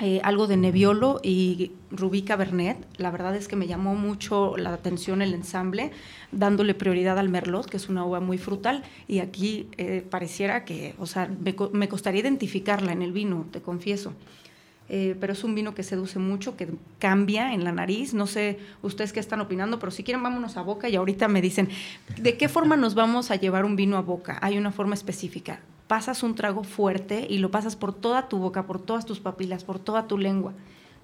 eh, 0.00 0.20
algo 0.24 0.46
de 0.46 0.56
Nebbiolo 0.56 1.20
y 1.22 1.72
Rubí 1.90 2.22
Cabernet. 2.22 2.78
La 2.96 3.10
verdad 3.10 3.36
es 3.36 3.46
que 3.46 3.56
me 3.56 3.66
llamó 3.68 3.94
mucho 3.94 4.56
la 4.56 4.72
atención 4.72 5.22
el 5.22 5.34
ensamble, 5.34 5.92
dándole 6.32 6.74
prioridad 6.74 7.18
al 7.18 7.28
Merlot, 7.28 7.66
que 7.66 7.76
es 7.76 7.88
una 7.88 8.04
uva 8.04 8.18
muy 8.18 8.38
frutal, 8.38 8.82
y 9.06 9.20
aquí 9.20 9.68
eh, 9.76 10.04
pareciera 10.08 10.64
que, 10.64 10.94
o 10.98 11.06
sea, 11.06 11.30
me, 11.72 11.88
costaría 11.88 12.20
identificarla 12.20 12.90
en 12.92 13.02
el 13.02 13.12
vino, 13.12 13.46
te 13.52 13.60
confieso. 13.60 14.12
Eh, 14.88 15.14
pero 15.20 15.34
es 15.34 15.44
un 15.44 15.54
vino 15.54 15.74
que 15.74 15.84
seduce 15.84 16.18
mucho, 16.18 16.56
que 16.56 16.68
cambia 16.98 17.54
en 17.54 17.62
la 17.62 17.70
nariz. 17.70 18.12
No 18.12 18.26
sé 18.26 18.58
ustedes 18.82 19.12
qué 19.12 19.20
están 19.20 19.40
opinando, 19.40 19.78
pero 19.78 19.92
si 19.92 20.02
quieren 20.02 20.22
vámonos 20.22 20.56
a 20.56 20.62
boca 20.62 20.88
y 20.88 20.96
ahorita 20.96 21.28
me 21.28 21.40
dicen, 21.40 21.68
¿de 22.20 22.36
qué 22.36 22.48
forma 22.48 22.76
nos 22.76 22.94
vamos 22.94 23.30
a 23.30 23.36
llevar 23.36 23.64
un 23.64 23.76
vino 23.76 23.96
a 23.96 24.02
boca? 24.02 24.38
Hay 24.42 24.58
una 24.58 24.72
forma 24.72 24.94
específica 24.94 25.60
pasas 25.92 26.22
un 26.22 26.34
trago 26.34 26.64
fuerte 26.64 27.26
y 27.28 27.36
lo 27.36 27.50
pasas 27.50 27.76
por 27.76 27.92
toda 27.92 28.26
tu 28.26 28.38
boca, 28.38 28.64
por 28.64 28.80
todas 28.80 29.04
tus 29.04 29.20
papilas, 29.20 29.62
por 29.62 29.78
toda 29.78 30.06
tu 30.06 30.16
lengua. 30.16 30.54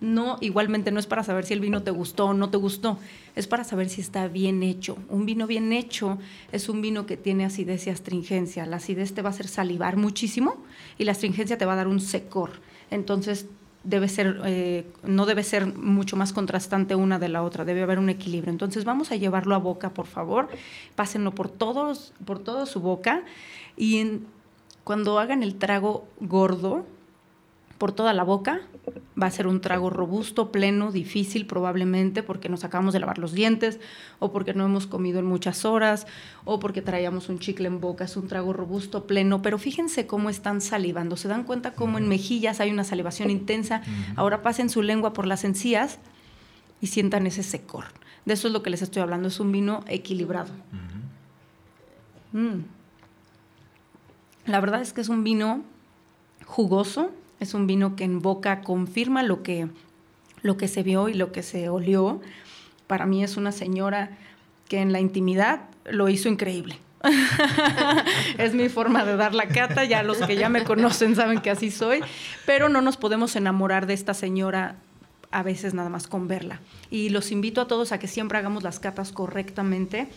No, 0.01 0.39
igualmente 0.41 0.91
no 0.91 0.99
es 0.99 1.07
para 1.07 1.23
saber 1.23 1.45
si 1.45 1.53
el 1.53 1.61
vino 1.61 1.83
te 1.83 1.91
gustó 1.91 2.29
o 2.29 2.33
no 2.33 2.49
te 2.49 2.57
gustó, 2.57 2.99
es 3.37 3.47
para 3.47 3.65
saber 3.65 3.91
si 3.91 4.01
está 4.01 4.29
bien 4.29 4.63
hecho. 4.63 4.97
Un 5.11 5.27
vino 5.27 5.47
bien 5.47 5.75
hecho 5.75 6.17
es 6.53 6.71
un 6.71 6.81
vino 6.81 7.05
que 7.05 7.19
tiene 7.19 7.45
acidez 7.45 7.87
y 7.87 7.91
astringencia. 7.91 8.65
La 8.65 8.77
acidez 8.77 9.13
te 9.13 9.21
va 9.21 9.29
a 9.29 9.33
hacer 9.33 9.49
salivar 9.49 9.99
muchísimo 9.99 10.57
y 10.97 11.05
la 11.05 11.13
astringencia 11.13 11.59
te 11.59 11.67
va 11.67 11.75
a 11.75 11.77
dar 11.77 11.89
un 11.89 12.01
secor. 12.01 12.53
Entonces, 12.91 13.45
debe 13.85 14.09
ser, 14.09 14.41
eh, 14.47 14.87
no 15.03 15.27
debe 15.27 15.45
ser 15.45 15.67
mucho 15.67 16.17
más 16.17 16.33
contrastante 16.33 16.95
una 16.95 17.19
de 17.19 17.29
la 17.29 17.43
otra, 17.43 17.67
debe 17.67 17.83
haber 17.83 17.99
un 17.99 18.09
equilibrio. 18.09 18.53
Entonces 18.53 18.87
vamos 18.87 19.13
a 19.13 19.17
llevarlo 19.17 19.55
a 19.55 19.59
boca, 19.59 19.93
por 19.93 20.07
favor, 20.07 20.49
pásenlo 20.95 21.35
por 21.35 21.51
todos, 21.51 22.15
por 22.25 22.39
toda 22.39 22.65
su 22.65 22.81
boca 22.81 23.23
y 23.77 23.99
en, 23.99 24.38
cuando 24.89 25.19
hagan 25.19 25.43
el 25.43 25.57
trago 25.57 26.09
gordo 26.19 26.87
por 27.77 27.93
toda 27.93 28.15
la 28.15 28.23
boca, 28.23 28.63
va 29.23 29.27
a 29.27 29.31
ser 29.31 29.47
un 29.47 29.61
trago 29.61 29.91
robusto, 29.91 30.51
pleno, 30.51 30.93
difícil 30.93 31.47
probablemente 31.47 32.23
porque 32.23 32.49
nos 32.49 32.65
acabamos 32.65 32.95
de 32.95 33.01
lavar 33.01 33.19
los 33.19 33.33
dientes 33.33 33.81
o 34.19 34.33
porque 34.33 34.55
no 34.55 34.65
hemos 34.65 34.87
comido 34.87 35.19
en 35.19 35.27
muchas 35.27 35.67
horas 35.67 36.07
o 36.47 36.59
porque 36.59 36.81
traíamos 36.81 37.29
un 37.29 37.39
chicle 37.39 37.69
en 37.69 37.83
boca. 37.83 38.05
Es 38.05 38.17
un 38.17 38.29
trago 38.29 38.55
robusto, 38.55 39.07
pleno, 39.07 39.43
pero 39.43 39.59
fíjense 39.59 40.07
cómo 40.07 40.31
están 40.31 40.63
salivando. 40.63 41.19
Se 41.19 41.29
dan 41.29 41.45
cuenta 41.45 41.75
cómo 41.75 41.99
en 41.99 42.09
mejillas 42.09 42.59
hay 42.59 42.71
una 42.71 42.85
salivación 42.85 43.29
intensa. 43.29 43.83
Ahora 44.17 44.41
pasen 44.41 44.71
su 44.71 44.81
lengua 44.81 45.13
por 45.13 45.27
las 45.27 45.45
encías 45.45 45.99
y 46.81 46.87
sientan 46.87 47.27
ese 47.27 47.43
secor. 47.43 47.85
De 48.25 48.33
eso 48.33 48.47
es 48.47 48.55
lo 48.55 48.63
que 48.63 48.71
les 48.71 48.81
estoy 48.81 49.03
hablando. 49.03 49.29
Es 49.29 49.39
un 49.39 49.53
vino 49.53 49.85
equilibrado. 49.87 50.49
La 54.49 54.61
verdad 54.61 54.81
es 54.81 54.95
que 54.95 55.03
es 55.03 55.11
un 55.11 55.25
vino 55.25 55.63
jugoso, 56.47 57.13
es 57.39 57.53
un 57.53 57.67
vino 57.67 57.97
que 57.97 58.05
en 58.05 58.21
boca 58.21 58.63
confirma 58.63 59.23
lo 59.23 59.43
que, 59.43 59.69
lo 60.41 60.57
que 60.57 60.69
se 60.69 60.83
vio 60.83 61.11
y 61.11 61.15
lo 61.15 61.33
que 61.33 61.43
se 61.43 61.69
olió. 61.69 62.23
Para 62.87 63.05
mí 63.05 63.23
es 63.23 63.37
una 63.37 63.53
señora 63.53 64.17
que 64.67 64.81
en 64.81 64.91
la 64.93 65.01
intimidad 65.01 65.61
lo 65.85 66.09
hizo 66.09 66.31
increíble. 66.31 66.79
es 68.39 68.55
mi 68.55 68.71
forma 68.71 69.05
de 69.05 69.17
dar 69.17 69.35
la 69.35 69.49
cata, 69.49 69.85
ya 69.85 70.03
los 70.03 70.17
que 70.17 70.37
ya 70.37 70.49
me 70.49 70.65
conocen 70.65 71.15
saben 71.15 71.43
que 71.43 71.51
así 71.51 71.71
soy, 71.71 72.01
pero 72.47 72.71
no 72.71 72.81
nos 72.81 72.97
podemos 72.97 73.37
enamorar 73.37 73.87
de 73.87 73.93
esta 73.93 74.15
señora 74.15 74.77
a 75.31 75.43
veces 75.43 75.75
nada 75.75 75.91
más 75.91 76.07
con 76.07 76.27
verla. 76.27 76.61
Y 76.91 77.11
los 77.11 77.33
invito 77.33 77.61
a 77.61 77.69
todos 77.69 77.93
a 77.93 77.99
que 77.99 78.09
siempre 78.09 78.39
hagamos 78.39 78.63
las 78.63 78.81
catas 78.81 79.13
correctamente 79.13 80.09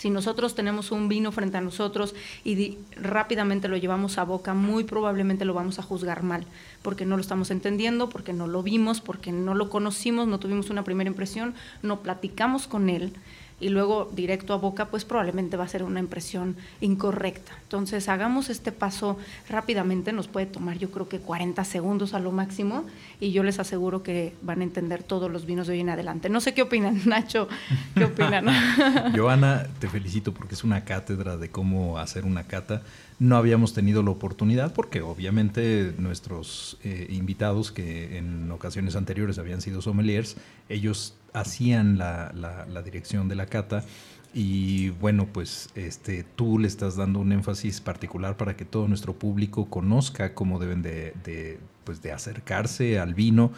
si 0.00 0.08
nosotros 0.08 0.54
tenemos 0.54 0.92
un 0.92 1.10
vino 1.10 1.30
frente 1.30 1.58
a 1.58 1.60
nosotros 1.60 2.14
y 2.42 2.78
rápidamente 2.96 3.68
lo 3.68 3.76
llevamos 3.76 4.16
a 4.16 4.24
boca, 4.24 4.54
muy 4.54 4.84
probablemente 4.84 5.44
lo 5.44 5.52
vamos 5.52 5.78
a 5.78 5.82
juzgar 5.82 6.22
mal, 6.22 6.46
porque 6.80 7.04
no 7.04 7.16
lo 7.16 7.20
estamos 7.20 7.50
entendiendo, 7.50 8.08
porque 8.08 8.32
no 8.32 8.46
lo 8.46 8.62
vimos, 8.62 9.02
porque 9.02 9.30
no 9.30 9.54
lo 9.54 9.68
conocimos, 9.68 10.26
no 10.26 10.40
tuvimos 10.40 10.70
una 10.70 10.84
primera 10.84 11.10
impresión, 11.10 11.52
no 11.82 12.00
platicamos 12.00 12.66
con 12.66 12.88
él 12.88 13.12
y 13.60 13.68
luego 13.68 14.10
directo 14.12 14.54
a 14.54 14.56
boca, 14.56 14.86
pues 14.86 15.04
probablemente 15.04 15.56
va 15.56 15.64
a 15.64 15.68
ser 15.68 15.82
una 15.82 16.00
impresión 16.00 16.56
incorrecta. 16.80 17.52
Entonces, 17.62 18.08
hagamos 18.08 18.50
este 18.50 18.72
paso 18.72 19.18
rápidamente, 19.48 20.12
nos 20.12 20.28
puede 20.28 20.46
tomar 20.46 20.78
yo 20.78 20.90
creo 20.90 21.08
que 21.08 21.20
40 21.20 21.62
segundos 21.64 22.14
a 22.14 22.18
lo 22.18 22.32
máximo 22.32 22.84
y 23.20 23.32
yo 23.32 23.42
les 23.42 23.58
aseguro 23.58 24.02
que 24.02 24.34
van 24.42 24.60
a 24.60 24.64
entender 24.64 25.02
todos 25.02 25.30
los 25.30 25.46
vinos 25.46 25.66
de 25.66 25.74
hoy 25.74 25.80
en 25.80 25.90
adelante. 25.90 26.28
No 26.28 26.40
sé 26.40 26.54
qué 26.54 26.62
opinan, 26.62 27.00
Nacho, 27.06 27.48
¿qué 27.94 28.04
opinan? 28.04 28.46
Joana, 29.16 29.66
te 29.78 29.88
felicito 29.88 30.32
porque 30.32 30.54
es 30.54 30.64
una 30.64 30.84
cátedra 30.84 31.36
de 31.36 31.50
cómo 31.50 31.98
hacer 31.98 32.24
una 32.24 32.44
cata. 32.44 32.82
No 33.18 33.36
habíamos 33.36 33.74
tenido 33.74 34.02
la 34.02 34.10
oportunidad 34.10 34.72
porque 34.72 35.02
obviamente 35.02 35.92
nuestros 35.98 36.78
eh, 36.82 37.06
invitados 37.10 37.70
que 37.70 38.16
en 38.16 38.50
ocasiones 38.50 38.96
anteriores 38.96 39.38
habían 39.38 39.60
sido 39.60 39.82
sommeliers, 39.82 40.36
ellos 40.70 41.14
hacían 41.32 41.98
la, 41.98 42.32
la, 42.34 42.82
dirección 42.82 43.28
de 43.28 43.34
la 43.36 43.46
cata 43.46 43.84
y 44.32 44.90
bueno, 44.90 45.26
pues 45.32 45.70
este, 45.74 46.24
tú 46.24 46.58
le 46.58 46.68
estás 46.68 46.96
dando 46.96 47.18
un 47.18 47.32
énfasis 47.32 47.80
particular 47.80 48.36
para 48.36 48.56
que 48.56 48.64
todo 48.64 48.86
nuestro 48.88 49.14
público 49.14 49.68
conozca 49.68 50.34
cómo 50.34 50.58
deben 50.58 50.82
de, 50.82 51.14
de, 51.24 51.58
pues 51.84 52.02
de 52.02 52.12
acercarse 52.12 52.98
al 52.98 53.14
vino 53.14 53.52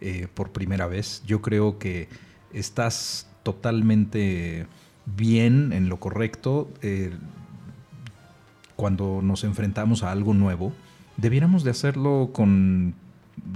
eh, 0.00 0.28
por 0.32 0.52
primera 0.52 0.86
vez. 0.86 1.22
Yo 1.26 1.42
creo 1.42 1.78
que 1.78 2.08
estás 2.52 3.28
totalmente 3.42 4.66
bien 5.16 5.72
en 5.72 5.88
lo 5.88 5.98
correcto. 5.98 6.70
Eh, 6.82 7.12
cuando 8.76 9.20
nos 9.22 9.42
enfrentamos 9.44 10.02
a 10.02 10.12
algo 10.12 10.34
nuevo, 10.34 10.72
debiéramos 11.16 11.64
de 11.64 11.70
hacerlo 11.70 12.30
con, 12.32 12.94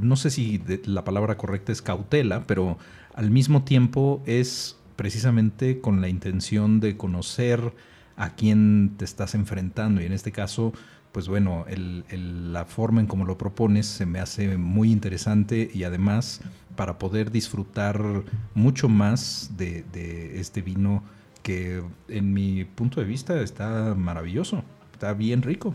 no 0.00 0.16
sé 0.16 0.30
si 0.30 0.60
la 0.84 1.04
palabra 1.04 1.36
correcta 1.36 1.70
es 1.70 1.80
cautela, 1.80 2.44
pero 2.46 2.78
al 3.14 3.30
mismo 3.30 3.62
tiempo 3.64 4.22
es 4.26 4.76
precisamente 4.96 5.80
con 5.80 6.00
la 6.00 6.08
intención 6.08 6.80
de 6.80 6.96
conocer 6.96 7.74
a 8.16 8.34
quién 8.34 8.94
te 8.96 9.04
estás 9.04 9.34
enfrentando 9.34 10.00
y 10.00 10.06
en 10.06 10.12
este 10.12 10.32
caso 10.32 10.72
pues 11.12 11.28
bueno, 11.28 11.66
la 12.10 12.64
forma 12.64 13.00
en 13.00 13.06
cómo 13.06 13.26
lo 13.26 13.36
propones 13.36 13.86
se 13.86 14.06
me 14.06 14.18
hace 14.18 14.56
muy 14.56 14.90
interesante 14.90 15.70
y 15.72 15.84
además 15.84 16.40
para 16.74 16.98
poder 16.98 17.30
disfrutar 17.30 18.02
mucho 18.54 18.88
más 18.88 19.50
de, 19.56 19.84
este 20.40 20.62
vino 20.62 21.02
que 21.42 21.82
en 22.08 22.32
mi 22.32 22.64
punto 22.64 23.00
de 23.00 23.06
vista 23.06 23.38
está 23.42 23.94
maravilloso, 23.94 24.64
está 24.92 25.12
bien 25.12 25.42
rico. 25.42 25.74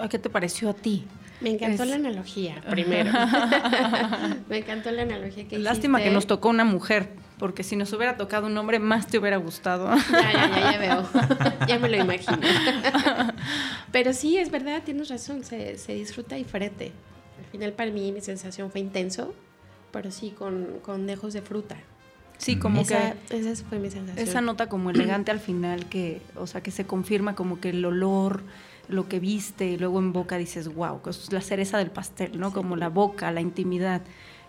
¿A 0.00 0.08
qué 0.08 0.18
te 0.18 0.30
pareció 0.30 0.70
a 0.70 0.74
ti? 0.74 1.04
Me 1.40 1.50
encantó 1.50 1.84
la 1.84 1.96
analogía, 1.96 2.60
primero. 2.70 3.12
me 4.48 4.58
encantó 4.58 4.90
la 4.90 5.02
analogía 5.02 5.46
que 5.46 5.58
Lástima 5.58 6.00
que 6.00 6.10
nos 6.10 6.26
tocó 6.26 6.48
una 6.48 6.64
mujer, 6.64 7.10
porque 7.38 7.62
si 7.62 7.76
nos 7.76 7.92
hubiera 7.92 8.16
tocado 8.16 8.46
un 8.46 8.56
hombre, 8.58 8.78
más 8.78 9.06
te 9.06 9.18
hubiera 9.18 9.36
gustado. 9.36 9.88
ya, 10.10 10.32
ya, 10.32 10.48
ya, 10.48 10.72
ya 10.72 10.78
veo. 10.78 11.08
ya 11.66 11.78
me 11.78 11.88
lo 11.88 11.96
imagino. 11.96 12.38
Pero 13.92 14.12
sí, 14.12 14.38
es 14.38 14.50
verdad, 14.50 14.82
tienes 14.84 15.08
razón, 15.08 15.44
se, 15.44 15.78
se, 15.78 15.94
disfruta 15.94 16.36
diferente. 16.36 16.92
Al 17.38 17.50
final, 17.52 17.72
para 17.72 17.90
mí, 17.90 18.10
mi 18.12 18.20
sensación 18.20 18.70
fue 18.70 18.80
intenso, 18.80 19.34
pero 19.92 20.10
sí 20.10 20.30
con, 20.30 20.80
con 20.82 21.06
dejos 21.06 21.32
de 21.34 21.42
fruta. 21.42 21.76
Sí, 22.38 22.56
como 22.56 22.80
esa, 22.82 23.14
que 23.28 23.38
esa 23.38 23.64
fue 23.64 23.78
mi 23.78 23.90
sensación. 23.90 24.26
Esa 24.26 24.40
nota 24.40 24.68
como 24.68 24.90
elegante 24.90 25.32
al 25.32 25.40
final 25.40 25.86
que, 25.86 26.22
o 26.36 26.46
sea, 26.46 26.62
que 26.62 26.70
se 26.70 26.84
confirma 26.84 27.34
como 27.34 27.60
que 27.60 27.70
el 27.70 27.84
olor 27.84 28.42
lo 28.88 29.08
que 29.08 29.20
viste 29.20 29.66
y 29.66 29.78
luego 29.78 29.98
en 29.98 30.12
boca 30.12 30.38
dices, 30.38 30.74
wow, 30.74 31.00
es 31.08 31.32
la 31.32 31.40
cereza 31.40 31.78
del 31.78 31.90
pastel, 31.90 32.38
¿no? 32.38 32.52
Como 32.52 32.76
la 32.76 32.88
boca, 32.88 33.30
la 33.32 33.40
intimidad 33.40 34.02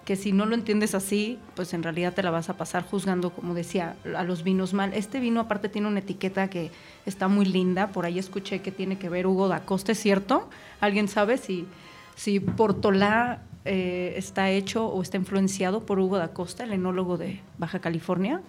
que 0.10 0.16
si 0.16 0.32
no 0.32 0.48
lo 0.48 0.56
entiendes 0.56 0.96
así, 0.96 1.38
pues 1.56 1.72
en 1.76 1.84
realidad 1.84 2.16
te 2.16 2.24
la 2.24 2.32
vas 2.32 2.50
a 2.50 2.58
pasar 2.58 2.84
juzgando, 2.84 3.30
como 3.30 3.54
decía, 3.54 3.96
a 4.18 4.24
los 4.24 4.42
vinos 4.42 4.74
mal. 4.74 4.92
Este 4.96 5.20
vino 5.20 5.40
aparte 5.40 5.70
tiene 5.70 5.88
una 5.88 6.00
etiqueta 6.00 6.50
que 6.50 6.72
está 7.06 7.28
muy 7.28 7.46
linda, 7.46 7.90
por 7.90 8.06
ahí 8.06 8.18
escuché 8.18 8.64
que 8.64 8.72
tiene 8.72 8.98
que 8.98 9.08
ver 9.08 9.28
Hugo 9.28 9.48
da 9.48 9.66
Costa, 9.66 9.92
¿es 9.92 10.00
cierto? 10.00 10.50
¿Alguien 10.82 11.10
sabe 11.10 11.38
si, 11.38 11.68
si 12.16 12.40
Portolá 12.40 13.44
eh, 13.66 14.16
está 14.18 14.50
hecho 14.50 14.88
o 14.88 15.00
está 15.04 15.18
influenciado 15.18 15.86
por 15.86 16.00
Hugo 16.00 16.18
da 16.18 16.30
Costa, 16.30 16.64
el 16.64 16.74
enólogo 16.74 17.18
de 17.18 17.42
Baja 17.60 17.78
California? 17.78 18.42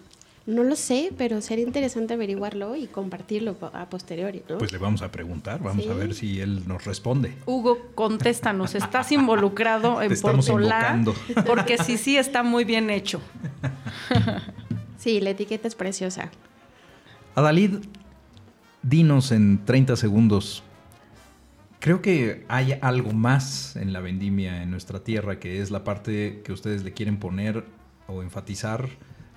No 0.46 0.64
lo 0.64 0.74
sé, 0.74 1.12
pero 1.16 1.40
sería 1.42 1.64
interesante 1.64 2.14
averiguarlo 2.14 2.74
y 2.74 2.86
compartirlo 2.86 3.56
a 3.72 3.88
posteriori, 3.90 4.42
¿no? 4.48 4.58
Pues 4.58 4.72
le 4.72 4.78
vamos 4.78 5.02
a 5.02 5.12
preguntar, 5.12 5.62
vamos 5.62 5.86
a 5.86 5.94
ver 5.94 6.14
si 6.14 6.40
él 6.40 6.66
nos 6.66 6.84
responde. 6.84 7.34
Hugo, 7.46 7.78
contéstanos, 7.94 8.74
¿estás 8.74 9.12
involucrado 9.12 10.00
en 10.02 10.18
Portolá? 10.18 11.00
Porque 11.46 11.78
sí, 11.78 11.98
sí, 11.98 12.16
está 12.16 12.42
muy 12.42 12.64
bien 12.64 12.90
hecho. 12.90 13.20
Sí, 15.00 15.18
la 15.18 15.30
etiqueta 15.30 15.66
es 15.66 15.74
preciosa. 15.74 16.30
Adalid, 17.34 17.76
dinos 18.82 19.32
en 19.32 19.64
30 19.64 19.96
segundos, 19.96 20.62
creo 21.78 22.02
que 22.02 22.44
hay 22.48 22.78
algo 22.82 23.14
más 23.14 23.76
en 23.76 23.94
la 23.94 24.00
vendimia 24.00 24.62
en 24.62 24.70
nuestra 24.70 25.02
tierra, 25.02 25.38
que 25.38 25.62
es 25.62 25.70
la 25.70 25.84
parte 25.84 26.42
que 26.44 26.52
ustedes 26.52 26.84
le 26.84 26.92
quieren 26.92 27.16
poner 27.16 27.64
o 28.08 28.22
enfatizar 28.22 28.90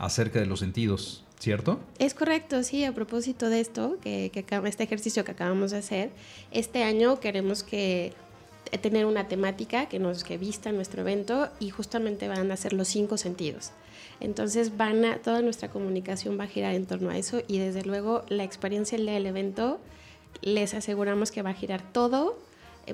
acerca 0.06 0.40
de 0.40 0.46
los 0.46 0.60
sentidos, 0.60 1.24
¿cierto? 1.40 1.80
Es 2.00 2.14
correcto, 2.14 2.64
sí, 2.64 2.86
a 2.86 2.94
propósito 2.94 3.50
de 3.50 3.60
esto, 3.60 3.98
que, 4.02 4.32
este 4.66 4.84
ejercicio 4.84 5.26
que 5.26 5.32
acabamos 5.32 5.72
de 5.72 5.78
hacer, 5.78 6.12
este 6.52 6.84
año 6.84 7.20
queremos 7.20 7.64
que 7.64 8.14
eh, 8.72 8.78
tener 8.78 9.06
una 9.06 9.28
temática 9.28 9.88
que 9.88 10.00
nos 10.00 10.24
que 10.24 10.38
vista 10.38 10.72
nuestro 10.72 11.02
evento 11.02 11.50
y 11.60 11.70
justamente 11.70 12.28
van 12.28 12.52
a 12.52 12.58
ser 12.58 12.74
los 12.74 12.88
cinco 12.88 13.18
sentidos. 13.18 13.72
Entonces 14.20 14.78
van 14.78 15.04
a, 15.06 15.18
toda 15.18 15.42
nuestra 15.42 15.70
comunicación 15.70 16.40
va 16.40 16.46
a 16.46 16.48
girar 16.48 16.76
en 16.76 16.86
torno 16.86 17.10
a 17.10 17.18
eso 17.18 17.42
y 17.48 17.58
desde 17.58 17.84
luego 17.84 18.24
la 18.30 18.44
experiencia 18.44 18.98
del 18.98 19.26
evento 19.26 19.80
les 20.42 20.74
aseguramos 20.74 21.32
que 21.32 21.42
va 21.42 21.52
a 21.52 21.54
girar 21.54 21.82
todo 21.92 22.38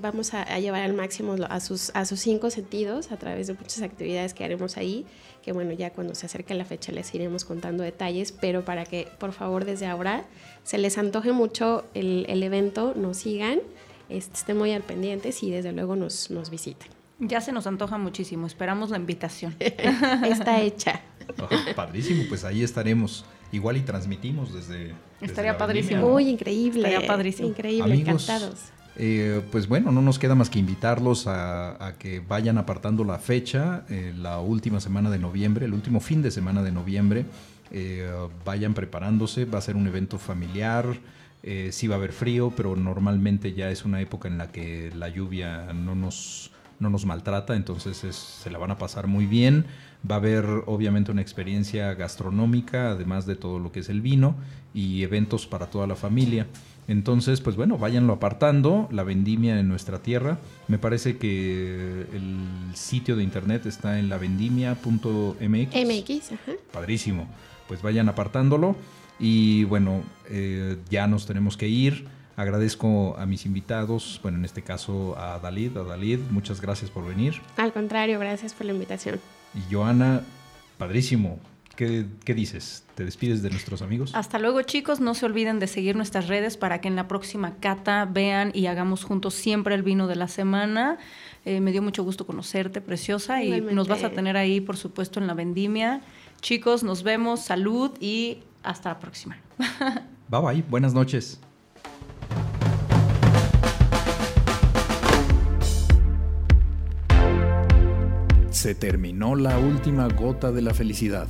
vamos 0.02 0.34
a, 0.34 0.60
llevar 0.60 0.84
al 0.84 0.94
máximo 0.94 1.36
a 1.50 1.60
sus, 1.60 1.92
a 1.96 2.06
sus 2.06 2.20
cinco 2.20 2.50
sentidos 2.50 3.12
a 3.12 3.18
través 3.18 3.48
de 3.48 3.54
muchas 3.54 3.82
actividades 3.82 4.34
que 4.34 4.44
haremos 4.44 4.78
ahí, 4.78 5.06
que 5.42 5.52
bueno, 5.52 5.72
ya 5.74 5.92
cuando 5.92 6.14
se 6.16 6.28
acerque 6.28 6.54
la 6.54 6.66
fecha 6.66 6.92
les 6.92 7.14
iremos 7.16 7.46
contando 7.46 7.84
detalles, 7.84 8.32
pero 8.32 8.64
para 8.64 8.86
que 8.86 9.08
por 9.18 9.32
favor 9.32 9.66
desde 9.66 9.88
ahora 9.88 10.26
se 10.64 10.78
les 10.78 10.98
antoje 10.98 11.32
mucho 11.32 11.86
el, 11.94 12.26
el 12.30 12.44
evento, 12.44 12.94
nos 12.96 13.18
sigan, 13.18 13.60
estén 14.10 14.58
muy 14.58 14.72
al 14.74 14.84
pendiente 14.84 15.32
y 15.42 15.50
desde 15.50 15.72
luego 15.72 15.96
nos, 15.96 16.30
nos 16.30 16.50
visiten. 16.50 16.90
Ya 17.20 17.42
se 17.42 17.52
nos 17.52 17.68
antoja 17.68 17.98
muchísimo, 17.98 18.48
esperamos 18.48 18.92
la 18.92 18.98
invitación. 18.98 19.56
Está 19.60 20.62
hecha. 20.62 21.02
padrísimo, 21.76 22.24
pues 22.30 22.44
ahí 22.44 22.64
estaremos. 22.64 23.26
Igual 23.52 23.78
y 23.78 23.82
transmitimos 23.82 24.54
desde... 24.54 24.94
Estaría 25.20 25.58
padrísimo. 25.58 26.14
Uy, 26.14 26.30
increíble. 26.30 26.88
Estaría 26.88 27.08
padrísimo. 27.08 27.50
Increíble, 27.50 27.96
encantados. 27.96 28.72
Eh, 29.02 29.42
pues 29.50 29.70
bueno, 29.70 29.94
no 29.94 30.02
nos 30.02 30.20
queda 30.20 30.36
más 30.36 30.50
que 30.50 30.60
invitarlos 30.60 31.26
a, 31.26 31.94
que 31.98 32.20
vayan 32.20 32.58
apartando 32.58 33.06
la 33.06 33.18
fecha, 33.18 33.86
eh, 33.88 34.14
la 34.18 34.42
última 34.42 34.82
semana 34.82 35.10
de 35.10 35.18
noviembre, 35.18 35.66
el 35.68 35.74
último 35.74 36.02
fin 36.02 36.22
de 36.22 36.32
semana 36.32 36.64
de 36.64 36.74
noviembre. 36.74 37.26
Eh, 37.72 38.12
vayan 38.44 38.74
preparándose, 38.74 39.46
va 39.46 39.60
a 39.60 39.62
ser 39.62 39.78
un 39.78 39.88
evento 39.88 40.20
familiar. 40.20 41.00
sí 41.72 41.88
va 41.88 41.96
a 41.96 41.98
haber 41.98 42.12
frío, 42.12 42.52
pero 42.56 42.76
normalmente 42.76 43.54
ya 43.54 43.72
es 43.72 43.86
una 43.86 44.02
época 44.02 44.28
en 44.28 44.38
la 44.38 44.52
que 44.52 44.92
la 44.94 45.08
lluvia 45.08 45.72
no 45.72 45.96
nos, 45.96 46.52
no 46.82 46.90
nos 46.90 47.06
maltrata, 47.06 47.56
entonces 47.56 47.98
se 48.16 48.52
la 48.52 48.58
van 48.58 48.72
a 48.72 48.78
pasar 48.78 49.08
muy 49.08 49.26
bien. 49.26 49.66
Va 50.10 50.16
a 50.16 50.18
haber 50.18 50.46
obviamente 50.66 51.12
una 51.12 51.22
experiencia 51.22 51.94
gastronómica, 51.94 52.92
además 52.92 53.26
de 53.26 53.38
todo 53.38 53.60
lo 53.60 53.72
que 53.72 53.80
es 53.80 53.88
el 53.88 54.02
vino, 54.02 54.36
y 54.74 55.04
eventos 55.04 55.48
para 55.48 55.68
toda 55.68 55.88
la 55.88 55.96
familia. 55.96 56.48
Entonces, 56.90 57.40
pues 57.40 57.56
bueno, 57.56 57.78
váyanlo 57.78 58.14
apartando, 58.14 58.90
la 58.92 59.04
vendimia 59.04 59.60
en 59.60 59.68
nuestra 59.68 60.00
tierra. 60.00 60.40
Me 60.68 60.80
parece 60.80 61.18
que 61.18 62.08
el 62.12 62.36
sitio 62.74 63.16
de 63.16 63.22
internet 63.24 63.68
está 63.68 64.00
en 64.00 64.10
lavendimia.mx. 64.10 65.40
MX, 65.40 66.32
ajá. 66.32 66.52
Padrísimo. 66.74 67.28
Pues 67.68 67.84
vayan 67.84 68.10
apartándolo. 68.10 68.76
Y 69.20 69.66
bueno, 69.66 70.02
eh, 70.32 70.78
ya 70.90 71.06
nos 71.06 71.28
tenemos 71.28 71.58
que 71.58 71.68
ir. 71.68 72.08
Agradezco 72.36 73.16
a 73.20 73.28
mis 73.28 73.46
invitados, 73.46 74.20
bueno, 74.24 74.40
en 74.40 74.46
este 74.46 74.64
caso 74.64 75.16
a 75.16 75.38
Dalid. 75.38 75.78
A 75.78 75.84
Dalid, 75.84 76.18
muchas 76.32 76.60
gracias 76.60 76.90
por 76.90 77.08
venir. 77.08 77.36
Al 77.58 77.72
contrario, 77.72 78.18
gracias 78.18 78.56
por 78.56 78.66
la 78.66 78.74
invitación. 78.74 79.20
Y 79.54 79.72
Joana, 79.72 80.24
padrísimo. 80.80 81.38
¿Qué, 81.80 82.34
dices? 82.34 82.84
¿Te 82.96 83.06
despides 83.06 83.42
de 83.42 83.50
nuestros 83.50 83.82
amigos? 83.82 84.12
Hasta 84.14 84.38
luego 84.38 84.62
chicos, 84.64 85.00
no 85.00 85.14
se 85.14 85.26
olviden 85.26 85.60
de 85.60 85.68
seguir 85.68 85.96
nuestras 85.96 86.28
redes 86.28 86.58
para 86.58 86.82
que 86.82 86.90
en 86.90 86.98
la 86.98 87.08
próxima 87.08 87.56
cata 87.62 88.04
vean 88.04 88.52
y 88.54 88.66
hagamos 88.66 89.06
juntos 89.06 89.34
siempre 89.34 89.76
el 89.76 89.82
vino 89.82 90.06
de 90.08 90.18
la 90.18 90.28
semana. 90.28 90.98
Eh, 91.46 91.62
me 91.62 91.72
dio 91.72 91.82
mucho 91.82 92.04
gusto 92.04 92.28
conocerte, 92.28 92.82
preciosa, 92.82 93.42
y 93.44 93.62
nos 93.62 93.88
vas 93.88 94.04
a 94.04 94.10
tener 94.10 94.36
ahí, 94.36 94.60
por 94.60 94.76
supuesto, 94.76 95.22
en 95.22 95.28
la 95.28 95.34
vendimia. 95.34 96.02
Chicos, 96.42 96.84
nos 96.84 97.04
vemos, 97.04 97.40
salud 97.40 97.92
y 98.02 98.40
hasta 98.62 98.90
la 98.90 99.00
próxima. 99.00 99.38
bye 100.28 100.42
bye, 100.42 100.62
buenas 100.70 100.94
noches. 100.94 101.40
Se 108.50 108.76
terminó 108.76 109.38
la 109.38 109.58
última 109.58 110.10
gota 110.10 110.52
de 110.52 110.62
la 110.62 110.74
felicidad. 110.74 111.26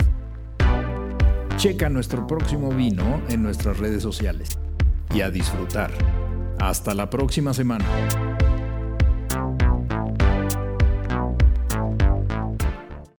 Checa 1.60 1.89
nuestro 1.89 2.26
próximo 2.26 2.70
vino 2.70 3.22
en 3.28 3.43
nuestras 3.43 3.80
redes 3.80 4.01
sociales. 4.01 4.57
Y 5.14 5.20
a 5.20 5.30
disfrutar. 5.30 5.91
Hasta 6.57 6.95
la 6.95 7.10
próxima 7.10 7.53
semana. 7.53 7.84